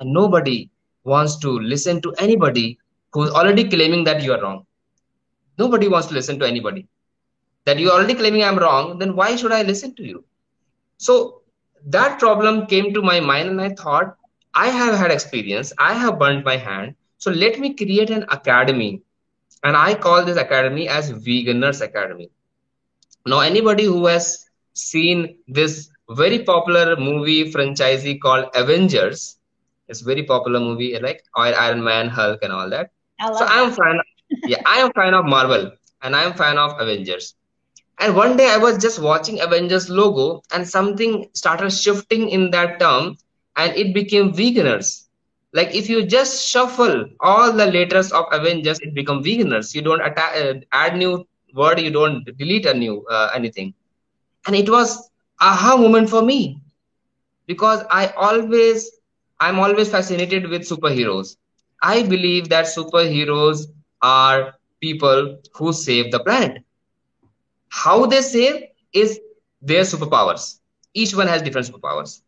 and 0.00 0.12
nobody 0.12 0.70
wants 1.04 1.36
to 1.38 1.50
listen 1.72 2.00
to 2.02 2.12
anybody 2.18 2.78
who's 3.12 3.30
already 3.30 3.64
claiming 3.68 4.04
that 4.04 4.22
you 4.22 4.32
are 4.32 4.40
wrong. 4.40 4.64
Nobody 5.58 5.88
wants 5.88 6.06
to 6.08 6.14
listen 6.14 6.38
to 6.38 6.46
anybody. 6.46 6.86
That 7.64 7.78
you're 7.78 7.92
already 7.92 8.14
claiming 8.14 8.44
I'm 8.44 8.58
wrong, 8.58 8.98
then 8.98 9.16
why 9.16 9.36
should 9.36 9.52
I 9.52 9.62
listen 9.62 9.94
to 9.96 10.02
you? 10.02 10.24
So 10.98 11.42
that 11.86 12.18
problem 12.18 12.66
came 12.66 12.92
to 12.94 13.02
my 13.02 13.20
mind, 13.20 13.48
and 13.48 13.60
I 13.60 13.70
thought, 13.70 14.16
I 14.54 14.68
have 14.68 14.94
had 14.96 15.10
experience, 15.10 15.72
I 15.78 15.94
have 15.94 16.18
burnt 16.18 16.44
my 16.44 16.56
hand. 16.56 16.94
So 17.18 17.30
let 17.30 17.58
me 17.58 17.74
create 17.74 18.10
an 18.10 18.24
academy. 18.30 19.02
And 19.64 19.76
I 19.76 19.94
call 19.94 20.24
this 20.24 20.36
academy 20.36 20.88
as 20.88 21.12
Veganers 21.12 21.80
Academy. 21.80 22.30
Now, 23.26 23.40
anybody 23.40 23.84
who 23.84 24.06
has 24.06 24.46
seen 24.74 25.36
this 25.48 25.88
very 26.10 26.40
popular 26.44 26.96
movie 26.96 27.50
franchisee 27.52 28.20
called 28.20 28.46
Avengers, 28.54 29.38
it's 29.88 30.00
very 30.00 30.22
popular 30.24 30.60
movie 30.60 30.98
like 31.00 31.22
Iron 31.36 31.82
Man, 31.82 32.08
Hulk, 32.08 32.40
and 32.42 32.52
all 32.52 32.68
that. 32.70 32.90
I 33.20 33.32
so 33.32 33.44
I'm 33.46 33.70
fan. 33.72 34.00
yeah, 34.44 34.60
I 34.66 34.78
am 34.78 34.92
fan 34.92 35.14
of 35.14 35.24
Marvel, 35.26 35.70
and 36.02 36.14
I 36.16 36.24
am 36.24 36.34
fan 36.34 36.58
of 36.58 36.80
Avengers. 36.80 37.34
And 37.98 38.16
one 38.16 38.36
day 38.36 38.50
I 38.50 38.56
was 38.58 38.78
just 38.78 39.00
watching 39.00 39.40
Avengers 39.40 39.88
logo, 39.90 40.42
and 40.52 40.66
something 40.68 41.28
started 41.34 41.70
shifting 41.70 42.28
in 42.30 42.50
that 42.50 42.78
term, 42.80 43.16
and 43.56 43.74
it 43.76 43.94
became 43.94 44.32
veganers. 44.32 45.06
Like 45.52 45.74
if 45.74 45.88
you 45.88 46.04
just 46.06 46.46
shuffle 46.46 47.06
all 47.20 47.52
the 47.52 47.66
letters 47.66 48.12
of 48.12 48.26
Avengers, 48.32 48.78
it 48.80 48.94
become 48.94 49.22
veganers. 49.22 49.74
You 49.74 49.82
don't 49.82 50.00
uh, 50.02 50.54
add 50.72 50.96
new 50.96 51.26
word, 51.54 51.80
you 51.80 51.90
don't 51.90 52.24
delete 52.36 52.66
a 52.66 52.74
new 52.74 53.04
uh, 53.10 53.30
anything. 53.34 53.74
And 54.46 54.56
it 54.56 54.68
was 54.70 55.10
aha 55.40 55.76
moment 55.76 56.08
for 56.10 56.22
me 56.22 56.60
because 57.46 57.84
I 57.90 58.08
always 58.16 58.90
I'm 59.40 59.58
always 59.58 59.88
fascinated 59.90 60.48
with 60.48 60.62
superheroes. 60.62 61.36
I 61.82 62.02
believe 62.02 62.48
that 62.50 62.66
superheroes 62.66 63.66
are 64.02 64.54
people 64.80 65.38
who 65.54 65.72
save 65.72 66.10
the 66.12 66.20
planet. 66.20 66.62
How 67.68 68.06
they 68.06 68.20
save 68.22 68.64
is 68.92 69.20
their 69.60 69.82
superpowers. 69.82 70.58
Each 70.94 71.14
one 71.14 71.26
has 71.28 71.42
different 71.42 71.66
superpowers. 71.68 72.20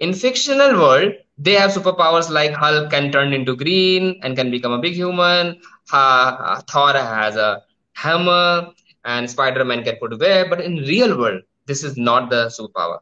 In 0.00 0.12
fictional 0.14 0.78
world, 0.78 1.12
they 1.38 1.52
have 1.54 1.70
superpowers 1.70 2.30
like 2.30 2.52
Hulk 2.52 2.90
can 2.90 3.10
turn 3.12 3.32
into 3.32 3.56
green 3.56 4.20
and 4.22 4.36
can 4.36 4.50
become 4.50 4.72
a 4.72 4.78
big 4.78 4.94
human. 4.94 5.60
Uh, 5.92 6.60
Thor 6.68 6.92
has 6.92 7.36
a 7.36 7.62
hammer, 7.96 8.70
and 9.04 9.28
Spider-Man 9.28 9.82
can 9.82 9.96
put 9.96 10.12
a 10.12 10.16
web. 10.16 10.50
But 10.50 10.60
in 10.60 10.76
real 10.76 11.18
world, 11.18 11.42
this 11.66 11.82
is 11.82 11.96
not 11.96 12.30
the 12.30 12.46
superpower. 12.46 13.00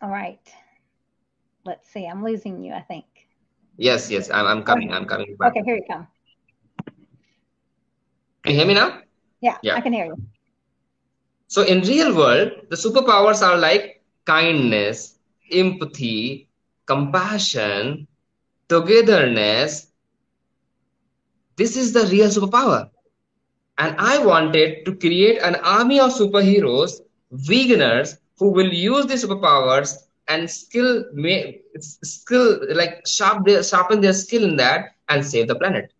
All 0.00 0.10
right. 0.10 0.40
Let's 1.64 1.88
see. 1.90 2.06
I'm 2.06 2.24
losing 2.24 2.62
you, 2.64 2.72
I 2.72 2.80
think. 2.80 3.04
Yes, 3.76 4.10
yes. 4.10 4.30
I'm, 4.30 4.46
I'm 4.46 4.62
coming. 4.62 4.88
Okay. 4.88 4.96
I'm 4.96 5.06
coming 5.06 5.36
back. 5.38 5.52
Okay, 5.52 5.62
here 5.64 5.76
you 5.76 5.84
come. 5.90 6.06
Can 8.42 8.52
you 8.52 8.58
hear 8.58 8.66
me 8.66 8.74
now? 8.74 9.02
Yeah, 9.40 9.58
yeah, 9.62 9.76
I 9.76 9.80
can 9.80 9.92
hear 9.92 10.06
you. 10.06 10.18
So 11.46 11.62
in 11.62 11.82
real 11.82 12.14
world, 12.16 12.66
the 12.70 12.76
superpowers 12.76 13.42
are 13.42 13.56
like 13.56 14.02
kindness, 14.24 15.18
empathy, 15.50 16.48
compassion, 16.86 18.08
togetherness. 18.68 19.91
This 21.56 21.76
is 21.76 21.92
the 21.92 22.06
real 22.06 22.28
superpower. 22.28 22.88
And 23.78 23.94
I 23.98 24.18
wanted 24.24 24.84
to 24.86 24.94
create 24.94 25.38
an 25.42 25.56
army 25.56 26.00
of 26.00 26.12
superheroes, 26.12 27.00
veganers, 27.32 28.16
who 28.38 28.50
will 28.50 28.72
use 28.72 29.06
these 29.06 29.24
superpowers 29.24 29.96
and 30.28 30.48
skill 30.50 31.04
skill 31.80 32.58
like 32.74 33.06
sharp 33.06 33.48
sharpen 33.64 34.00
their 34.00 34.12
skill 34.12 34.44
in 34.44 34.56
that 34.56 34.90
and 35.08 35.24
save 35.24 35.48
the 35.48 35.54
planet. 35.54 35.92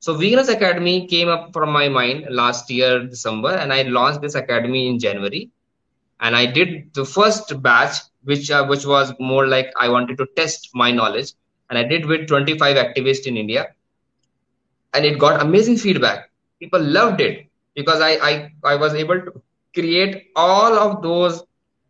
So 0.00 0.14
Veganers 0.14 0.48
Academy 0.52 1.06
came 1.06 1.28
up 1.28 1.50
from 1.52 1.70
my 1.70 1.88
mind 1.88 2.26
last 2.30 2.70
year 2.70 3.04
December, 3.04 3.50
and 3.50 3.72
I 3.72 3.82
launched 3.82 4.20
this 4.22 4.34
academy 4.34 4.88
in 4.88 4.98
January. 4.98 5.50
And 6.20 6.36
I 6.36 6.46
did 6.46 6.92
the 6.94 7.04
first 7.04 7.62
batch, 7.62 7.96
which 8.24 8.50
uh, 8.50 8.66
which 8.66 8.84
was 8.86 9.12
more 9.18 9.46
like 9.46 9.72
I 9.78 9.88
wanted 9.88 10.18
to 10.18 10.26
test 10.36 10.70
my 10.74 10.90
knowledge, 10.92 11.32
and 11.68 11.78
I 11.78 11.84
did 11.84 12.06
with 12.06 12.28
25 12.28 12.76
activists 12.76 13.26
in 13.26 13.36
India, 13.36 13.66
and 14.94 15.04
it 15.04 15.18
got 15.18 15.42
amazing 15.42 15.76
feedback. 15.76 16.30
People 16.60 16.80
loved 16.80 17.20
it 17.20 17.46
because 17.74 18.00
I 18.00 18.12
I, 18.30 18.52
I 18.64 18.76
was 18.76 18.94
able 18.94 19.20
to 19.20 19.42
create 19.74 20.30
all 20.36 20.74
of 20.74 21.02
those 21.02 21.42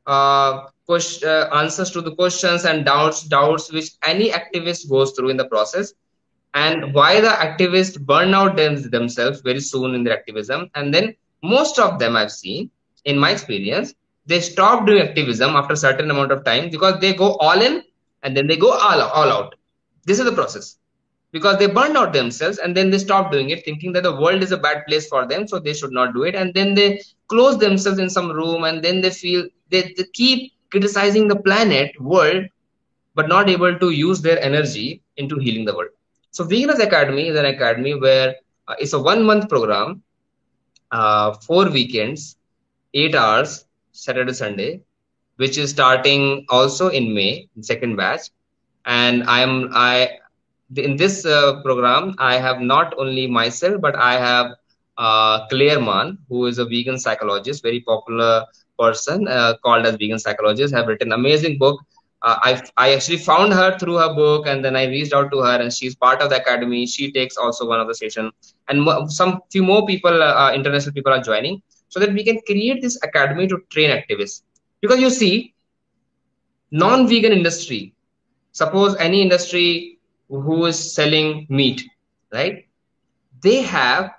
uh, 0.07 0.67
uh, 0.89 1.49
answers 1.55 1.91
to 1.91 2.01
the 2.01 2.15
questions 2.15 2.65
and 2.65 2.85
doubts 2.85 3.23
doubts 3.25 3.73
which 3.73 3.91
any 4.03 4.31
activist 4.31 4.89
goes 4.89 5.13
through 5.13 5.31
in 5.31 5.37
the 5.37 5.47
process. 5.47 5.95
And 6.55 6.95
why 6.95 7.21
the 7.21 7.29
activists 7.29 8.01
burn 8.01 8.35
out 8.35 8.57
them, 8.57 8.91
themselves 8.91 9.41
very 9.43 9.61
soon 9.61 9.95
in 9.95 10.03
their 10.03 10.15
activism. 10.15 10.71
And 10.75 10.93
then 10.93 11.15
most 11.43 11.79
of 11.79 11.99
them 11.99 12.17
i've 12.17 12.33
seen 12.33 12.71
in 13.05 13.19
my 13.19 13.31
experience 13.31 13.95
they 14.27 14.41
stop 14.41 14.87
doing 14.87 15.01
activism 15.01 15.57
after 15.57 15.75
a 15.75 15.77
certain 15.77 16.11
amount 16.11 16.33
of 16.33 16.45
time 16.45 16.69
because 16.69 17.01
they 17.01 17.15
go 17.15 17.35
all 17.37 17.61
in 17.61 17.83
and 18.23 18.37
then 18.37 18.47
they 18.47 18.57
go 18.57 18.73
all, 18.73 19.01
all 19.01 19.31
out. 19.31 19.55
This 20.05 20.19
is 20.19 20.25
the 20.25 20.33
process 20.33 20.79
because 21.33 21.59
they 21.59 21.67
burn 21.67 21.97
out 21.97 22.13
themselves 22.13 22.59
and 22.59 22.77
then 22.77 22.91
they 22.91 22.99
stop 22.99 23.31
doing 23.31 23.51
it 23.51 23.65
thinking 23.65 23.93
that 23.93 24.03
the 24.03 24.17
world 24.21 24.43
is 24.43 24.53
a 24.53 24.57
bad 24.57 24.85
place 24.87 25.09
for 25.09 25.27
them 25.27 25.47
so 25.47 25.59
they 25.59 25.75
should 25.75 25.93
not 25.93 26.15
do 26.15 26.25
it 26.25 26.35
and 26.35 26.55
then 26.55 26.75
they 26.75 27.01
close 27.29 27.59
themselves 27.59 27.99
in 27.99 28.09
some 28.11 28.31
room 28.31 28.65
and 28.65 28.83
then 28.83 29.01
they 29.01 29.11
feel 29.11 29.47
they, 29.71 29.83
they 29.97 30.05
keep 30.15 30.53
criticizing 30.71 31.29
the 31.29 31.37
planet 31.37 31.99
world 32.01 32.45
but 33.15 33.29
not 33.29 33.49
able 33.49 33.79
to 33.79 33.91
use 33.91 34.21
their 34.23 34.41
energy 34.43 35.03
into 35.17 35.39
healing 35.39 35.65
the 35.65 35.75
world 35.75 35.91
so 36.31 36.45
Veganers 36.45 36.81
Academy 36.81 37.29
is 37.29 37.37
an 37.39 37.47
academy 37.47 37.95
where 37.95 38.37
uh, 38.69 38.75
it's 38.79 38.93
a 38.93 38.99
one 38.99 39.25
month 39.25 39.49
program, 39.49 40.03
uh, 40.91 41.33
four 41.33 41.71
weekends, 41.71 42.37
eight 42.95 43.15
hours, 43.15 43.65
Saturday, 43.93 44.33
Sunday, 44.33 44.83
which 45.37 45.59
is 45.59 45.71
starting 45.71 46.47
also 46.51 46.89
in 46.89 47.15
May, 47.15 47.49
second 47.61 47.97
batch. 47.97 48.31
And 48.85 49.25
I 49.25 49.41
am 49.41 49.71
I 49.75 50.11
in 50.77 50.97
this 50.97 51.25
uh, 51.25 51.61
program 51.63 52.15
I 52.19 52.37
have 52.37 52.61
not 52.61 52.95
only 52.99 53.27
myself 53.27 53.81
but 53.81 53.97
I 53.97 54.15
have 54.15 54.53
uh, 54.97 55.47
Clare 55.49 55.81
Mann, 55.81 56.19
who 56.29 56.47
is 56.47 56.59
a 56.59 56.65
vegan 56.65 56.99
psychologist, 56.99 57.63
very 57.63 57.81
popular 57.81 58.45
person 58.79 59.29
uh, 59.29 59.55
called 59.63 59.87
as 59.87 59.97
vegan 59.97 60.19
psychologist, 60.19 60.75
have 60.75 60.87
written 60.87 61.13
amazing 61.13 61.59
book 61.59 61.81
uh, 62.23 62.37
I 62.43 62.63
I 62.77 62.95
actually 62.95 63.19
found 63.19 63.53
her 63.53 63.79
through 63.79 63.97
her 63.97 64.13
book, 64.15 64.47
and 64.47 64.65
then 64.65 64.75
I 64.75 64.87
reached 64.87 65.13
out 65.13 65.31
to 65.31 65.39
her, 65.39 65.61
and 65.61 65.73
she's 65.73 65.95
part 65.95 66.21
of 66.21 66.31
the 66.31 66.41
academy. 66.41 66.87
She 66.87 67.13
takes 67.13 67.37
also 67.37 67.69
one 67.69 67.81
of 67.81 67.87
the 67.87 67.95
session, 67.95 68.33
and 68.69 69.11
some 69.11 69.41
few 69.53 69.63
more 69.63 69.87
people, 69.87 70.23
uh, 70.23 70.35
uh, 70.47 70.53
international 70.53 70.95
people, 70.95 71.13
are 71.13 71.23
joining, 71.23 71.63
so 71.89 72.01
that 72.01 72.13
we 72.13 72.25
can 72.25 72.41
create 72.47 72.83
this 72.83 72.99
academy 73.03 73.47
to 73.47 73.59
train 73.71 73.91
activists. 73.91 74.43
Because 74.81 75.01
you 75.01 75.11
see, 75.11 75.55
non-vegan 76.73 77.33
industry, 77.33 77.95
suppose 78.53 78.97
any 78.97 79.23
industry 79.23 79.98
who 80.29 80.67
is 80.67 80.95
selling 80.95 81.47
meat, 81.49 81.83
right? 82.33 82.67
They 83.43 83.63
have 83.63 84.11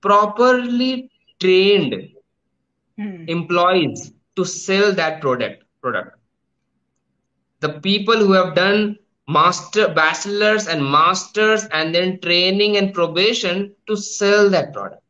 properly 0.00 1.10
trained 1.40 2.10
hmm. 2.96 3.24
employees 3.28 4.12
to 4.36 4.44
sell 4.44 4.92
that 4.92 5.20
product 5.20 5.64
product 5.80 6.16
the 7.60 7.80
people 7.80 8.16
who 8.16 8.32
have 8.32 8.54
done 8.54 8.96
master 9.26 9.88
bachelors 9.88 10.66
and 10.66 10.84
masters 10.84 11.64
and 11.72 11.94
then 11.94 12.18
training 12.20 12.76
and 12.76 12.94
probation 12.94 13.74
to 13.86 13.96
sell 13.96 14.48
that 14.48 14.72
product 14.72 15.02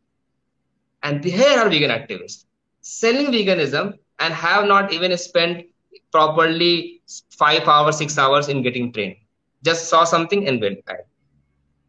and 1.02 1.24
here 1.24 1.58
are 1.58 1.68
vegan 1.68 1.90
activists 1.90 2.44
selling 2.80 3.26
veganism 3.26 3.92
and 4.18 4.34
have 4.34 4.66
not 4.66 4.92
even 4.92 5.16
spent 5.16 5.66
properly 6.10 7.02
five 7.30 7.68
hours 7.68 7.98
six 7.98 8.18
hours 8.18 8.48
in 8.48 8.62
getting 8.62 8.92
trained 8.92 9.16
just 9.62 9.88
saw 9.88 10.04
something 10.04 10.46
and 10.48 10.60
went 10.60 10.84
back. 10.84 11.06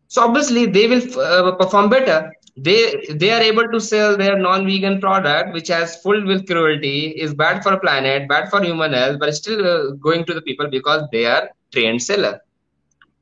So 0.07 0.23
obviously 0.23 0.65
they 0.65 0.87
will 0.87 1.19
uh, 1.19 1.51
perform 1.55 1.89
better. 1.89 2.31
They 2.57 3.05
they 3.11 3.31
are 3.31 3.41
able 3.41 3.67
to 3.69 3.79
sell 3.79 4.17
their 4.17 4.37
non-vegan 4.37 4.99
product 4.99 5.53
which 5.53 5.67
has 5.69 6.01
full 6.01 6.25
with 6.25 6.47
cruelty 6.47 7.09
is 7.25 7.33
bad 7.33 7.63
for 7.63 7.79
planet 7.79 8.27
bad 8.27 8.49
for 8.49 8.61
human 8.61 8.91
health 8.91 9.17
but 9.19 9.33
still 9.33 9.61
uh, 9.65 9.91
going 10.07 10.25
to 10.25 10.33
the 10.33 10.41
people 10.41 10.67
because 10.69 11.03
they 11.11 11.25
are 11.25 11.49
trained 11.71 12.01
seller. 12.01 12.39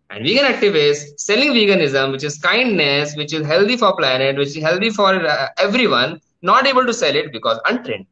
And 0.10 0.26
vegan 0.26 0.46
activists 0.46 1.20
selling 1.20 1.52
veganism 1.52 2.12
which 2.14 2.24
is 2.24 2.38
kindness 2.40 3.16
which 3.16 3.34
is 3.34 3.46
healthy 3.46 3.78
for 3.78 3.96
planet 3.96 4.38
which 4.38 4.56
is 4.56 4.64
healthy 4.64 4.90
for 4.90 5.14
uh, 5.14 5.48
everyone 5.58 6.20
not 6.42 6.66
able 6.66 6.86
to 6.86 6.94
sell 6.94 7.16
it 7.16 7.32
because 7.32 7.60
untrained. 7.66 8.08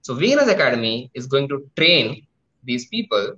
So 0.00 0.14
veganers 0.14 0.50
academy 0.50 1.10
is 1.14 1.26
going 1.26 1.48
to 1.48 1.70
train 1.76 2.26
these 2.64 2.86
people 2.88 3.34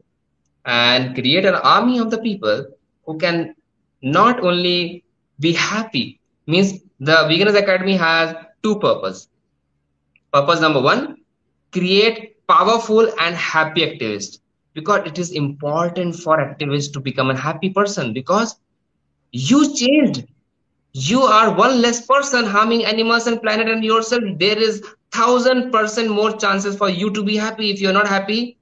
and 0.68 1.14
create 1.14 1.46
an 1.46 1.56
army 1.56 1.98
of 1.98 2.10
the 2.10 2.18
people 2.18 2.66
who 3.06 3.18
can 3.18 3.54
not 4.02 4.40
only 4.44 5.04
be 5.40 5.52
happy 5.52 6.20
means 6.46 6.72
the 7.00 7.16
Veganers 7.30 7.58
Academy 7.58 7.96
has 7.96 8.34
two 8.62 8.78
purpose. 8.78 9.28
Purpose 10.32 10.60
number 10.60 10.80
one, 10.82 11.16
create 11.72 12.46
powerful 12.46 13.08
and 13.20 13.36
happy 13.36 13.82
activists 13.82 14.38
because 14.74 15.06
it 15.06 15.18
is 15.18 15.32
important 15.32 16.16
for 16.16 16.38
activists 16.38 16.92
to 16.92 17.00
become 17.00 17.30
a 17.30 17.36
happy 17.36 17.70
person 17.70 18.12
because 18.12 18.56
you 19.32 19.74
changed. 19.74 20.24
You 20.92 21.22
are 21.22 21.54
one 21.54 21.80
less 21.82 22.06
person 22.06 22.46
harming 22.46 22.84
animals 22.84 23.26
and 23.26 23.42
planet 23.42 23.68
and 23.68 23.84
yourself. 23.84 24.22
There 24.38 24.58
is 24.58 24.82
thousand 25.12 25.72
percent 25.72 26.10
more 26.10 26.36
chances 26.36 26.76
for 26.76 26.90
you 26.90 27.10
to 27.12 27.24
be 27.24 27.36
happy 27.36 27.70
if 27.70 27.80
you're 27.80 27.92
not 27.92 28.08
happy 28.08 28.57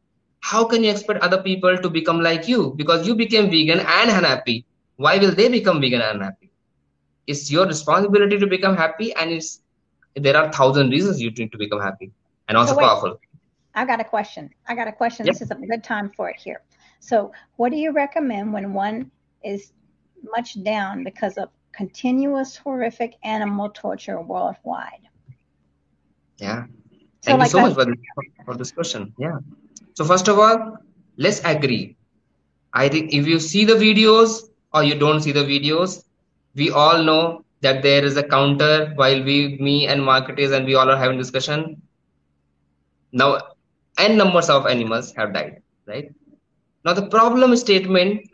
how 0.46 0.64
can 0.64 0.84
you 0.84 0.90
expect 0.90 1.20
other 1.22 1.42
people 1.42 1.76
to 1.76 1.90
become 1.90 2.20
like 2.20 2.46
you? 2.46 2.72
Because 2.76 3.06
you 3.06 3.16
became 3.16 3.50
vegan 3.50 3.80
and 3.80 4.10
unhappy. 4.10 4.64
Why 4.94 5.18
will 5.18 5.32
they 5.32 5.48
become 5.48 5.80
vegan 5.80 6.00
and 6.00 6.18
unhappy? 6.18 6.50
It's 7.26 7.50
your 7.50 7.66
responsibility 7.66 8.38
to 8.38 8.46
become 8.46 8.76
happy 8.76 9.12
and 9.14 9.32
it's 9.32 9.60
there 10.14 10.36
are 10.36 10.52
thousand 10.52 10.90
reasons 10.90 11.20
you 11.20 11.32
need 11.32 11.50
to 11.50 11.58
become 11.58 11.80
happy 11.80 12.12
and 12.48 12.56
also 12.56 12.74
so 12.74 12.78
wait, 12.78 12.86
powerful. 12.86 13.20
I 13.74 13.84
got 13.84 14.00
a 14.00 14.04
question. 14.04 14.48
I 14.68 14.76
got 14.76 14.86
a 14.86 14.92
question. 14.92 15.26
Yep. 15.26 15.34
this 15.34 15.42
is 15.42 15.50
a 15.50 15.56
good 15.56 15.82
time 15.82 16.10
for 16.16 16.30
it 16.30 16.36
here. 16.36 16.62
So 17.00 17.32
what 17.56 17.72
do 17.72 17.76
you 17.76 17.90
recommend 17.90 18.52
when 18.52 18.72
one 18.72 19.10
is 19.42 19.72
much 20.36 20.62
down 20.62 21.02
because 21.02 21.38
of 21.38 21.48
continuous 21.72 22.56
horrific 22.56 23.16
animal 23.24 23.70
torture 23.70 24.20
worldwide? 24.20 25.08
Yeah. 26.38 26.66
Thank 27.22 27.24
so 27.24 27.30
you 27.32 27.38
like 27.38 27.50
so 27.50 27.60
much 27.62 27.74
for 27.74 27.84
this, 27.84 27.96
for 28.44 28.54
this 28.54 28.70
question. 28.70 29.12
Yeah 29.18 29.38
so 29.96 30.04
first 30.04 30.28
of 30.28 30.38
all 30.38 30.76
let's 31.16 31.40
agree. 31.44 31.96
I 32.74 32.88
think 32.88 33.14
if 33.14 33.26
you 33.26 33.40
see 33.40 33.64
the 33.64 33.74
videos 33.74 34.50
or 34.74 34.84
you 34.84 34.94
don't 34.94 35.22
see 35.22 35.32
the 35.32 35.44
videos 35.44 36.04
we 36.54 36.70
all 36.70 37.02
know 37.02 37.44
that 37.62 37.82
there 37.82 38.04
is 38.04 38.16
a 38.18 38.22
counter 38.22 38.92
while 38.96 39.22
we 39.24 39.56
me 39.58 39.86
and 39.86 40.04
marketers 40.04 40.52
and 40.52 40.66
we 40.66 40.74
all 40.74 40.90
are 40.90 40.96
having 40.96 41.16
discussion. 41.16 41.80
Now 43.12 43.38
n 43.98 44.18
numbers 44.18 44.50
of 44.50 44.66
animals 44.66 45.14
have 45.16 45.32
died 45.32 45.62
right? 45.86 46.10
Now 46.84 46.92
the 46.92 47.06
problem 47.06 47.56
statement 47.56 48.28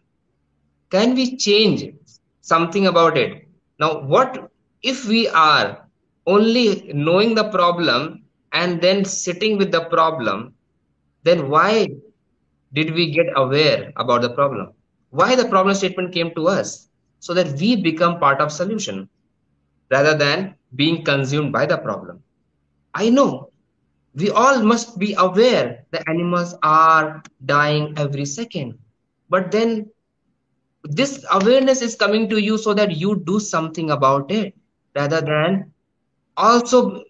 can 0.90 1.14
we 1.14 1.36
change 1.36 1.94
something 2.40 2.88
about 2.88 3.16
it? 3.16 3.46
Now 3.78 4.00
what 4.00 4.50
if 4.82 5.06
we 5.06 5.28
are 5.28 5.86
only 6.26 6.90
knowing 6.92 7.36
the 7.36 7.48
problem 7.50 8.24
and 8.52 8.80
then 8.80 9.04
sitting 9.04 9.56
with 9.58 9.70
the 9.70 9.84
problem 9.84 10.54
then 11.22 11.48
why 11.48 11.88
did 12.72 12.94
we 12.94 13.10
get 13.10 13.26
aware 13.36 13.92
about 13.96 14.22
the 14.22 14.30
problem? 14.30 14.72
Why 15.10 15.34
the 15.36 15.46
problem 15.46 15.74
statement 15.74 16.12
came 16.12 16.34
to 16.34 16.48
us? 16.48 16.88
So 17.20 17.34
that 17.34 17.58
we 17.60 17.76
become 17.76 18.18
part 18.18 18.40
of 18.40 18.50
solution 18.50 19.08
rather 19.90 20.16
than 20.16 20.54
being 20.74 21.04
consumed 21.04 21.52
by 21.52 21.66
the 21.66 21.78
problem. 21.78 22.22
I 22.94 23.10
know. 23.10 23.50
We 24.14 24.30
all 24.30 24.62
must 24.62 24.98
be 24.98 25.14
aware 25.16 25.84
the 25.90 26.06
animals 26.08 26.54
are 26.62 27.22
dying 27.44 27.94
every 27.96 28.26
second. 28.26 28.78
But 29.30 29.50
then 29.50 29.90
this 30.84 31.24
awareness 31.30 31.80
is 31.80 31.94
coming 31.94 32.28
to 32.28 32.40
you 32.40 32.58
so 32.58 32.74
that 32.74 32.96
you 32.96 33.22
do 33.24 33.38
something 33.40 33.90
about 33.90 34.30
it 34.30 34.54
rather 34.94 35.20
than 35.20 35.72
also 36.36 37.04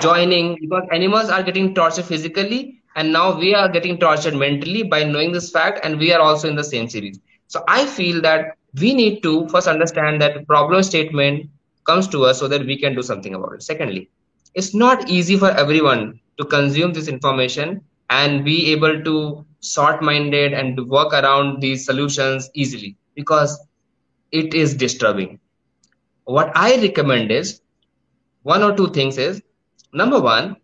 joining 0.00 0.56
because 0.60 0.82
animals 0.92 1.28
are 1.28 1.42
getting 1.42 1.74
tortured 1.74 2.04
physically 2.04 2.82
and 2.96 3.12
now 3.12 3.38
we 3.38 3.54
are 3.54 3.68
getting 3.68 3.98
tortured 3.98 4.34
mentally 4.34 4.82
by 4.82 5.04
knowing 5.04 5.32
this 5.32 5.50
fact 5.50 5.80
and 5.84 5.98
we 5.98 6.12
are 6.12 6.20
also 6.20 6.48
in 6.48 6.56
the 6.56 6.64
same 6.64 6.88
series. 6.88 7.20
So 7.48 7.64
i 7.68 7.86
feel 7.86 8.20
that 8.22 8.56
we 8.80 8.94
need 8.94 9.22
to 9.22 9.48
first 9.48 9.68
understand 9.68 10.20
that 10.22 10.46
problem 10.46 10.82
statement 10.82 11.50
comes 11.86 12.08
to 12.08 12.24
us 12.24 12.38
so 12.40 12.48
that 12.48 12.66
we 12.66 12.78
can 12.78 12.94
do 12.94 13.02
something 13.02 13.34
about 13.34 13.54
it. 13.54 13.62
Secondly 13.62 14.10
it's 14.54 14.74
not 14.74 15.08
easy 15.08 15.36
for 15.36 15.50
everyone 15.50 16.20
to 16.38 16.44
consume 16.44 16.92
this 16.92 17.08
information 17.08 17.80
and 18.10 18.44
be 18.44 18.72
able 18.72 19.02
to 19.02 19.44
sort 19.60 20.02
minded 20.02 20.52
and 20.54 20.78
work 20.88 21.12
around 21.12 21.60
these 21.60 21.84
solutions 21.84 22.50
easily 22.54 22.96
because 23.14 23.58
it 24.32 24.54
is 24.54 24.74
disturbing. 24.74 25.38
What 26.24 26.52
i 26.56 26.76
recommend 26.80 27.30
is 27.32 27.60
one 28.42 28.62
or 28.62 28.74
two 28.76 28.88
things 28.88 29.18
is 29.18 29.42
number 29.92 30.20
one 30.20 30.56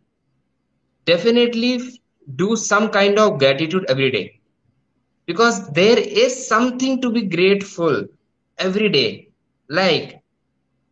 definitely 1.06 2.01
do 2.36 2.56
some 2.56 2.88
kind 2.88 3.18
of 3.18 3.38
gratitude 3.38 3.84
every 3.88 4.10
day. 4.10 4.40
Because 5.26 5.68
there 5.70 5.98
is 5.98 6.46
something 6.48 7.00
to 7.02 7.10
be 7.10 7.22
grateful 7.22 8.04
every 8.58 8.88
day. 8.88 9.28
Like 9.68 10.20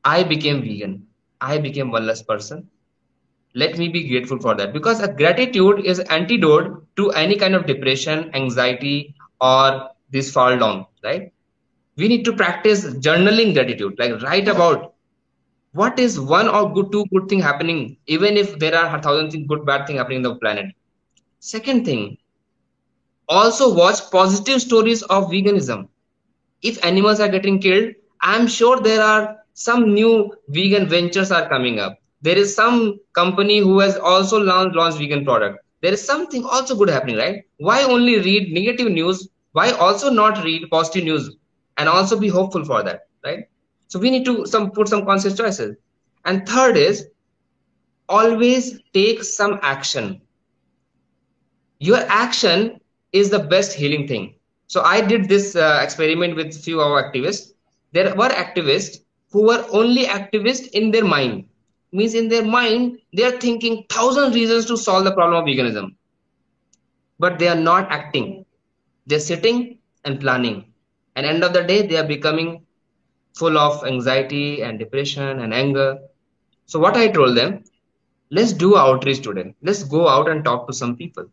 i 0.05 0.23
became 0.23 0.63
vegan. 0.63 1.07
I 1.41 1.59
became 1.59 1.91
one 1.91 2.07
less 2.07 2.23
person. 2.23 2.69
Let 3.55 3.79
me 3.79 3.89
be 3.89 4.09
grateful 4.09 4.39
for 4.39 4.55
that. 4.55 4.73
Because 4.73 5.01
a 5.01 5.13
gratitude 5.13 5.85
is 5.87 6.01
antidote 6.01 6.85
to 6.97 7.11
any 7.11 7.37
kind 7.37 7.55
of 7.55 7.67
depression 7.67 8.31
anxiety 8.35 9.15
or 9.41 9.89
this 10.11 10.31
fall 10.33 10.57
down 10.59 10.87
right? 11.05 11.33
We 11.97 12.09
need 12.09 12.25
to 12.25 12.33
practice 12.33 12.85
journaling 12.85 13.55
gratitude. 13.55 13.95
Like 13.99 14.21
write 14.23 14.49
about 14.49 14.95
what 15.73 15.99
is 15.99 16.19
one 16.21 16.49
or 16.49 16.73
good 16.73 16.91
two 16.93 17.05
good 17.13 17.29
thing 17.29 17.41
happening 17.41 17.97
even 18.07 18.37
if 18.37 18.59
there 18.59 18.75
are 18.75 18.97
a 18.97 19.03
thousand 19.03 19.31
things 19.31 19.47
good 19.49 19.65
bad 19.67 19.87
thing 19.87 19.97
happening 19.97 20.19
in 20.19 20.23
the 20.23 20.35
planet 20.37 20.67
second 21.41 21.85
thing 21.85 22.17
also 23.29 23.75
watch 23.75 24.01
positive 24.11 24.61
stories 24.61 25.03
of 25.05 25.25
veganism. 25.31 25.89
If 26.63 26.85
animals 26.85 27.21
are 27.21 27.29
getting 27.29 27.61
killed 27.61 27.95
i'm 28.23 28.47
sure 28.47 28.81
there 28.81 29.03
are 29.03 29.37
some 29.55 29.95
new 29.95 30.33
vegan 30.49 30.87
ventures 30.89 31.31
are 31.33 31.49
coming 31.49 31.79
up. 31.81 31.99
There 32.23 32.37
is 32.37 32.55
some 32.55 32.99
company 33.15 33.59
who 33.59 33.79
has 33.81 33.97
also 33.97 34.39
launched, 34.39 34.77
launched 34.77 34.99
vegan 34.99 35.25
product. 35.25 35.59
There 35.83 35.93
is 35.93 36.05
something 36.05 36.45
also 36.45 36.77
good 36.77 36.91
happening 36.91 37.17
right? 37.17 37.43
Why 37.59 37.83
only 37.83 38.19
read 38.19 38.53
negative 38.53 38.91
news? 38.93 39.29
Why 39.53 39.73
also 39.73 40.11
not 40.11 40.45
read 40.45 40.71
positive 40.71 41.05
news? 41.05 41.37
And 41.79 41.89
also 41.89 42.19
be 42.19 42.29
hopeful 42.29 42.65
for 42.65 42.83
that 42.83 43.09
right? 43.25 43.45
So 43.89 43.99
we 43.99 44.11
need 44.11 44.25
to 44.27 44.47
some 44.47 44.71
put 44.71 44.89
some 44.89 45.05
conscious 45.07 45.37
choices. 45.37 45.77
And 46.25 46.47
third 46.47 46.77
is 46.77 47.07
always 48.09 48.81
take 48.93 49.23
some 49.25 49.59
action. 49.63 50.21
Your 51.81 51.99
action 52.09 52.79
is 53.13 53.31
the 53.31 53.39
best 53.39 53.73
healing 53.73 54.07
thing. 54.07 54.35
So 54.69 54.83
I 54.83 55.01
did 55.01 55.29
this 55.29 55.57
uh, 55.57 55.81
experiment 55.83 56.37
with 56.37 56.55
few 56.55 56.81
of 56.81 56.93
our 56.93 57.11
activists. 57.11 57.53
There 57.93 58.15
were 58.15 58.29
activists 58.29 58.99
who 59.33 59.47
were 59.47 59.65
only 59.73 60.05
activists 60.05 60.69
in 60.69 60.91
their 60.91 61.05
mind. 61.05 61.47
Means 61.93 62.15
in 62.15 62.29
their 62.29 62.45
mind, 62.45 62.99
they 63.15 63.25
are 63.25 63.39
thinking 63.41 63.85
thousand 63.89 64.35
reasons 64.35 64.67
to 64.67 64.77
solve 64.77 65.05
the 65.05 65.13
problem 65.13 65.43
of 65.43 65.49
veganism. 65.49 65.97
But 67.19 67.39
they 67.39 67.49
are 67.49 67.57
not 67.57 67.91
acting. 67.91 68.45
They're 69.07 69.19
sitting 69.19 69.79
and 70.05 70.21
planning. 70.21 70.73
And 71.17 71.27
end 71.27 71.43
of 71.43 71.53
the 71.55 71.63
day, 71.63 71.87
they 71.87 71.97
are 71.97 72.07
becoming 72.07 72.67
full 73.35 73.57
of 73.59 73.85
anxiety 73.87 74.63
and 74.63 74.79
depression 74.79 75.41
and 75.41 75.55
anger. 75.55 75.99
So 76.67 76.79
what 76.79 76.97
I 76.97 77.09
told 77.09 77.37
them, 77.37 77.65
let's 78.31 78.53
do 78.53 78.77
outreach 78.77 79.23
today. 79.23 79.55
Let's 79.63 79.83
go 79.85 80.09
out 80.09 80.29
and 80.29 80.45
talk 80.45 80.67
to 80.69 80.75
some 80.75 80.97
people. 80.97 81.27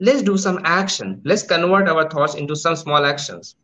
Let's 0.00 0.22
do 0.22 0.36
some 0.36 0.60
action. 0.64 1.20
Let's 1.24 1.42
convert 1.42 1.88
our 1.88 2.08
thoughts 2.08 2.34
into 2.34 2.56
some 2.56 2.76
small 2.76 3.04
actions. 3.04 3.56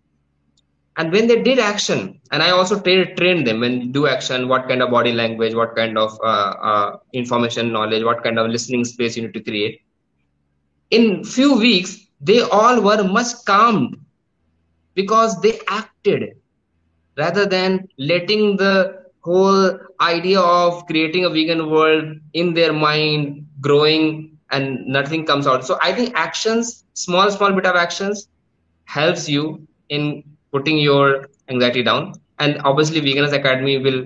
And 0.96 1.12
when 1.12 1.26
they 1.26 1.42
did 1.42 1.58
action, 1.58 2.20
and 2.30 2.42
I 2.42 2.50
also 2.50 2.78
tra- 2.80 3.14
trained 3.16 3.46
them 3.46 3.60
when 3.60 3.92
do 3.92 4.06
action, 4.06 4.48
what 4.48 4.68
kind 4.68 4.82
of 4.82 4.90
body 4.90 5.12
language, 5.12 5.54
what 5.54 5.74
kind 5.76 5.96
of 5.96 6.12
uh, 6.22 6.54
uh, 6.70 6.96
information 7.12 7.72
knowledge, 7.72 8.02
what 8.04 8.22
kind 8.22 8.38
of 8.38 8.48
listening 8.50 8.84
space 8.84 9.16
you 9.16 9.22
need 9.22 9.34
to 9.34 9.42
create. 9.42 9.80
In 10.90 11.24
few 11.24 11.56
weeks, 11.58 11.98
they 12.20 12.40
all 12.40 12.80
were 12.80 13.02
much 13.04 13.32
calmed 13.46 13.96
because 14.94 15.40
they 15.40 15.58
acted 15.68 16.34
rather 17.16 17.46
than 17.46 17.88
letting 17.98 18.56
the 18.56 18.94
whole 19.22 19.78
idea 20.00 20.40
of 20.40 20.86
creating 20.86 21.24
a 21.24 21.30
vegan 21.30 21.70
world 21.70 22.04
in 22.32 22.54
their 22.54 22.72
mind 22.72 23.46
growing 23.60 24.38
and 24.50 24.86
nothing 24.86 25.24
comes 25.26 25.46
out. 25.46 25.64
So 25.64 25.78
i 25.82 25.92
think 25.92 26.12
actions 26.14 26.84
small 26.94 27.30
small 27.30 27.52
bit 27.52 27.66
of 27.66 27.76
actions 27.76 28.28
helps 28.84 29.28
you 29.28 29.66
in 29.88 30.22
putting 30.52 30.78
your 30.78 31.28
anxiety 31.48 31.82
down. 31.82 32.14
And 32.38 32.60
obviously 32.64 33.00
veganers 33.00 33.32
academy 33.32 33.78
will 33.78 34.04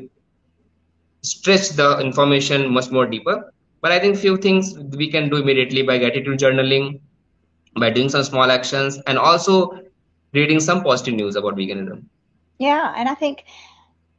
stretch 1.23 1.71
the 1.71 1.99
information 2.01 2.73
much 2.73 2.91
more 2.91 3.07
deeper. 3.07 3.53
But 3.81 3.93
i 3.93 3.99
think 3.99 4.17
few 4.17 4.37
things 4.37 4.77
we 5.03 5.11
can 5.11 5.29
do 5.29 5.37
immediately 5.37 5.83
by 5.83 5.99
gratitude 5.99 6.39
journaling 6.39 7.01
by 7.79 7.91
doing 7.91 8.09
some 8.09 8.23
small 8.23 8.51
actions 8.51 8.99
and 9.07 9.19
also 9.19 9.81
reading 10.33 10.61
some 10.61 10.83
positive 10.83 11.15
news 11.15 11.37
about 11.37 11.57
veganism. 11.57 12.05
Yeah, 12.59 12.93
and 12.97 13.09
I 13.09 13.15
think 13.15 13.45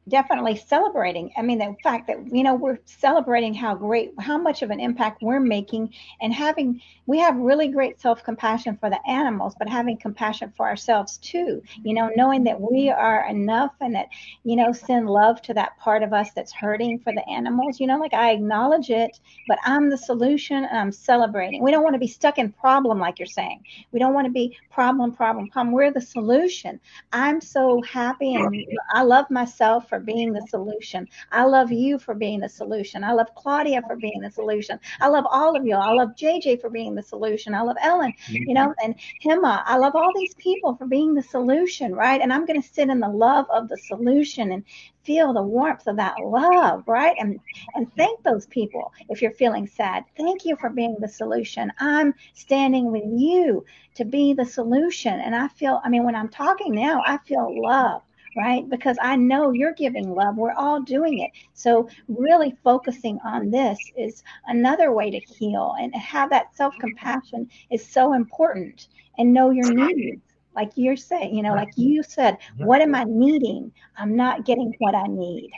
definitely 0.08 0.56
celebrating. 0.56 1.32
I 1.36 1.42
mean, 1.42 1.58
the 1.58 1.76
fact 1.84 2.08
that, 2.08 2.18
you 2.32 2.44
know, 2.44 2.54
we're 2.54 2.80
celebrating 2.86 3.54
how 3.54 3.74
great, 3.74 4.12
how 4.20 4.38
much 4.38 4.62
of 4.62 4.70
an 4.70 4.80
impact 4.80 5.24
we're 5.24 5.40
making 5.40 5.94
and 6.22 6.34
having, 6.34 6.82
we 7.08 7.18
have 7.20 7.36
really 7.38 7.70
great 7.70 8.00
self 8.00 8.24
compassion 8.24 8.78
for 8.78 8.90
the 8.90 9.00
animals, 9.10 9.56
but 9.58 9.68
having 9.68 9.98
compassion 9.98 10.54
for 10.56 10.68
ourselves 10.68 11.18
too, 11.18 11.62
you 11.84 11.94
know, 11.94 12.12
knowing 12.16 12.44
that 12.44 12.60
we 12.60 12.90
are 12.90 13.28
enough 13.28 13.74
and 13.82 13.96
that, 13.96 14.10
you 14.44 14.56
know, 14.56 14.72
send 14.72 15.10
love 15.10 15.42
to 15.44 15.54
that 15.56 15.78
part 15.78 16.04
of 16.04 16.14
us 16.14 16.32
that's 16.36 16.54
hurting 16.54 17.00
for 17.00 17.12
the 17.12 17.28
animals, 17.28 17.80
you 17.80 17.88
know, 17.88 17.98
like 17.98 18.14
I 18.14 18.32
acknowledge 18.32 18.92
it, 18.92 19.20
but 19.48 19.58
I'm 19.66 19.90
the 19.90 19.98
solution 19.98 20.66
and 20.66 20.78
I'm 20.78 20.92
celebrating. 20.92 21.64
We 21.64 21.72
don't 21.72 21.84
want 21.84 21.96
to 21.96 22.00
be 22.00 22.08
stuck 22.08 22.38
in 22.38 22.52
problem, 22.52 23.00
like 23.00 23.18
you're 23.18 23.26
saying. 23.26 23.64
We 23.92 24.00
don't 24.00 24.14
want 24.14 24.26
to 24.26 24.32
be 24.32 24.56
problem, 24.70 25.14
problem, 25.14 25.50
problem. 25.50 25.74
We're 25.74 25.92
the 25.92 26.02
solution. 26.02 26.80
I'm 27.12 27.42
so 27.42 27.82
happy 27.82 28.36
and 28.36 28.66
I 28.94 29.02
love 29.02 29.30
myself 29.32 29.92
for 29.96 30.02
being 30.02 30.34
the 30.34 30.42
solution. 30.42 31.08
I 31.32 31.46
love 31.46 31.72
you 31.72 31.98
for 31.98 32.14
being 32.14 32.42
the 32.42 32.50
solution. 32.50 33.02
I 33.02 33.14
love 33.14 33.28
Claudia 33.36 33.82
for 33.88 33.96
being 33.96 34.20
the 34.20 34.30
solution. 34.30 34.78
I 35.00 35.08
love 35.08 35.26
all 35.32 35.56
of 35.56 35.66
you. 35.66 35.76
I 35.76 35.92
love 35.92 36.10
JJ 36.18 36.60
for 36.60 36.70
being 36.70 36.96
the 36.96 37.02
solution. 37.02 37.56
I 37.56 37.62
love 37.62 37.78
Ellen, 37.82 38.14
you 38.46 38.54
know, 38.54 38.74
and 38.84 38.96
Hema. 39.24 39.64
I 39.66 39.78
love 39.78 39.96
all 39.96 40.12
these 40.14 40.34
people 40.36 40.76
for 40.76 40.86
being 40.86 41.14
the 41.14 41.22
solution, 41.22 41.96
right? 41.96 42.20
And 42.20 42.34
I'm 42.34 42.46
going 42.46 42.62
to 42.62 42.68
sit 42.68 42.90
in 42.90 43.00
the 43.00 43.08
love 43.08 43.46
of 43.50 43.70
the 43.70 43.78
solution 43.78 44.52
and 44.52 44.66
feel 45.04 45.32
the 45.32 45.42
warmth 45.42 45.88
of 45.88 45.96
that 45.96 46.20
love, 46.22 46.84
right? 46.88 47.16
And 47.18 47.40
and 47.74 47.88
thank 47.96 48.22
those 48.24 48.48
people 48.48 48.92
if 49.08 49.22
you're 49.22 49.32
feeling 49.32 49.68
sad. 49.68 50.04
Thank 50.18 50.44
you 50.44 50.58
for 50.58 50.70
being 50.70 50.98
the 51.00 51.08
solution. 51.08 51.72
I'm 51.80 52.14
standing 52.34 52.92
with 52.92 53.04
you 53.06 53.66
to 53.96 54.04
be 54.04 54.34
the 54.34 54.46
solution. 54.46 55.22
And 55.22 55.34
I 55.36 55.48
feel, 55.48 55.80
I 55.86 55.90
mean, 55.90 56.04
when 56.04 56.16
I'm 56.16 56.30
talking 56.30 56.76
now, 56.76 57.02
I 57.06 57.18
feel 57.20 57.62
love 57.62 58.02
right? 58.36 58.68
Because 58.70 58.98
I 59.02 59.16
know 59.16 59.52
you're 59.52 59.74
giving 59.74 60.14
love. 60.14 60.38
We're 60.38 60.54
all 60.54 60.82
doing 60.82 61.20
it. 61.20 61.32
So, 61.54 61.88
really 62.08 62.56
focusing 62.64 63.20
on 63.24 63.50
this 63.50 63.78
is 63.98 64.24
another 64.48 64.92
way 64.92 65.10
to 65.12 65.20
heal 65.20 65.76
and 65.80 65.96
have 65.96 66.30
that 66.32 66.56
self 66.56 66.74
compassion 66.80 67.50
is 67.72 67.86
so 67.88 68.14
important 68.14 68.88
and 69.18 69.34
know 69.34 69.52
your 69.52 69.74
needs. 69.74 70.22
Like 70.56 70.72
you're 70.76 70.96
saying, 70.96 71.36
you 71.36 71.44
know, 71.44 71.54
like 71.54 71.72
you 71.76 72.02
said, 72.02 72.38
what 72.58 72.82
am 72.82 72.96
I 72.96 73.04
needing? 73.06 73.72
I'm 73.98 74.16
not 74.16 74.46
getting 74.46 74.74
what 74.80 74.96
I 74.96 75.04
need. 75.08 75.52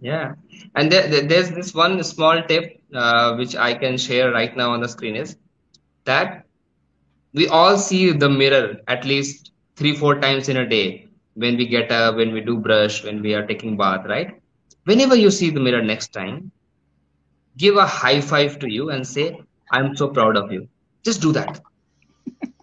Yeah. 0.00 0.34
And 0.76 0.90
there, 0.90 1.08
there's 1.22 1.50
this 1.50 1.74
one 1.74 2.02
small 2.04 2.42
tip 2.42 2.80
uh, 2.94 3.34
which 3.34 3.56
I 3.56 3.74
can 3.74 3.96
share 3.96 4.30
right 4.32 4.56
now 4.56 4.72
on 4.72 4.80
the 4.80 4.88
screen 4.88 5.16
is 5.16 5.36
that 6.04 6.46
we 7.32 7.48
all 7.48 7.78
see 7.78 8.12
the 8.12 8.28
mirror 8.28 8.76
at 8.86 9.04
least 9.04 9.52
three, 9.76 9.96
four 9.96 10.20
times 10.20 10.48
in 10.48 10.56
a 10.56 10.68
day 10.68 11.08
when 11.34 11.56
we 11.56 11.66
get 11.66 11.90
up, 11.90 12.16
when 12.16 12.32
we 12.32 12.40
do 12.40 12.56
brush, 12.58 13.04
when 13.04 13.22
we 13.22 13.34
are 13.34 13.46
taking 13.46 13.76
bath, 13.76 14.04
right? 14.08 14.40
Whenever 14.84 15.14
you 15.16 15.30
see 15.30 15.50
the 15.50 15.60
mirror 15.60 15.82
next 15.82 16.12
time, 16.12 16.50
give 17.56 17.76
a 17.76 17.86
high 17.86 18.20
five 18.20 18.58
to 18.60 18.70
you 18.70 18.90
and 18.90 19.06
say, 19.06 19.38
I'm 19.72 19.96
so 19.96 20.08
proud 20.08 20.36
of 20.36 20.52
you. 20.52 20.68
Just 21.04 21.20
do 21.22 21.32
that. 21.32 21.60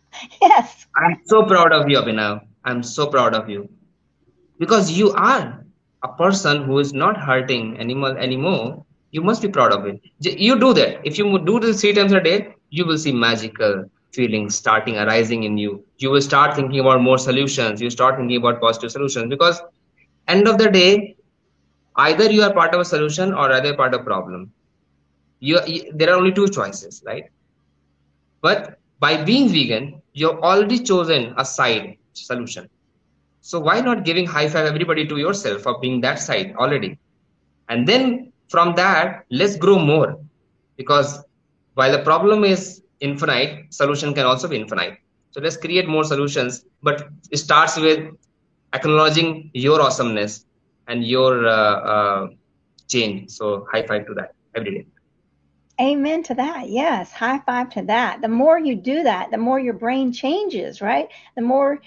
yes. 0.42 0.88
I'm 0.96 1.18
so 1.26 1.44
proud 1.44 1.72
of 1.74 1.90
you, 1.90 1.98
Abhinav. 1.98 2.42
I'm 2.66 2.84
so 2.84 3.08
proud 3.08 3.34
of 3.34 3.50
you. 3.50 3.70
Because 4.60 4.92
you 4.92 5.12
are 5.12 5.66
a 6.04 6.08
person 6.10 6.64
who 6.64 6.80
is 6.80 6.94
not 6.94 7.18
hurting 7.18 7.78
animal 7.80 8.16
anymore. 8.18 8.86
You 9.12 9.22
must 9.22 9.42
be 9.42 9.48
proud 9.50 9.72
of 9.74 9.86
it. 9.86 10.00
You 10.20 10.60
do 10.60 10.74
that. 10.74 11.00
If 11.04 11.18
you 11.18 11.38
do 11.46 11.60
this 11.60 11.82
three 11.82 11.94
times 11.94 12.12
a 12.14 12.20
day, 12.22 12.54
you 12.70 12.86
will 12.86 12.98
see 12.98 13.12
magical 13.12 13.86
feelings 14.12 14.56
starting 14.56 14.98
arising 14.98 15.44
in 15.44 15.58
you 15.58 15.84
you 15.98 16.10
will 16.10 16.22
start 16.22 16.56
thinking 16.56 16.80
about 16.80 17.02
more 17.02 17.18
solutions 17.18 17.82
you 17.82 17.90
start 17.90 18.18
thinking 18.18 18.38
about 18.38 18.60
positive 18.60 18.92
solutions 18.92 19.30
because 19.30 19.62
end 20.28 20.48
of 20.48 20.58
the 20.58 20.70
day 20.70 21.16
either 22.08 22.32
you 22.32 22.42
are 22.44 22.54
part 22.54 22.74
of 22.74 22.82
a 22.82 22.86
solution 22.86 23.34
or 23.34 23.52
either 23.52 23.76
part 23.76 23.94
of 23.94 24.02
a 24.02 24.04
problem. 24.04 24.52
You, 25.40 25.60
you 25.66 25.92
there 25.94 26.10
are 26.12 26.18
only 26.18 26.32
two 26.32 26.48
choices 26.48 27.04
right? 27.06 27.26
But 28.42 28.80
by 29.00 29.24
being 29.24 29.50
vegan 29.50 30.02
you've 30.14 30.40
already 30.40 30.80
chosen 30.80 31.34
a 31.38 31.46
side 31.46 31.98
solution. 32.14 32.70
So 33.42 33.60
why 33.60 33.82
not 33.82 34.04
giving 34.04 34.26
high 34.26 34.50
five 34.50 34.66
everybody 34.66 35.08
to 35.08 35.18
yourself 35.18 35.62
for 35.62 35.80
being 35.80 36.02
that 36.02 36.20
side 36.20 36.56
already? 36.58 36.98
And 37.70 37.88
then 37.88 38.32
from 38.50 38.76
that 38.76 39.26
let's 39.32 39.56
grow 39.56 39.80
more. 39.80 40.20
Because 40.78 41.24
while 41.74 41.92
the 41.92 42.04
problem 42.04 42.44
is 42.44 42.82
infinite, 43.00 43.74
solution 43.74 44.14
can 44.14 44.26
also 44.26 44.48
be 44.48 44.58
infinite. 44.58 44.98
So 45.32 45.42
let's 45.42 45.58
create 45.58 45.88
more 45.88 46.04
solutions, 46.04 46.66
but 46.82 47.08
it 47.32 47.38
starts 47.38 47.78
with 47.78 48.12
acknowledging 48.74 49.52
your 49.54 49.82
awesomeness 49.82 50.46
and 50.88 51.06
your 51.06 51.48
uh, 51.48 51.52
uh, 51.52 52.28
change. 52.88 53.32
So 53.32 53.68
high 53.72 53.86
five 53.86 54.06
to 54.08 54.14
that 54.16 54.34
every 54.56 54.72
day. 54.72 54.86
Amen 55.80 56.24
to 56.24 56.34
that. 56.36 56.70
Yes, 56.70 57.14
high 57.14 57.40
five 57.46 57.70
to 57.72 57.84
that. 57.84 58.22
The 58.22 58.28
more 58.28 58.60
you 58.60 58.76
do 58.76 59.04
that, 59.04 59.32
the 59.32 59.38
more 59.38 59.60
your 59.60 59.76
brain 59.76 60.12
changes, 60.12 60.82
right? 60.82 61.08
The 61.36 61.42
more 61.42 61.80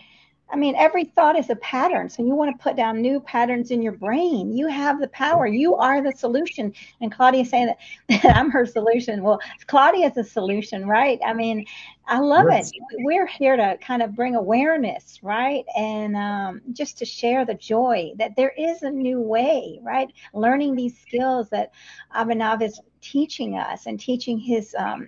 I 0.52 0.56
mean, 0.56 0.74
every 0.76 1.04
thought 1.04 1.38
is 1.38 1.48
a 1.48 1.56
pattern. 1.56 2.10
So 2.10 2.22
you 2.22 2.34
want 2.34 2.56
to 2.56 2.62
put 2.62 2.76
down 2.76 3.00
new 3.00 3.20
patterns 3.20 3.70
in 3.70 3.80
your 3.80 3.92
brain. 3.92 4.54
You 4.54 4.68
have 4.68 5.00
the 5.00 5.08
power. 5.08 5.46
You 5.46 5.76
are 5.76 6.02
the 6.02 6.12
solution. 6.12 6.74
And 7.00 7.10
Claudia 7.10 7.44
saying 7.46 7.72
that 8.08 8.24
I'm 8.36 8.50
her 8.50 8.66
solution. 8.66 9.22
Well, 9.22 9.40
Claudia 9.66 10.08
is 10.08 10.16
a 10.18 10.24
solution, 10.24 10.86
right? 10.86 11.18
I 11.24 11.32
mean, 11.32 11.64
I 12.06 12.18
love 12.18 12.46
yes. 12.50 12.70
it. 12.70 12.82
We're 12.98 13.26
here 13.26 13.56
to 13.56 13.78
kind 13.80 14.02
of 14.02 14.14
bring 14.14 14.34
awareness, 14.34 15.20
right? 15.22 15.64
And 15.74 16.16
um, 16.16 16.60
just 16.72 16.98
to 16.98 17.06
share 17.06 17.46
the 17.46 17.54
joy 17.54 18.12
that 18.16 18.36
there 18.36 18.52
is 18.58 18.82
a 18.82 18.90
new 18.90 19.20
way, 19.20 19.78
right? 19.82 20.12
Learning 20.34 20.74
these 20.74 20.98
skills 20.98 21.48
that 21.50 21.72
Abhinav 22.14 22.60
is 22.62 22.78
teaching 23.00 23.56
us 23.56 23.86
and 23.86 23.98
teaching 23.98 24.38
his 24.38 24.74
um, 24.78 25.06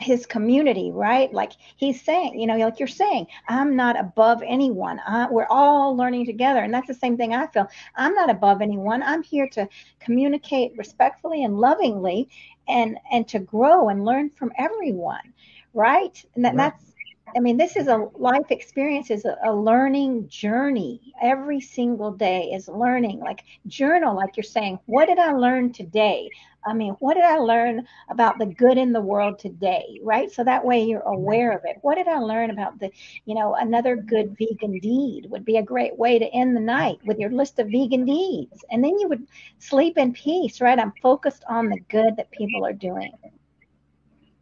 his 0.00 0.26
community, 0.26 0.90
right? 0.92 1.32
Like 1.32 1.52
he's 1.76 2.02
saying, 2.02 2.38
you 2.40 2.46
know, 2.46 2.56
like 2.56 2.78
you're 2.78 2.88
saying, 2.88 3.26
I'm 3.48 3.76
not 3.76 3.98
above 3.98 4.42
anyone. 4.44 5.00
I, 5.06 5.28
we're 5.30 5.46
all 5.48 5.96
learning 5.96 6.26
together. 6.26 6.60
And 6.60 6.74
that's 6.74 6.88
the 6.88 6.94
same 6.94 7.16
thing 7.16 7.32
I 7.34 7.46
feel. 7.46 7.68
I'm 7.94 8.14
not 8.14 8.30
above 8.30 8.60
anyone. 8.60 9.02
I'm 9.02 9.22
here 9.22 9.48
to 9.50 9.68
communicate 10.00 10.76
respectfully 10.76 11.44
and 11.44 11.58
lovingly 11.58 12.28
and 12.66 12.98
and 13.12 13.28
to 13.28 13.38
grow 13.38 13.88
and 13.88 14.04
learn 14.04 14.30
from 14.30 14.52
everyone, 14.58 15.32
right? 15.74 16.24
And 16.34 16.44
that, 16.44 16.54
right. 16.54 16.72
that's 16.72 16.93
I 17.36 17.40
mean, 17.40 17.56
this 17.56 17.76
is 17.76 17.88
a 17.88 18.08
life 18.16 18.50
experience, 18.50 19.10
is 19.10 19.24
a, 19.24 19.36
a, 19.44 19.52
learning 19.52 20.28
journey. 20.28 21.12
Every 21.20 21.60
single 21.60 22.12
day 22.12 22.50
is 22.52 22.68
learning. 22.68 23.18
Like 23.18 23.44
journal, 23.66 24.14
like 24.14 24.36
you're 24.36 24.44
saying, 24.44 24.78
what 24.86 25.06
did 25.06 25.18
I 25.18 25.32
learn 25.32 25.72
today? 25.72 26.30
I 26.66 26.72
mean, 26.72 26.94
what 27.00 27.14
did 27.14 27.24
I 27.24 27.36
learn 27.36 27.86
about 28.08 28.38
the 28.38 28.46
good 28.46 28.78
in 28.78 28.92
the 28.92 29.00
world 29.00 29.38
today? 29.38 30.00
Right. 30.02 30.30
So 30.30 30.44
that 30.44 30.64
way 30.64 30.84
you're 30.84 31.00
aware 31.00 31.52
of 31.52 31.64
it. 31.64 31.76
What 31.82 31.96
did 31.96 32.08
I 32.08 32.18
learn 32.18 32.50
about 32.50 32.78
the, 32.78 32.90
you 33.26 33.34
know, 33.34 33.54
another 33.54 33.96
good 33.96 34.36
vegan 34.38 34.78
deed 34.78 35.26
would 35.28 35.44
be 35.44 35.56
a 35.56 35.62
great 35.62 35.98
way 35.98 36.18
to 36.18 36.26
end 36.26 36.56
the 36.56 36.60
night 36.60 36.98
with 37.04 37.18
your 37.18 37.30
list 37.30 37.58
of 37.58 37.66
vegan 37.66 38.06
deeds. 38.06 38.64
And 38.70 38.82
then 38.82 38.98
you 38.98 39.08
would 39.08 39.26
sleep 39.58 39.98
in 39.98 40.12
peace, 40.12 40.60
right? 40.60 40.78
I'm 40.78 40.92
focused 41.02 41.44
on 41.48 41.68
the 41.68 41.80
good 41.88 42.16
that 42.16 42.30
people 42.30 42.64
are 42.64 42.72
doing. 42.72 43.12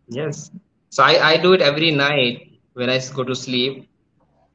Yes. 0.08 0.50
So 0.90 1.02
I, 1.02 1.32
I 1.32 1.36
do 1.38 1.54
it 1.54 1.62
every 1.62 1.90
night 1.90 2.51
when 2.74 2.90
I 2.90 3.00
go 3.14 3.24
to 3.24 3.34
sleep, 3.34 3.88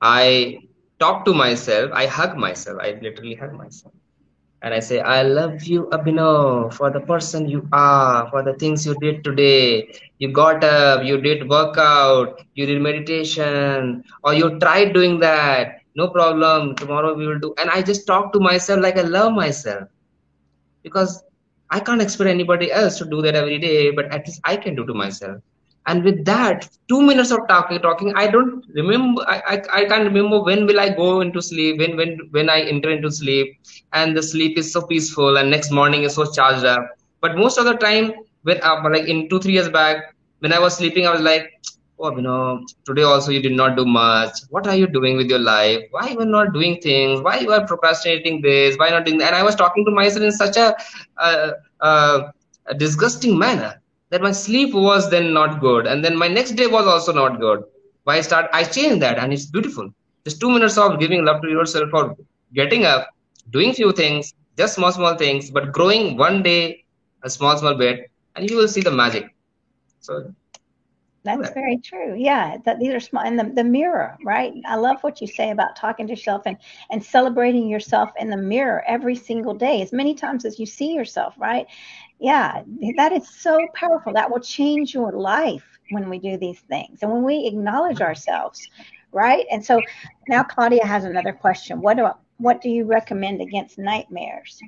I 0.02 0.60
talk 1.00 1.26
to 1.26 1.34
myself, 1.34 1.92
I 1.94 2.06
hug 2.08 2.38
myself, 2.38 2.80
I 2.82 2.98
literally 3.02 3.36
hug 3.36 3.54
myself. 3.54 3.94
And 4.62 4.74
I 4.74 4.80
say, 4.80 5.00
I 5.00 5.22
love 5.24 5.64
you, 5.64 5.88
Abhinav, 5.92 6.74
for 6.74 6.90
the 6.90 7.00
person 7.02 7.48
you 7.48 7.68
are, 7.72 8.30
for 8.30 8.44
the 8.44 8.54
things 8.54 8.86
you 8.86 8.96
did 8.96 9.24
today. 9.24 9.88
You 10.20 10.32
got 10.32 10.64
up, 10.64 11.04
you 11.04 11.20
did 11.22 11.48
workout, 11.50 12.42
you 12.56 12.66
did 12.66 12.82
meditation, 12.82 14.04
or 14.24 14.34
you 14.34 14.58
tried 14.60 14.94
doing 14.94 15.20
that. 15.20 15.76
No 15.96 16.10
problem. 16.10 16.76
Tomorrow 16.76 17.14
we 17.14 17.28
will 17.28 17.40
do. 17.40 17.54
And 17.60 17.70
I 17.70 17.82
just 17.82 18.08
talk 18.08 18.34
to 18.34 18.40
myself 18.40 18.82
like 18.82 18.98
I 18.98 19.02
love 19.04 19.34
myself. 19.34 19.88
Because 20.84 21.24
I 21.70 21.80
can't 21.80 22.02
expect 22.02 22.30
anybody 22.30 22.72
else 22.72 22.98
to 23.00 23.06
do 23.06 23.22
that 23.22 23.36
every 23.36 23.60
day, 23.60 23.92
but 23.92 24.06
at 24.06 24.26
least 24.28 24.42
I 24.44 24.58
can 24.58 24.76
do 24.76 24.86
to 24.86 24.94
myself 24.94 25.42
and 25.88 26.04
with 26.04 26.24
that 26.26 26.68
two 26.90 27.02
minutes 27.02 27.32
of 27.32 27.40
talking 27.50 27.80
talking 27.86 28.14
i 28.16 28.28
don't 28.28 28.66
remember 28.76 29.22
I, 29.28 29.38
I, 29.54 29.62
I 29.80 29.86
can't 29.86 30.04
remember 30.06 30.42
when 30.44 30.66
will 30.68 30.80
i 30.80 30.90
go 30.90 31.22
into 31.22 31.42
sleep 31.42 31.80
when 31.80 31.98
when 31.98 32.18
when 32.32 32.50
i 32.50 32.62
enter 32.62 32.90
into 32.92 33.12
sleep. 33.12 33.48
And 33.94 34.16
the 34.18 34.24
sleep 34.24 34.58
is 34.58 34.72
so 34.74 34.82
peaceful 34.82 35.38
and 35.38 35.50
next 35.50 35.72
morning 35.72 36.04
is 36.04 36.16
so 36.16 36.26
charged 36.32 36.66
up. 36.66 36.88
But 37.22 37.38
most 37.38 37.58
of 37.58 37.66
the 37.66 37.74
time 37.76 38.12
when 38.44 38.60
uh, 38.62 38.82
like 38.92 39.08
in 39.08 39.30
two 39.30 39.40
three 39.40 39.54
years 39.54 39.70
back 39.70 39.98
when 40.40 40.54
i 40.54 40.60
was 40.60 40.76
sleeping 40.78 41.08
i 41.08 41.12
was 41.12 41.22
like 41.22 41.48
oh 42.00 42.16
you 42.16 42.22
know 42.22 42.60
today 42.86 43.04
also 43.04 43.32
you 43.32 43.42
did 43.42 43.54
not 43.54 43.76
do 43.78 43.86
much. 43.86 44.32
What 44.50 44.68
are 44.68 44.76
you 44.76 44.88
doing 44.88 45.18
with 45.18 45.30
your 45.30 45.40
life? 45.40 45.80
Why 45.92 46.10
you 46.10 46.20
are 46.20 46.26
not 46.38 46.54
doing 46.54 46.80
things? 46.82 47.22
Why 47.22 47.40
you 47.40 47.52
are 47.52 47.66
procrastinating 47.66 48.42
this? 48.42 48.78
Why 48.78 48.90
not 48.90 49.06
doing 49.06 49.18
that? 49.20 49.28
And 49.28 49.36
i 49.36 49.44
was 49.44 49.56
talking 49.56 49.86
to 49.86 49.92
myself 49.92 50.24
in 50.24 50.32
such 50.32 50.58
a, 50.58 50.76
a, 51.18 51.52
a, 51.82 52.22
a 52.68 52.74
disgusting 52.76 53.38
manner 53.38 53.76
that 54.10 54.22
my 54.22 54.32
sleep 54.32 54.74
was 54.74 55.10
then 55.10 55.34
not 55.34 55.60
good 55.60 55.88
and 55.88 56.04
then 56.04 56.18
my 56.18 56.28
next 56.28 56.52
day 56.52 56.68
was 56.68 56.86
also 56.86 57.14
not 57.14 57.40
good 57.40 57.64
why 58.04 58.18
i 58.18 58.22
start 58.22 58.50
i 58.54 58.64
changed 58.64 59.02
that 59.02 59.18
and 59.20 59.34
it's 59.34 59.46
beautiful 59.46 59.90
just 60.26 60.40
two 60.42 60.52
minutes 60.52 60.78
of 60.78 61.00
giving 61.00 61.24
love 61.26 61.42
to 61.42 61.50
yourself 61.50 61.90
or 61.94 62.16
getting 62.54 62.86
up 62.86 63.08
doing 63.50 63.74
few 63.74 63.92
things, 63.92 64.34
just 64.58 64.76
small, 64.76 64.92
small 64.92 65.16
things, 65.16 65.52
but 65.52 65.72
growing 65.72 66.18
one 66.18 66.44
day, 66.44 66.84
a 67.24 67.30
small, 67.30 67.58
small 67.58 67.76
bit, 67.76 68.10
and 68.36 68.50
you 68.50 68.58
will 68.58 68.68
see 68.68 68.82
the 68.82 68.92
magic. 68.92 69.26
So 70.00 70.34
that's 71.24 71.50
very 71.52 71.78
true. 71.78 72.16
Yeah, 72.18 72.58
that 72.66 72.80
these 72.80 72.94
are 72.94 73.00
small, 73.00 73.24
and 73.24 73.38
the, 73.38 73.44
the 73.46 73.64
mirror, 73.64 74.18
right? 74.24 74.54
I 74.66 74.76
love 74.76 74.98
what 75.02 75.20
you 75.22 75.28
say 75.28 75.52
about 75.52 75.76
talking 75.76 76.08
to 76.08 76.14
yourself 76.14 76.44
and 76.46 76.58
and 76.90 77.04
celebrating 77.04 77.68
yourself 77.68 78.12
in 78.18 78.30
the 78.30 78.38
mirror 78.38 78.84
every 78.88 79.16
single 79.16 79.54
day, 79.54 79.82
as 79.82 79.92
many 79.92 80.14
times 80.14 80.46
as 80.46 80.60
you 80.60 80.66
see 80.66 80.94
yourself, 80.94 81.34
right? 81.38 81.68
Yeah, 82.20 82.64
that 82.98 83.12
is 83.12 83.28
so 83.30 83.68
powerful. 83.74 84.14
That 84.14 84.32
will 84.32 84.40
change 84.40 84.94
your 84.94 85.12
life 85.12 85.80
when 85.92 86.10
we 86.10 86.20
do 86.20 86.38
these 86.38 86.60
things 86.62 87.02
and 87.02 87.12
when 87.12 87.24
we 87.24 87.48
acknowledge 87.48 88.02
ourselves, 88.02 88.70
right? 89.12 89.46
And 89.52 89.64
so 89.64 89.82
now 90.28 90.44
Claudia 90.44 90.86
has 90.86 91.04
another 91.06 91.34
question. 91.34 91.82
What 91.82 91.98
do 91.98 92.10
what 92.38 92.62
do 92.62 92.70
you 92.70 92.86
recommend 92.86 93.42
against 93.42 93.78
nightmares? 93.78 94.64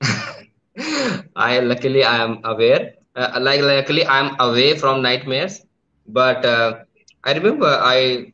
I 1.36 1.60
luckily 1.60 2.04
I 2.04 2.16
am 2.24 2.40
aware. 2.44 2.94
Uh, 3.14 3.38
like 3.40 3.60
luckily 3.60 4.04
I 4.04 4.20
am 4.20 4.36
away 4.40 4.76
from 4.76 5.02
nightmares, 5.02 5.60
but 6.06 6.44
uh, 6.44 6.78
I 7.24 7.32
remember 7.34 7.66
I 7.66 8.32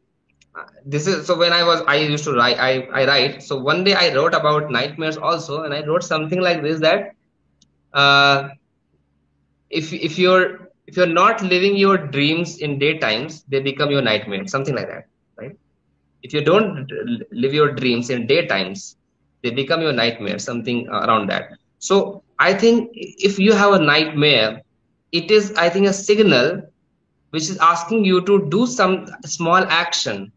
this 0.84 1.06
is 1.06 1.26
so 1.26 1.36
when 1.36 1.52
I 1.52 1.62
was 1.64 1.82
I 1.86 1.96
used 1.96 2.24
to 2.24 2.32
write 2.32 2.58
I 2.58 2.88
I 2.92 3.06
write. 3.06 3.42
So 3.42 3.58
one 3.58 3.84
day 3.84 3.94
I 3.94 4.14
wrote 4.14 4.34
about 4.34 4.70
nightmares 4.70 5.16
also, 5.16 5.62
and 5.62 5.74
I 5.74 5.84
wrote 5.84 6.04
something 6.04 6.40
like 6.40 6.62
this 6.62 6.80
that 6.80 7.12
uh, 7.94 8.48
if 9.70 9.92
if 9.92 10.18
you're 10.18 10.68
if 10.86 10.96
you're 10.96 11.14
not 11.22 11.42
living 11.42 11.76
your 11.76 11.96
dreams 11.98 12.58
in 12.58 12.78
daytimes, 12.78 13.44
they 13.48 13.60
become 13.60 13.90
your 13.90 14.02
nightmare. 14.02 14.46
Something 14.46 14.74
like 14.74 14.88
that, 14.88 15.04
right? 15.40 15.52
If 16.22 16.32
you 16.34 16.42
don't 16.42 16.90
live 17.32 17.54
your 17.54 17.72
dreams 17.72 18.10
in 18.10 18.26
daytimes, 18.26 18.96
they 19.42 19.50
become 19.50 19.80
your 19.82 19.92
nightmare. 19.92 20.38
Something 20.38 20.88
around 20.88 21.28
that. 21.30 21.44
So 21.78 22.22
I 22.38 22.54
think 22.54 22.90
if 22.94 23.38
you 23.38 23.52
have 23.52 23.72
a 23.74 23.78
nightmare, 23.78 24.62
it 25.12 25.30
is 25.30 25.52
I 25.56 25.68
think 25.70 25.86
a 25.86 25.92
signal 25.92 26.62
which 27.30 27.44
is 27.50 27.58
asking 27.58 28.04
you 28.04 28.20
to 28.26 28.48
do 28.50 28.66
some 28.66 29.06
small 29.24 29.64
action 29.68 30.32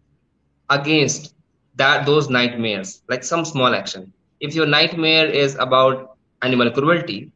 against 0.70 1.34
that 1.76 2.05
those 2.05 2.30
nightmares, 2.30 3.01
like 3.10 3.24
some 3.24 3.45
small 3.45 3.74
action. 3.74 4.14
If 4.39 4.55
your 4.55 4.66
nightmare 4.66 5.28
is 5.28 5.55
about 5.60 6.18
animal 6.41 6.72
cruelty, 6.72 7.32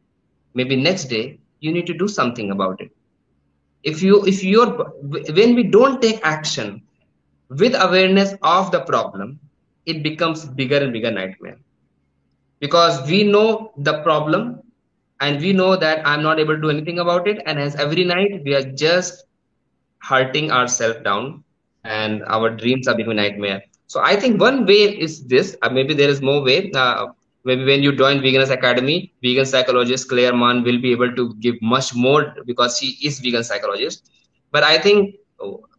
maybe 0.54 0.76
next 0.76 1.04
day 1.04 1.38
you 1.60 1.72
need 1.72 1.86
to 1.86 1.94
do 1.94 2.08
something 2.08 2.50
about 2.50 2.80
it. 2.80 2.90
If 3.82 4.02
you 4.02 4.24
if 4.26 4.42
you're 4.44 4.70
when 5.38 5.54
we 5.54 5.64
don't 5.64 6.00
take 6.02 6.20
action 6.24 6.82
with 7.48 7.74
awareness 7.78 8.34
of 8.42 8.70
the 8.72 8.80
problem 8.80 9.38
it 9.86 10.02
becomes 10.02 10.44
bigger 10.46 10.78
and 10.78 10.92
bigger 10.92 11.10
nightmare. 11.10 11.58
Because 12.60 13.06
we 13.08 13.24
know 13.24 13.72
the 13.76 14.02
problem 14.02 14.60
and 15.20 15.40
we 15.40 15.52
know 15.52 15.76
that 15.76 16.06
i'm 16.06 16.22
not 16.22 16.38
able 16.40 16.54
to 16.56 16.60
do 16.60 16.70
anything 16.70 16.98
about 16.98 17.26
it. 17.28 17.40
And 17.46 17.58
as 17.58 17.74
every 17.76 18.04
night 18.04 18.42
we 18.44 18.54
are 18.54 18.62
just 18.72 19.24
hurting 20.08 20.50
ourselves 20.50 20.98
down 21.04 21.42
and 21.84 22.22
our 22.26 22.50
dreams 22.50 22.86
are 22.88 22.94
becoming 22.96 23.16
nightmare. 23.16 23.62
So 23.86 24.00
i 24.02 24.16
think 24.16 24.40
one 24.40 24.66
way 24.66 24.82
is 25.06 25.24
this 25.26 25.56
uh, 25.62 25.70
maybe 25.70 25.94
there 25.94 26.08
is 26.10 26.20
more 26.22 26.42
way. 26.42 26.70
Uh, 26.74 27.06
maybe 27.44 27.64
when 27.64 27.82
you 27.82 27.92
join 27.92 28.20
veganers 28.20 28.50
academy 28.50 29.12
vegan 29.22 29.44
psychologist 29.44 30.08
clare 30.08 30.34
mann 30.34 30.62
will 30.62 30.80
be 30.80 30.92
able 30.92 31.12
to 31.20 31.34
give 31.40 31.56
much 31.60 31.94
more 31.94 32.34
because 32.46 32.78
she 32.78 32.96
is 33.06 33.20
vegan 33.20 33.44
psychologist. 33.44 34.10
But 34.50 34.62
i 34.64 34.78
think 34.78 35.14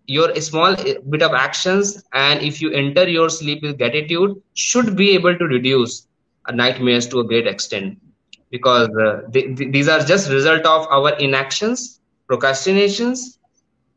your 0.07 0.33
small 0.41 0.75
bit 1.09 1.21
of 1.21 1.33
actions 1.33 2.03
and 2.13 2.41
if 2.41 2.61
you 2.61 2.71
enter 2.71 3.07
your 3.07 3.29
sleep 3.29 3.61
with 3.63 3.77
gratitude 3.77 4.35
should 4.53 4.95
be 4.95 5.11
able 5.11 5.37
to 5.37 5.45
reduce 5.45 6.07
nightmares 6.51 7.07
to 7.07 7.19
a 7.19 7.23
great 7.23 7.47
extent. 7.47 7.97
Because 8.51 8.89
uh, 9.01 9.21
these 9.31 9.87
are 9.87 9.99
just 9.99 10.29
result 10.31 10.65
of 10.65 10.87
our 10.91 11.11
inactions 11.17 11.99
procrastinations 12.27 13.39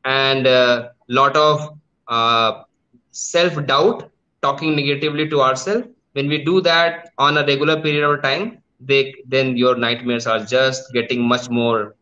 and 0.05 0.47
a 0.47 0.51
uh, 0.51 0.89
lot 1.09 1.37
of 1.37 1.79
uh, 2.09 2.63
self 3.11 3.65
doubt 3.67 4.11
talking 4.43 4.75
negatively 4.77 5.29
to 5.29 5.41
ourselves 5.41 5.87
when 6.17 6.29
we 6.29 6.39
do 6.45 6.61
that 6.63 7.13
on 7.19 7.37
a 7.39 7.45
regular 7.47 7.81
period 7.81 8.05
of 8.09 8.23
time 8.23 8.59
they 8.81 9.15
then 9.27 9.57
your 9.57 9.75
nightmares 9.77 10.27
are 10.27 10.41
just 10.45 10.93
getting 10.93 11.23
much 11.23 11.49
more 11.51 11.95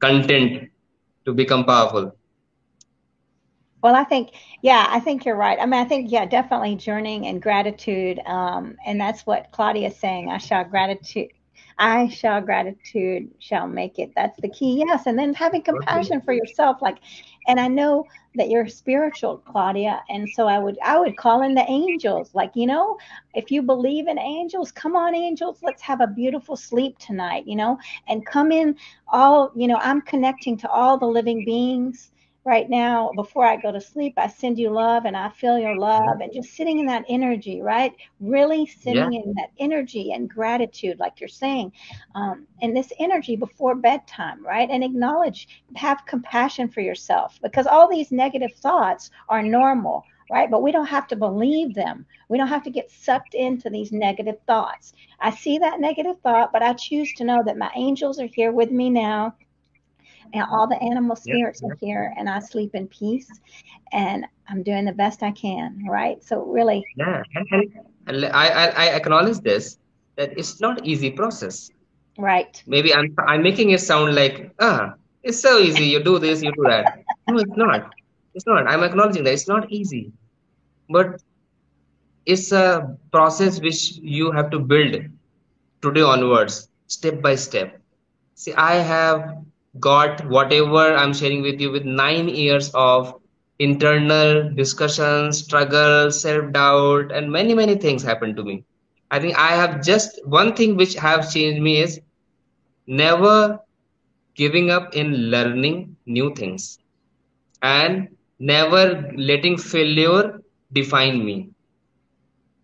content 0.00 0.70
to 1.24 1.32
become 1.32 1.64
powerful 1.64 2.10
well 3.82 3.94
i 3.94 4.04
think 4.04 4.34
yeah 4.62 4.86
i 4.88 5.00
think 5.00 5.24
you're 5.24 5.36
right 5.36 5.58
i 5.60 5.66
mean 5.66 5.80
i 5.80 5.84
think 5.84 6.10
yeah 6.10 6.24
definitely 6.24 6.74
journeying 6.76 7.26
and 7.26 7.40
gratitude 7.42 8.20
um, 8.26 8.76
and 8.86 9.00
that's 9.00 9.26
what 9.26 9.48
claudia 9.52 9.88
is 9.88 9.96
saying 9.96 10.30
i 10.30 10.38
shall 10.38 10.64
gratitude 10.64 11.28
I 11.76 12.08
shall 12.08 12.40
gratitude 12.40 13.30
shall 13.40 13.66
make 13.66 13.98
it. 13.98 14.12
That's 14.14 14.38
the 14.40 14.48
key. 14.48 14.84
Yes. 14.86 15.06
And 15.06 15.18
then 15.18 15.34
having 15.34 15.62
compassion 15.62 16.20
for 16.20 16.32
yourself. 16.32 16.80
Like, 16.80 16.98
and 17.48 17.58
I 17.58 17.68
know 17.68 18.06
that 18.34 18.50
you're 18.50 18.68
spiritual, 18.68 19.38
Claudia. 19.38 20.02
And 20.08 20.28
so 20.30 20.46
I 20.48 20.58
would, 20.58 20.78
I 20.84 20.98
would 20.98 21.16
call 21.16 21.42
in 21.42 21.54
the 21.54 21.64
angels. 21.68 22.34
Like, 22.34 22.52
you 22.54 22.66
know, 22.66 22.98
if 23.34 23.50
you 23.50 23.62
believe 23.62 24.08
in 24.08 24.18
angels, 24.18 24.72
come 24.72 24.96
on, 24.96 25.14
angels, 25.14 25.58
let's 25.62 25.82
have 25.82 26.00
a 26.00 26.06
beautiful 26.06 26.56
sleep 26.56 26.98
tonight, 26.98 27.46
you 27.46 27.56
know, 27.56 27.78
and 28.08 28.26
come 28.26 28.50
in 28.50 28.76
all, 29.08 29.52
you 29.54 29.68
know, 29.68 29.78
I'm 29.80 30.00
connecting 30.00 30.56
to 30.58 30.70
all 30.70 30.98
the 30.98 31.06
living 31.06 31.44
beings 31.44 32.10
right 32.44 32.68
now 32.68 33.10
before 33.16 33.46
I 33.46 33.56
go 33.56 33.72
to 33.72 33.80
sleep, 33.80 34.14
I 34.16 34.28
send 34.28 34.58
you 34.58 34.70
love 34.70 35.06
and 35.06 35.16
I 35.16 35.30
feel 35.30 35.58
your 35.58 35.76
love 35.76 36.20
and 36.20 36.32
just 36.32 36.54
sitting 36.54 36.78
in 36.78 36.86
that 36.86 37.04
energy, 37.08 37.62
right? 37.62 37.92
Really 38.20 38.66
sitting 38.66 39.12
yeah. 39.12 39.20
in 39.24 39.34
that 39.34 39.50
energy 39.58 40.12
and 40.12 40.28
gratitude, 40.28 40.98
like 40.98 41.20
you're 41.20 41.28
saying, 41.28 41.72
um, 42.14 42.46
and 42.60 42.76
this 42.76 42.92
energy 42.98 43.36
before 43.36 43.74
bedtime, 43.74 44.44
right? 44.44 44.68
And 44.70 44.84
acknowledge, 44.84 45.64
have 45.74 46.04
compassion 46.06 46.68
for 46.68 46.82
yourself 46.82 47.38
because 47.42 47.66
all 47.66 47.88
these 47.88 48.12
negative 48.12 48.52
thoughts 48.56 49.10
are 49.28 49.42
normal. 49.42 50.04
Right, 50.30 50.50
but 50.50 50.62
we 50.62 50.72
don't 50.72 50.86
have 50.86 51.06
to 51.08 51.16
believe 51.16 51.74
them. 51.74 52.06
We 52.30 52.38
don't 52.38 52.48
have 52.48 52.62
to 52.62 52.70
get 52.70 52.90
sucked 52.90 53.34
into 53.34 53.68
these 53.68 53.92
negative 53.92 54.36
thoughts. 54.46 54.94
I 55.20 55.30
see 55.30 55.58
that 55.58 55.80
negative 55.80 56.18
thought, 56.22 56.50
but 56.50 56.62
I 56.62 56.72
choose 56.72 57.12
to 57.16 57.24
know 57.24 57.42
that 57.44 57.58
my 57.58 57.70
angels 57.76 58.18
are 58.18 58.26
here 58.26 58.50
with 58.50 58.70
me 58.70 58.88
now 58.88 59.34
all 60.42 60.66
the 60.66 60.80
animal 60.82 61.16
spirits 61.16 61.60
yep, 61.62 61.72
are 61.72 61.76
here 61.80 62.14
and 62.16 62.28
I 62.28 62.40
sleep 62.40 62.74
in 62.74 62.88
peace 62.88 63.30
and 63.92 64.26
I'm 64.48 64.62
doing 64.62 64.84
the 64.84 64.92
best 64.92 65.22
I 65.22 65.30
can, 65.30 65.84
right? 65.88 66.22
So 66.22 66.44
really 66.44 66.84
Yeah. 66.96 67.22
And 68.06 68.26
I, 68.26 68.48
I, 68.48 68.66
I 68.66 68.86
acknowledge 68.96 69.38
this 69.40 69.78
that 70.16 70.36
it's 70.36 70.60
not 70.60 70.86
easy 70.86 71.10
process. 71.10 71.70
Right. 72.18 72.62
Maybe 72.66 72.94
I'm 72.94 73.14
I'm 73.26 73.42
making 73.42 73.70
it 73.70 73.80
sound 73.80 74.14
like 74.14 74.52
ah 74.60 74.94
it's 75.22 75.40
so 75.40 75.58
easy, 75.58 75.84
you 75.84 76.02
do 76.02 76.18
this, 76.18 76.42
you 76.42 76.52
do 76.52 76.64
that. 76.64 77.00
No, 77.28 77.38
it's 77.38 77.56
not. 77.56 77.94
It's 78.34 78.46
not. 78.46 78.66
I'm 78.66 78.82
acknowledging 78.82 79.24
that 79.24 79.32
it's 79.32 79.48
not 79.48 79.70
easy. 79.72 80.12
But 80.90 81.22
it's 82.26 82.52
a 82.52 82.96
process 83.10 83.60
which 83.60 83.96
you 83.96 84.30
have 84.32 84.50
to 84.50 84.58
build 84.58 84.96
today 85.80 86.02
onwards, 86.02 86.68
step 86.86 87.22
by 87.22 87.34
step. 87.36 87.80
See, 88.34 88.52
I 88.52 88.74
have 88.74 89.44
got 89.80 90.26
whatever 90.28 90.94
I'm 90.94 91.12
sharing 91.14 91.42
with 91.42 91.60
you 91.60 91.70
with 91.70 91.84
nine 91.84 92.28
years 92.28 92.70
of 92.74 93.14
internal 93.58 94.50
discussions, 94.54 95.38
struggle, 95.38 96.10
self 96.10 96.52
doubt, 96.52 97.12
and 97.12 97.30
many, 97.30 97.54
many 97.54 97.74
things 97.76 98.02
happened 98.02 98.36
to 98.36 98.44
me. 98.44 98.64
I 99.10 99.18
think 99.20 99.36
I 99.38 99.48
have 99.56 99.82
just 99.84 100.20
one 100.24 100.54
thing 100.54 100.76
which 100.76 100.94
have 100.94 101.30
changed 101.32 101.62
me 101.62 101.80
is 101.80 102.00
never 102.86 103.58
giving 104.34 104.70
up 104.70 104.94
in 104.94 105.30
learning 105.30 105.96
new 106.06 106.34
things 106.34 106.78
and 107.62 108.08
never 108.38 109.10
letting 109.16 109.56
failure 109.58 110.40
define 110.72 111.24
me. 111.24 111.50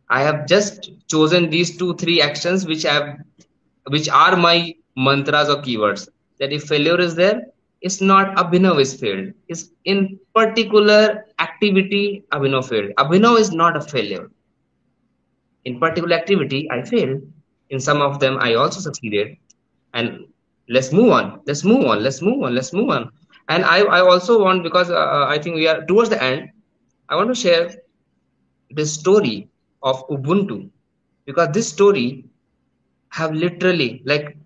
I 0.08 0.22
have 0.22 0.46
just 0.46 0.90
chosen 1.08 1.50
these 1.50 1.76
two, 1.76 1.94
three 1.94 2.20
actions 2.20 2.66
which 2.66 2.82
have 2.82 3.16
which 3.88 4.08
are 4.08 4.36
my 4.36 4.74
mantras 4.96 5.48
or 5.48 5.56
keywords 5.62 6.08
that 6.40 6.52
if 6.52 6.64
failure 6.64 7.00
is 7.00 7.14
there, 7.14 7.42
it's 7.82 8.00
not 8.00 8.36
Abhinav 8.36 8.80
is 8.80 8.94
failed. 8.94 9.32
It's 9.48 9.70
in 9.84 10.18
particular 10.34 11.24
activity 11.40 12.24
Abhinav 12.32 12.68
failed. 12.68 12.92
Abhinav 12.98 13.38
is 13.40 13.52
not 13.52 13.76
a 13.76 13.80
failure. 13.82 14.30
In 15.64 15.78
particular 15.80 16.16
activity, 16.16 16.68
I 16.70 16.82
failed. 16.82 17.22
In 17.70 17.80
some 17.80 18.02
of 18.02 18.20
them, 18.20 18.38
I 18.40 18.54
also 18.54 18.80
succeeded. 18.80 19.36
And 19.94 20.26
let's 20.68 20.92
move 20.92 21.10
on. 21.12 21.40
Let's 21.46 21.64
move 21.64 21.84
on. 21.86 22.02
Let's 22.02 22.22
move 22.22 22.42
on. 22.42 22.54
Let's 22.54 22.72
move 22.72 22.90
on. 22.90 23.10
And 23.48 23.64
I, 23.64 23.80
I 23.80 24.00
also 24.00 24.42
want 24.42 24.62
because 24.62 24.90
uh, 24.90 25.26
I 25.28 25.38
think 25.38 25.56
we 25.56 25.68
are 25.68 25.84
towards 25.86 26.10
the 26.10 26.22
end. 26.22 26.50
I 27.08 27.16
want 27.16 27.28
to 27.28 27.34
share 27.34 27.70
this 28.70 28.92
story 28.94 29.48
of 29.82 30.06
Ubuntu 30.08 30.70
because 31.26 31.48
this 31.52 31.68
story 31.68 32.24
have 33.10 33.32
literally 33.34 34.02
like 34.04 34.36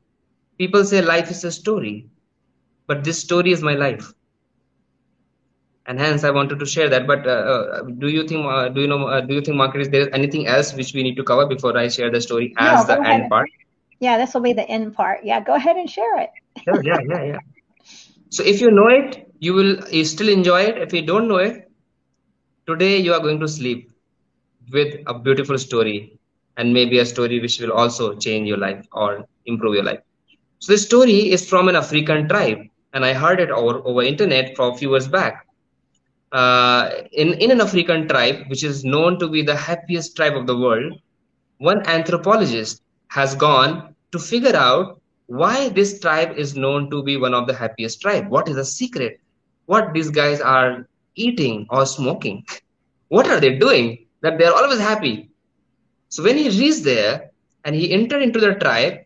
people 0.59 0.85
say 0.85 1.03
life 1.03 1.31
is 1.31 1.45
a 1.45 1.53
story 1.53 2.07
but 2.87 3.05
this 3.05 3.21
story 3.21 3.53
is 3.53 3.63
my 3.63 3.75
life 3.75 4.13
and 5.87 5.99
hence 5.99 6.25
I 6.25 6.31
wanted 6.31 6.59
to 6.59 6.67
share 6.67 6.89
that. 6.89 7.07
But 7.07 7.27
uh, 7.27 7.31
uh 7.31 7.83
do 7.99 8.09
you 8.09 8.27
think, 8.27 8.47
uh, 8.47 8.69
do 8.69 8.81
you 8.81 8.89
know, 8.89 9.07
uh, 9.07 9.21
do 9.21 9.35
you 9.35 9.41
think, 9.41 9.57
Margaret, 9.57 9.83
is 9.83 9.91
there 9.91 10.15
anything 10.15 10.47
else 10.47 10.73
which 10.75 10.95
we 10.95 11.03
need 11.03 11.17
to 11.17 11.25
cover 11.25 11.47
before 11.47 11.77
I 11.77 11.89
share 11.89 12.11
the 12.11 12.21
story 12.21 12.55
as 12.59 12.87
no, 12.87 12.95
the 12.95 13.07
end 13.07 13.29
part? 13.31 13.49
Yeah, 14.01 14.19
this 14.19 14.35
will 14.35 14.41
be 14.41 14.53
the 14.53 14.69
end 14.69 14.95
part. 14.95 15.25
Yeah, 15.25 15.41
go 15.41 15.55
ahead 15.55 15.77
and 15.77 15.89
share 15.89 16.19
it. 16.19 16.31
sure, 16.65 16.83
yeah, 16.83 17.01
yeah, 17.09 17.25
yeah. 17.25 17.39
So 18.31 18.43
if 18.43 18.61
you 18.61 18.71
know 18.71 18.89
it, 18.89 19.31
you 19.39 19.55
will 19.55 19.77
you 19.91 20.05
still 20.05 20.29
enjoy 20.29 20.63
it. 20.63 20.79
If 20.79 20.93
you 20.93 21.03
don't 21.03 21.29
know 21.29 21.37
it, 21.37 21.71
today 22.67 22.99
you 22.99 23.13
are 23.13 23.21
going 23.21 23.41
to 23.41 23.49
sleep 23.49 23.91
with 24.73 24.95
a 25.07 25.19
beautiful 25.19 25.59
story 25.59 26.19
and 26.57 26.73
maybe 26.73 26.99
a 26.99 27.07
story 27.07 27.41
which 27.41 27.61
will 27.61 27.73
also 27.73 28.15
change 28.15 28.49
your 28.49 28.59
life 28.59 28.87
or 28.93 29.27
improve 29.47 29.75
your 29.75 29.85
life. 29.85 30.01
So 30.65 30.73
the 30.73 30.79
story 30.79 31.31
is 31.31 31.47
from 31.47 31.69
an 31.69 31.77
African 31.77 32.27
tribe, 32.27 32.61
and 32.95 33.05
I 33.05 33.13
heard 33.13 33.39
it 33.39 33.51
over 33.51 33.87
over 33.87 34.03
internet 34.03 34.57
for 34.57 34.71
a 34.71 34.75
few 34.75 34.93
years 34.93 35.07
back. 35.07 35.47
Uh, 36.33 37.03
in 37.13 37.35
in 37.35 37.51
an 37.51 37.61
African 37.61 38.09
tribe, 38.09 38.49
which 38.49 38.65
is 38.65 38.83
known 38.83 39.19
to 39.19 39.29
be 39.29 39.43
the 39.43 39.55
happiest 39.55 40.17
tribe 40.17 40.39
of 40.39 40.47
the 40.47 40.57
world, 40.57 40.97
one 41.59 41.85
anthropologist 41.87 42.81
has 43.09 43.35
gone 43.35 43.95
to 44.13 44.19
figure 44.19 44.57
out 44.57 45.03
why 45.27 45.69
this 45.69 46.01
tribe 46.01 46.33
is 46.39 46.57
known 46.57 46.89
to 46.97 47.03
be 47.03 47.19
one 47.19 47.35
of 47.35 47.47
the 47.47 47.53
happiest 47.53 48.01
tribe. 48.01 48.31
What 48.31 48.49
is 48.49 48.57
the 48.57 48.65
secret? 48.65 49.21
What 49.67 49.93
these 49.93 50.09
guys 50.09 50.41
are 50.41 50.89
eating 51.15 51.67
or 51.69 51.85
smoking? 51.85 52.43
What 53.09 53.29
are 53.29 53.39
they 53.39 53.59
doing 53.59 54.07
that 54.23 54.39
they 54.39 54.47
are 54.47 54.57
always 54.57 54.81
happy? 54.81 55.29
So 56.09 56.23
when 56.23 56.39
he 56.39 56.49
reached 56.49 56.85
there 56.85 57.33
and 57.67 57.77
he 57.77 57.93
entered 57.93 58.23
into 58.23 58.41
the 58.41 58.55
tribe, 58.55 59.04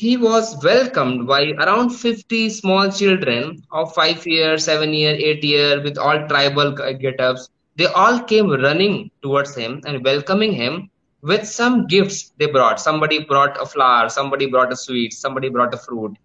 he 0.00 0.16
was 0.16 0.56
welcomed 0.64 1.26
by 1.26 1.42
around 1.62 1.90
50 1.90 2.48
small 2.48 2.90
children 2.90 3.62
of 3.70 3.94
5 3.94 4.26
year, 4.26 4.56
7 4.56 4.94
year, 4.94 5.14
8 5.14 5.44
year 5.44 5.82
with 5.82 5.98
all 5.98 6.26
tribal 6.26 6.72
get-ups. 6.72 7.50
They 7.76 7.84
all 7.84 8.18
came 8.20 8.48
running 8.48 9.10
towards 9.20 9.54
him 9.54 9.82
and 9.86 10.02
welcoming 10.02 10.52
him 10.54 10.88
with 11.20 11.46
some 11.46 11.86
gifts 11.86 12.32
they 12.38 12.46
brought. 12.46 12.80
Somebody 12.80 13.24
brought 13.24 13.60
a 13.60 13.66
flower, 13.66 14.08
somebody 14.08 14.46
brought 14.46 14.72
a 14.72 14.76
sweet, 14.76 15.12
somebody 15.12 15.50
brought 15.50 15.74
a 15.74 15.76
fruit. 15.76 16.16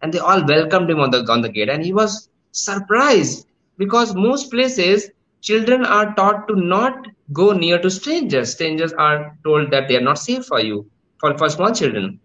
And 0.00 0.12
they 0.12 0.20
all 0.20 0.46
welcomed 0.46 0.88
him 0.88 1.00
on 1.00 1.10
the, 1.10 1.24
on 1.28 1.42
the 1.42 1.48
gate. 1.48 1.68
And 1.68 1.84
he 1.84 1.92
was 1.92 2.28
surprised 2.52 3.48
because 3.78 4.14
most 4.14 4.48
places 4.48 5.10
children 5.40 5.84
are 5.84 6.14
taught 6.14 6.46
to 6.46 6.54
not 6.54 7.08
go 7.32 7.52
near 7.52 7.80
to 7.80 7.90
strangers. 7.90 8.52
Strangers 8.52 8.92
are 8.92 9.36
told 9.42 9.72
that 9.72 9.88
they 9.88 9.96
are 9.96 10.08
not 10.12 10.20
safe 10.20 10.44
for 10.44 10.60
you, 10.60 10.88
for, 11.18 11.36
for 11.36 11.48
small 11.48 11.72
children. 11.72 12.20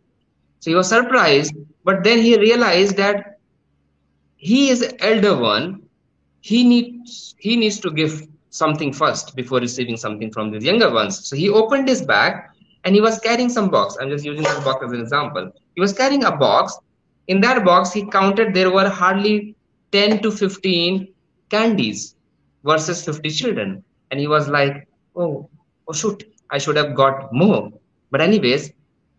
So 0.60 0.72
he 0.72 0.76
was 0.76 0.90
surprised, 0.90 1.54
but 1.84 2.04
then 2.04 2.20
he 2.20 2.38
realized 2.38 2.98
that 2.98 3.40
he 4.36 4.70
is 4.70 4.94
elder 5.00 5.38
one. 5.38 5.84
He 6.42 6.64
needs 6.64 7.36
he 7.38 7.56
needs 7.56 7.80
to 7.82 7.92
give 7.92 8.28
something 8.50 8.92
first 8.92 9.36
before 9.36 9.60
receiving 9.60 9.98
something 9.98 10.32
from 10.32 10.52
the 10.52 10.60
younger 10.60 10.92
ones. 10.92 11.28
So 11.28 11.36
he 11.36 11.50
opened 11.50 11.88
his 11.88 12.02
bag 12.02 12.44
and 12.84 12.96
he 12.96 13.02
was 13.02 13.20
carrying 13.20 13.50
some 13.50 13.70
box. 13.70 13.98
I'm 14.00 14.10
just 14.10 14.26
using 14.26 14.44
this 14.44 14.64
box 14.64 14.84
as 14.86 14.92
an 14.92 15.02
example. 15.02 15.52
He 15.76 15.82
was 15.82 15.94
carrying 15.94 16.24
a 16.24 16.36
box. 16.36 16.78
In 17.28 17.42
that 17.42 17.64
box, 17.64 17.94
he 17.94 18.06
counted 18.10 18.54
there 18.54 18.72
were 18.72 18.90
hardly 18.90 19.56
10 19.92 20.22
to 20.24 20.32
15 20.32 21.08
candies 21.50 22.16
versus 22.64 23.04
50 23.06 23.30
children. 23.30 23.84
And 24.12 24.20
he 24.20 24.28
was 24.28 24.48
like, 24.48 24.88
oh, 25.16 25.50
oh 25.88 25.94
shoot, 25.94 26.24
I 26.50 26.58
should 26.58 26.76
have 26.78 26.96
got 26.96 27.32
more. 27.34 27.72
But 28.12 28.22
anyways, 28.22 28.72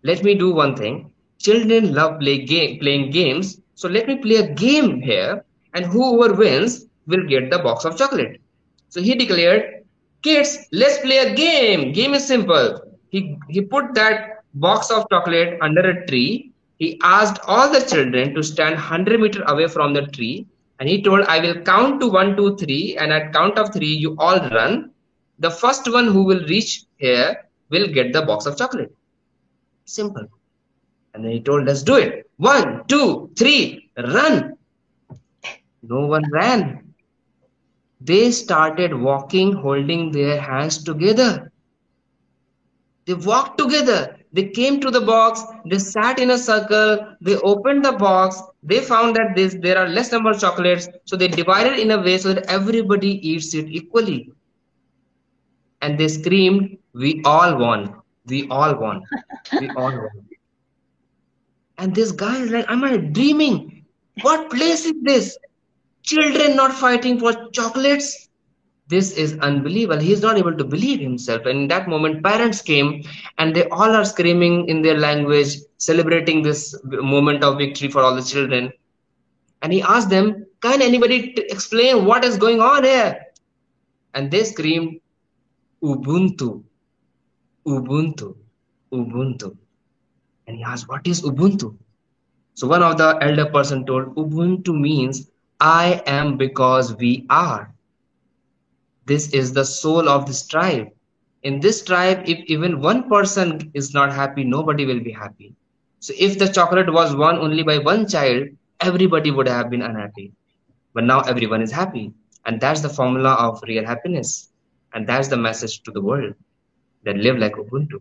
let 0.03 0.24
me 0.24 0.34
do 0.34 0.53
one 0.53 0.74
thing. 0.76 1.09
Children 1.41 1.95
love 1.95 2.20
play 2.20 2.45
game, 2.45 2.78
playing 2.78 3.11
games. 3.11 3.61
So 3.74 3.88
let 3.88 4.07
me 4.07 4.16
play 4.16 4.36
a 4.36 4.55
game 4.55 5.01
here. 5.01 5.45
And 5.74 5.86
whoever 5.86 6.34
wins 6.34 6.86
will 7.07 7.26
get 7.26 7.51
the 7.51 7.59
box 7.59 7.84
of 7.84 7.97
chocolate. 7.97 8.41
So 8.88 9.01
he 9.01 9.14
declared, 9.14 9.84
kids, 10.22 10.66
let's 10.70 10.99
play 10.99 11.18
a 11.18 11.34
game. 11.34 11.93
Game 11.93 12.14
is 12.14 12.26
simple. 12.26 12.82
He, 13.09 13.38
he 13.49 13.62
put 13.62 13.95
that 13.95 14.45
box 14.55 14.91
of 14.91 15.09
chocolate 15.11 15.59
under 15.62 15.80
a 15.80 16.07
tree. 16.07 16.53
He 16.78 17.01
asked 17.03 17.41
all 17.47 17.72
the 17.72 17.80
children 17.80 18.34
to 18.34 18.43
stand 18.43 18.74
100 18.74 19.20
meter 19.20 19.43
away 19.47 19.66
from 19.66 19.95
the 19.95 20.03
tree 20.09 20.47
and 20.80 20.88
he 20.88 21.03
told, 21.03 21.26
I 21.26 21.41
will 21.41 21.61
count 21.62 22.01
to 22.01 22.09
one, 22.09 22.36
two, 22.36 22.57
three, 22.57 22.97
and 22.99 23.12
at 23.12 23.34
count 23.34 23.59
of 23.59 23.72
three, 23.72 23.93
you 23.93 24.16
all 24.18 24.41
run. 24.51 24.91
The 25.38 25.51
first 25.51 25.91
one 25.93 26.07
who 26.07 26.24
will 26.24 26.45
reach 26.47 26.84
here 26.97 27.36
will 27.68 27.86
get 27.86 28.12
the 28.12 28.22
box 28.22 28.47
of 28.47 28.57
chocolate. 28.57 28.95
Simple. 29.84 30.26
And 31.14 31.24
then 31.24 31.32
he 31.32 31.40
told, 31.40 31.66
let's 31.66 31.82
do 31.82 31.96
it. 31.96 32.30
One, 32.36 32.84
two, 32.86 33.30
three, 33.36 33.90
run. 33.96 34.56
No 35.82 36.06
one 36.06 36.24
ran. 36.32 36.94
They 38.00 38.30
started 38.30 38.94
walking, 38.94 39.52
holding 39.52 40.11
their 40.11 40.40
hands 40.40 40.82
together. 40.82 41.52
They 43.06 43.14
walked 43.14 43.58
together. 43.58 44.16
They 44.32 44.46
came 44.48 44.80
to 44.80 44.90
the 44.90 45.00
box, 45.00 45.42
they 45.66 45.78
sat 45.78 46.20
in 46.20 46.30
a 46.30 46.38
circle, 46.38 47.16
they 47.20 47.34
opened 47.38 47.84
the 47.84 47.92
box, 47.92 48.40
they 48.62 48.80
found 48.80 49.16
that 49.16 49.34
this, 49.34 49.56
there 49.61 49.76
are 49.76 49.88
less 49.88 50.12
number 50.12 50.30
of 50.30 50.38
chocolates, 50.40 50.88
so 51.04 51.16
they 51.16 51.26
divided 51.26 51.80
in 51.80 51.90
a 51.90 52.00
way 52.00 52.16
so 52.16 52.32
that 52.34 52.46
everybody 52.46 53.28
eats 53.28 53.54
it 53.54 53.66
equally. 53.68 54.30
And 55.82 55.98
they 55.98 56.06
screamed, 56.06 56.78
We 56.94 57.22
all 57.24 57.58
won. 57.58 57.96
We 58.26 58.48
all 58.48 58.76
won. 58.76 59.02
We 59.58 59.68
all 59.70 59.90
won. 59.90 60.29
And 61.80 61.94
this 61.94 62.12
guy 62.12 62.40
is 62.42 62.50
like, 62.50 62.70
Am 62.70 62.84
I 62.84 62.98
dreaming? 62.98 63.84
What 64.20 64.50
place 64.50 64.84
is 64.84 64.94
this? 65.02 65.38
Children 66.02 66.54
not 66.54 66.72
fighting 66.72 67.18
for 67.18 67.32
chocolates? 67.50 68.28
this 68.90 69.12
is 69.12 69.38
unbelievable. 69.38 70.02
He's 70.02 70.20
not 70.20 70.36
able 70.36 70.56
to 70.56 70.64
believe 70.64 70.98
himself. 70.98 71.46
And 71.46 71.60
in 71.60 71.68
that 71.68 71.88
moment 71.88 72.24
parents 72.24 72.60
came 72.60 73.04
and 73.38 73.54
they 73.54 73.68
all 73.68 73.94
are 73.98 74.04
screaming 74.04 74.68
in 74.68 74.82
their 74.82 74.98
language 74.98 75.58
celebrating 75.78 76.42
this 76.42 76.76
moment 76.82 77.44
of 77.44 77.56
victory 77.58 77.88
for 77.88 78.02
all 78.02 78.16
the 78.16 78.22
children. 78.22 78.72
And 79.62 79.72
he 79.72 79.80
asked 79.80 80.10
them 80.10 80.44
can 80.60 80.82
anybody 80.82 81.34
explain 81.50 82.04
what 82.04 82.24
is 82.24 82.36
going 82.36 82.60
on 82.60 82.82
here? 82.82 83.26
And 84.14 84.28
they 84.28 84.42
screamed 84.42 85.00
ubuntu. 85.82 86.64
Ubuntu. 87.64 88.34
Ubuntu 88.92 89.56
and 90.51 90.61
he 90.62 90.68
asked 90.74 90.92
what 90.94 91.11
is 91.14 91.24
ubuntu 91.32 91.72
so 92.61 92.68
one 92.76 92.86
of 92.92 92.96
the 93.03 93.11
elder 93.30 93.48
person 93.59 93.84
told 93.90 94.14
ubuntu 94.24 94.78
means 94.86 95.26
i 95.72 96.01
am 96.20 96.36
because 96.46 96.96
we 97.05 97.12
are 97.42 97.61
this 99.11 99.32
is 99.32 99.53
the 99.53 99.64
soul 99.64 100.09
of 100.09 100.26
this 100.26 100.46
tribe. 100.46 100.88
In 101.42 101.59
this 101.59 101.82
tribe, 101.84 102.22
if 102.28 102.38
even 102.46 102.80
one 102.80 103.09
person 103.09 103.70
is 103.74 103.92
not 103.92 104.12
happy, 104.12 104.44
nobody 104.44 104.86
will 104.86 105.01
be 105.01 105.11
happy. 105.11 105.55
So 105.98 106.14
if 106.16 106.38
the 106.38 106.46
chocolate 106.46 106.92
was 106.92 107.16
won 107.16 107.38
only 107.38 107.64
by 107.64 107.78
one 107.78 108.07
child, 108.09 108.48
everybody 108.80 109.32
would 109.32 109.48
have 109.48 109.68
been 109.68 109.82
unhappy. 109.82 110.32
But 110.94 111.05
now 111.05 111.20
everyone 111.22 111.61
is 111.61 111.72
happy. 111.72 112.12
And 112.46 112.61
that's 112.61 112.82
the 112.82 112.88
formula 112.88 113.32
of 113.34 113.61
real 113.66 113.84
happiness. 113.84 114.51
And 114.94 115.09
that's 115.09 115.28
the 115.28 115.36
message 115.36 115.82
to 115.82 115.90
the 115.90 116.01
world 116.01 116.34
that 117.05 117.16
live 117.16 117.38
like 117.38 117.55
Ubuntu. 117.55 118.01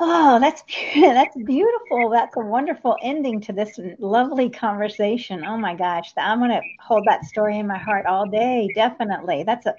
Oh, 0.00 0.38
that's 0.40 0.62
that's 0.94 1.36
beautiful. 1.36 2.10
That's 2.10 2.36
a 2.36 2.40
wonderful 2.40 2.96
ending 3.02 3.40
to 3.42 3.52
this 3.52 3.78
lovely 3.98 4.48
conversation. 4.50 5.44
Oh 5.44 5.56
my 5.56 5.74
gosh, 5.74 6.12
I'm 6.16 6.38
going 6.38 6.50
to 6.50 6.62
hold 6.80 7.04
that 7.06 7.24
story 7.24 7.58
in 7.58 7.66
my 7.66 7.78
heart 7.78 8.06
all 8.06 8.26
day. 8.26 8.70
Definitely, 8.74 9.42
that's 9.44 9.66
a 9.66 9.74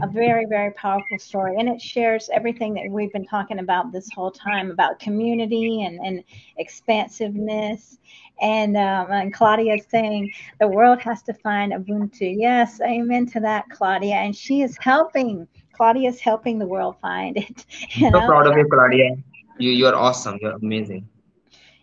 a 0.00 0.06
very 0.06 0.46
very 0.46 0.72
powerful 0.72 1.18
story, 1.18 1.56
and 1.58 1.68
it 1.68 1.80
shares 1.80 2.30
everything 2.32 2.74
that 2.74 2.86
we've 2.88 3.12
been 3.12 3.26
talking 3.26 3.58
about 3.58 3.92
this 3.92 4.08
whole 4.10 4.30
time 4.30 4.70
about 4.70 5.00
community 5.00 5.84
and 5.84 5.98
and 6.00 6.22
expansiveness. 6.58 7.98
And 8.40 8.76
um, 8.76 9.10
and 9.10 9.34
Claudia 9.34 9.74
is 9.74 9.86
saying 9.88 10.32
the 10.60 10.68
world 10.68 11.00
has 11.02 11.22
to 11.24 11.34
find 11.34 11.72
Ubuntu. 11.72 12.34
Yes, 12.36 12.80
amen 12.80 13.26
to 13.26 13.40
that, 13.40 13.68
Claudia. 13.70 14.14
And 14.14 14.34
she 14.36 14.62
is 14.62 14.76
helping. 14.80 15.46
Claudia 15.72 16.08
is 16.10 16.20
helping 16.20 16.58
the 16.58 16.66
world 16.66 16.96
find 17.00 17.36
it. 17.36 17.66
You 17.96 18.10
so 18.10 18.20
proud 18.22 18.46
of 18.46 18.56
you, 18.56 18.66
Claudia. 18.68 19.16
You 19.58 19.70
you're 19.70 19.96
awesome. 19.96 20.38
You're 20.40 20.56
amazing. 20.56 21.08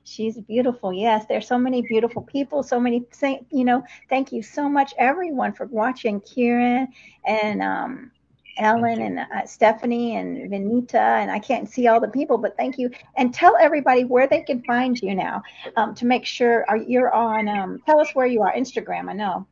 She's 0.03 0.37
beautiful. 0.39 0.91
Yes, 0.91 1.25
there's 1.27 1.47
so 1.47 1.57
many 1.57 1.83
beautiful 1.83 2.23
people. 2.23 2.63
So 2.63 2.79
many, 2.79 3.05
you 3.51 3.63
know. 3.63 3.83
Thank 4.09 4.31
you 4.31 4.41
so 4.41 4.67
much, 4.67 4.93
everyone, 4.97 5.53
for 5.53 5.67
watching. 5.67 6.19
Kieran 6.21 6.87
and 7.25 7.61
um, 7.61 8.11
Ellen 8.57 9.01
and 9.01 9.19
uh, 9.19 9.45
Stephanie 9.45 10.15
and 10.17 10.51
Venita, 10.51 10.95
and 11.21 11.29
I 11.31 11.39
can't 11.39 11.69
see 11.69 11.87
all 11.87 11.99
the 11.99 12.07
people, 12.07 12.37
but 12.37 12.57
thank 12.57 12.77
you. 12.77 12.89
And 13.17 13.33
tell 13.33 13.55
everybody 13.59 14.03
where 14.03 14.27
they 14.27 14.41
can 14.41 14.63
find 14.63 14.99
you 14.99 15.15
now 15.15 15.43
um, 15.77 15.95
to 15.95 16.05
make 16.05 16.25
sure 16.25 16.65
are, 16.67 16.77
you're 16.77 17.13
on. 17.13 17.47
Um, 17.47 17.79
tell 17.85 17.99
us 17.99 18.09
where 18.13 18.25
you 18.27 18.41
are. 18.41 18.53
Instagram, 18.53 19.09
I 19.09 19.13
know. 19.13 19.47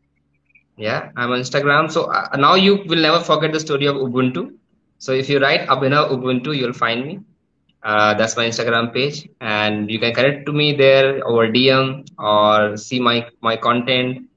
Yeah, 0.75 1.11
I'm 1.15 1.31
on 1.31 1.39
Instagram. 1.39 1.91
So 1.91 2.11
uh, 2.11 2.35
now 2.37 2.55
you 2.55 2.83
will 2.87 3.01
never 3.01 3.19
forget 3.19 3.51
the 3.53 3.59
story 3.59 3.85
of 3.87 3.95
Ubuntu. 3.95 4.55
So 4.99 5.11
if 5.11 5.29
you 5.29 5.39
write 5.39 5.67
Abhinav 5.67 6.11
Ubuntu, 6.11 6.55
you'll 6.55 6.73
find 6.73 7.05
me. 7.05 7.19
Uh, 7.83 8.13
that's 8.15 8.35
my 8.35 8.45
Instagram 8.47 8.93
page, 8.93 9.29
and 9.39 9.89
you 9.89 9.99
can 9.99 10.13
connect 10.13 10.45
to 10.45 10.51
me 10.51 10.73
there 10.75 11.25
over 11.27 11.47
DM 11.47 12.05
or 12.19 12.75
see 12.77 12.99
my 12.99 13.25
my 13.41 13.55
content. 13.55 14.27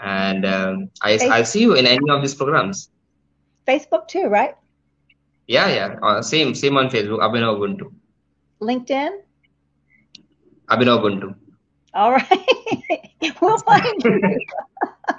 and 0.00 0.46
um, 0.46 0.90
I 1.02 1.18
I 1.30 1.42
see 1.42 1.60
you 1.62 1.74
in 1.74 1.86
any 1.86 2.08
of 2.10 2.22
these 2.22 2.34
programs. 2.34 2.88
Facebook 3.68 4.08
too, 4.08 4.26
right? 4.26 4.54
Yeah, 5.46 5.68
yeah. 5.68 5.96
Uh, 6.02 6.22
same, 6.22 6.54
same 6.54 6.76
on 6.76 6.88
Facebook. 6.88 7.20
Abhinav 7.26 7.58
Ubuntu. 7.58 7.92
LinkedIn. 8.62 9.10
Abhinav 10.70 11.02
Ubuntu. 11.02 11.34
All 11.94 12.12
right. 12.12 12.46
we'll 13.40 13.58
find 13.58 14.04
you. 14.04 14.40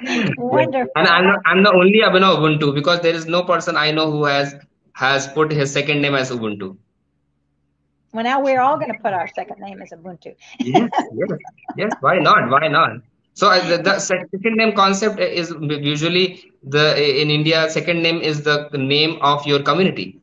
Wonderful. 0.38 0.91
And 0.95 1.07
I'm 1.07 1.26
not, 1.28 1.39
I'm 1.45 1.63
the 1.63 1.74
only 1.74 1.99
Abhinav 1.99 2.38
Ubuntu 2.39 2.74
because 2.74 3.01
there 3.01 3.13
is 3.13 3.26
no 3.28 3.43
person 3.43 3.76
I 3.78 3.91
know 3.91 4.09
who 4.11 4.26
has 4.26 4.55
has 4.93 5.28
put 5.28 5.51
his 5.51 5.72
second 5.72 6.01
name 6.01 6.15
as 6.15 6.32
Ubuntu. 6.32 6.78
Well, 8.14 8.24
now 8.24 8.41
we're 8.41 8.59
all 8.59 8.78
going 8.78 8.91
to 8.93 8.99
put 8.99 9.14
our 9.14 9.28
second 9.30 9.59
name 9.59 9.82
as 9.82 9.91
Ubuntu. 9.91 10.36
yes, 10.59 10.89
yes, 11.14 11.30
yes. 11.78 11.91
Why 12.01 12.18
not? 12.20 12.49
Why 12.49 12.68
not? 12.68 13.01
So 13.34 13.47
uh, 13.49 13.66
the, 13.66 13.78
the 13.82 13.99
second 13.99 14.55
name 14.57 14.74
concept 14.74 15.20
is 15.20 15.53
usually 15.62 16.51
the 16.64 16.86
in 17.22 17.30
India. 17.30 17.70
Second 17.70 18.01
name 18.03 18.20
is 18.22 18.41
the 18.43 18.70
name 18.74 19.18
of 19.22 19.45
your 19.47 19.64
community. 19.64 20.20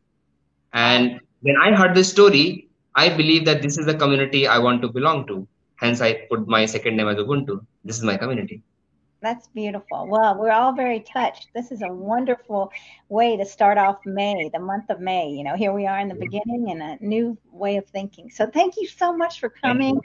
And 0.74 1.20
when 1.40 1.56
I 1.56 1.74
heard 1.74 1.94
this 1.94 2.10
story, 2.10 2.68
I 2.94 3.08
believe 3.08 3.46
that 3.46 3.62
this 3.62 3.78
is 3.78 3.86
the 3.86 3.94
community 3.94 4.46
I 4.46 4.58
want 4.58 4.82
to 4.82 4.88
belong 4.88 5.26
to. 5.28 5.46
Hence, 5.76 6.00
I 6.00 6.26
put 6.28 6.46
my 6.46 6.66
second 6.66 6.96
name 6.96 7.08
as 7.08 7.16
Ubuntu. 7.16 7.64
This 7.84 7.96
is 7.96 8.02
my 8.02 8.16
community. 8.16 8.62
That's 9.20 9.48
beautiful. 9.48 10.06
Well, 10.06 10.38
we're 10.38 10.52
all 10.52 10.72
very 10.72 11.00
touched. 11.00 11.48
This 11.52 11.72
is 11.72 11.82
a 11.82 11.92
wonderful 11.92 12.70
way 13.08 13.36
to 13.36 13.44
start 13.44 13.76
off 13.76 13.98
May, 14.06 14.48
the 14.52 14.60
month 14.60 14.90
of 14.90 15.00
May. 15.00 15.28
You 15.30 15.42
know, 15.42 15.56
here 15.56 15.72
we 15.72 15.86
are 15.86 15.98
in 15.98 16.08
the 16.08 16.14
beginning 16.14 16.70
and 16.70 16.80
a 16.80 17.04
new 17.04 17.36
way 17.50 17.76
of 17.78 17.86
thinking. 17.88 18.30
So 18.30 18.46
thank 18.46 18.76
you 18.76 18.86
so 18.86 19.16
much 19.16 19.40
for 19.40 19.48
coming 19.48 20.00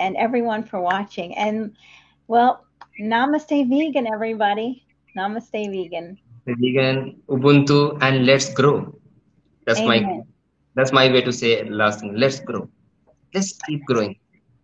and 0.00 0.16
everyone 0.16 0.64
for 0.64 0.80
watching. 0.80 1.36
And 1.36 1.76
well, 2.26 2.64
namaste 3.00 3.68
vegan, 3.68 4.08
everybody. 4.12 4.84
Namaste 5.16 5.70
vegan. 5.70 6.18
Vegan, 6.46 7.22
Ubuntu, 7.28 7.96
and 8.00 8.26
let's 8.26 8.52
grow. 8.52 8.92
That's 9.66 9.78
Amen. 9.78 10.02
my 10.02 10.22
that's 10.74 10.92
my 10.92 11.12
way 11.12 11.20
to 11.20 11.32
say 11.32 11.62
last 11.64 12.00
thing. 12.00 12.16
Let's 12.16 12.40
grow. 12.40 12.68
Let's 13.34 13.52
keep 13.66 13.84
growing. 13.84 14.18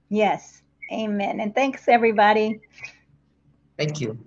Yes. 0.08 0.62
Amen. 0.92 1.40
And 1.40 1.54
thanks 1.54 1.88
everybody. 1.88 2.60
Thank 3.78 4.00
you. 4.00 4.18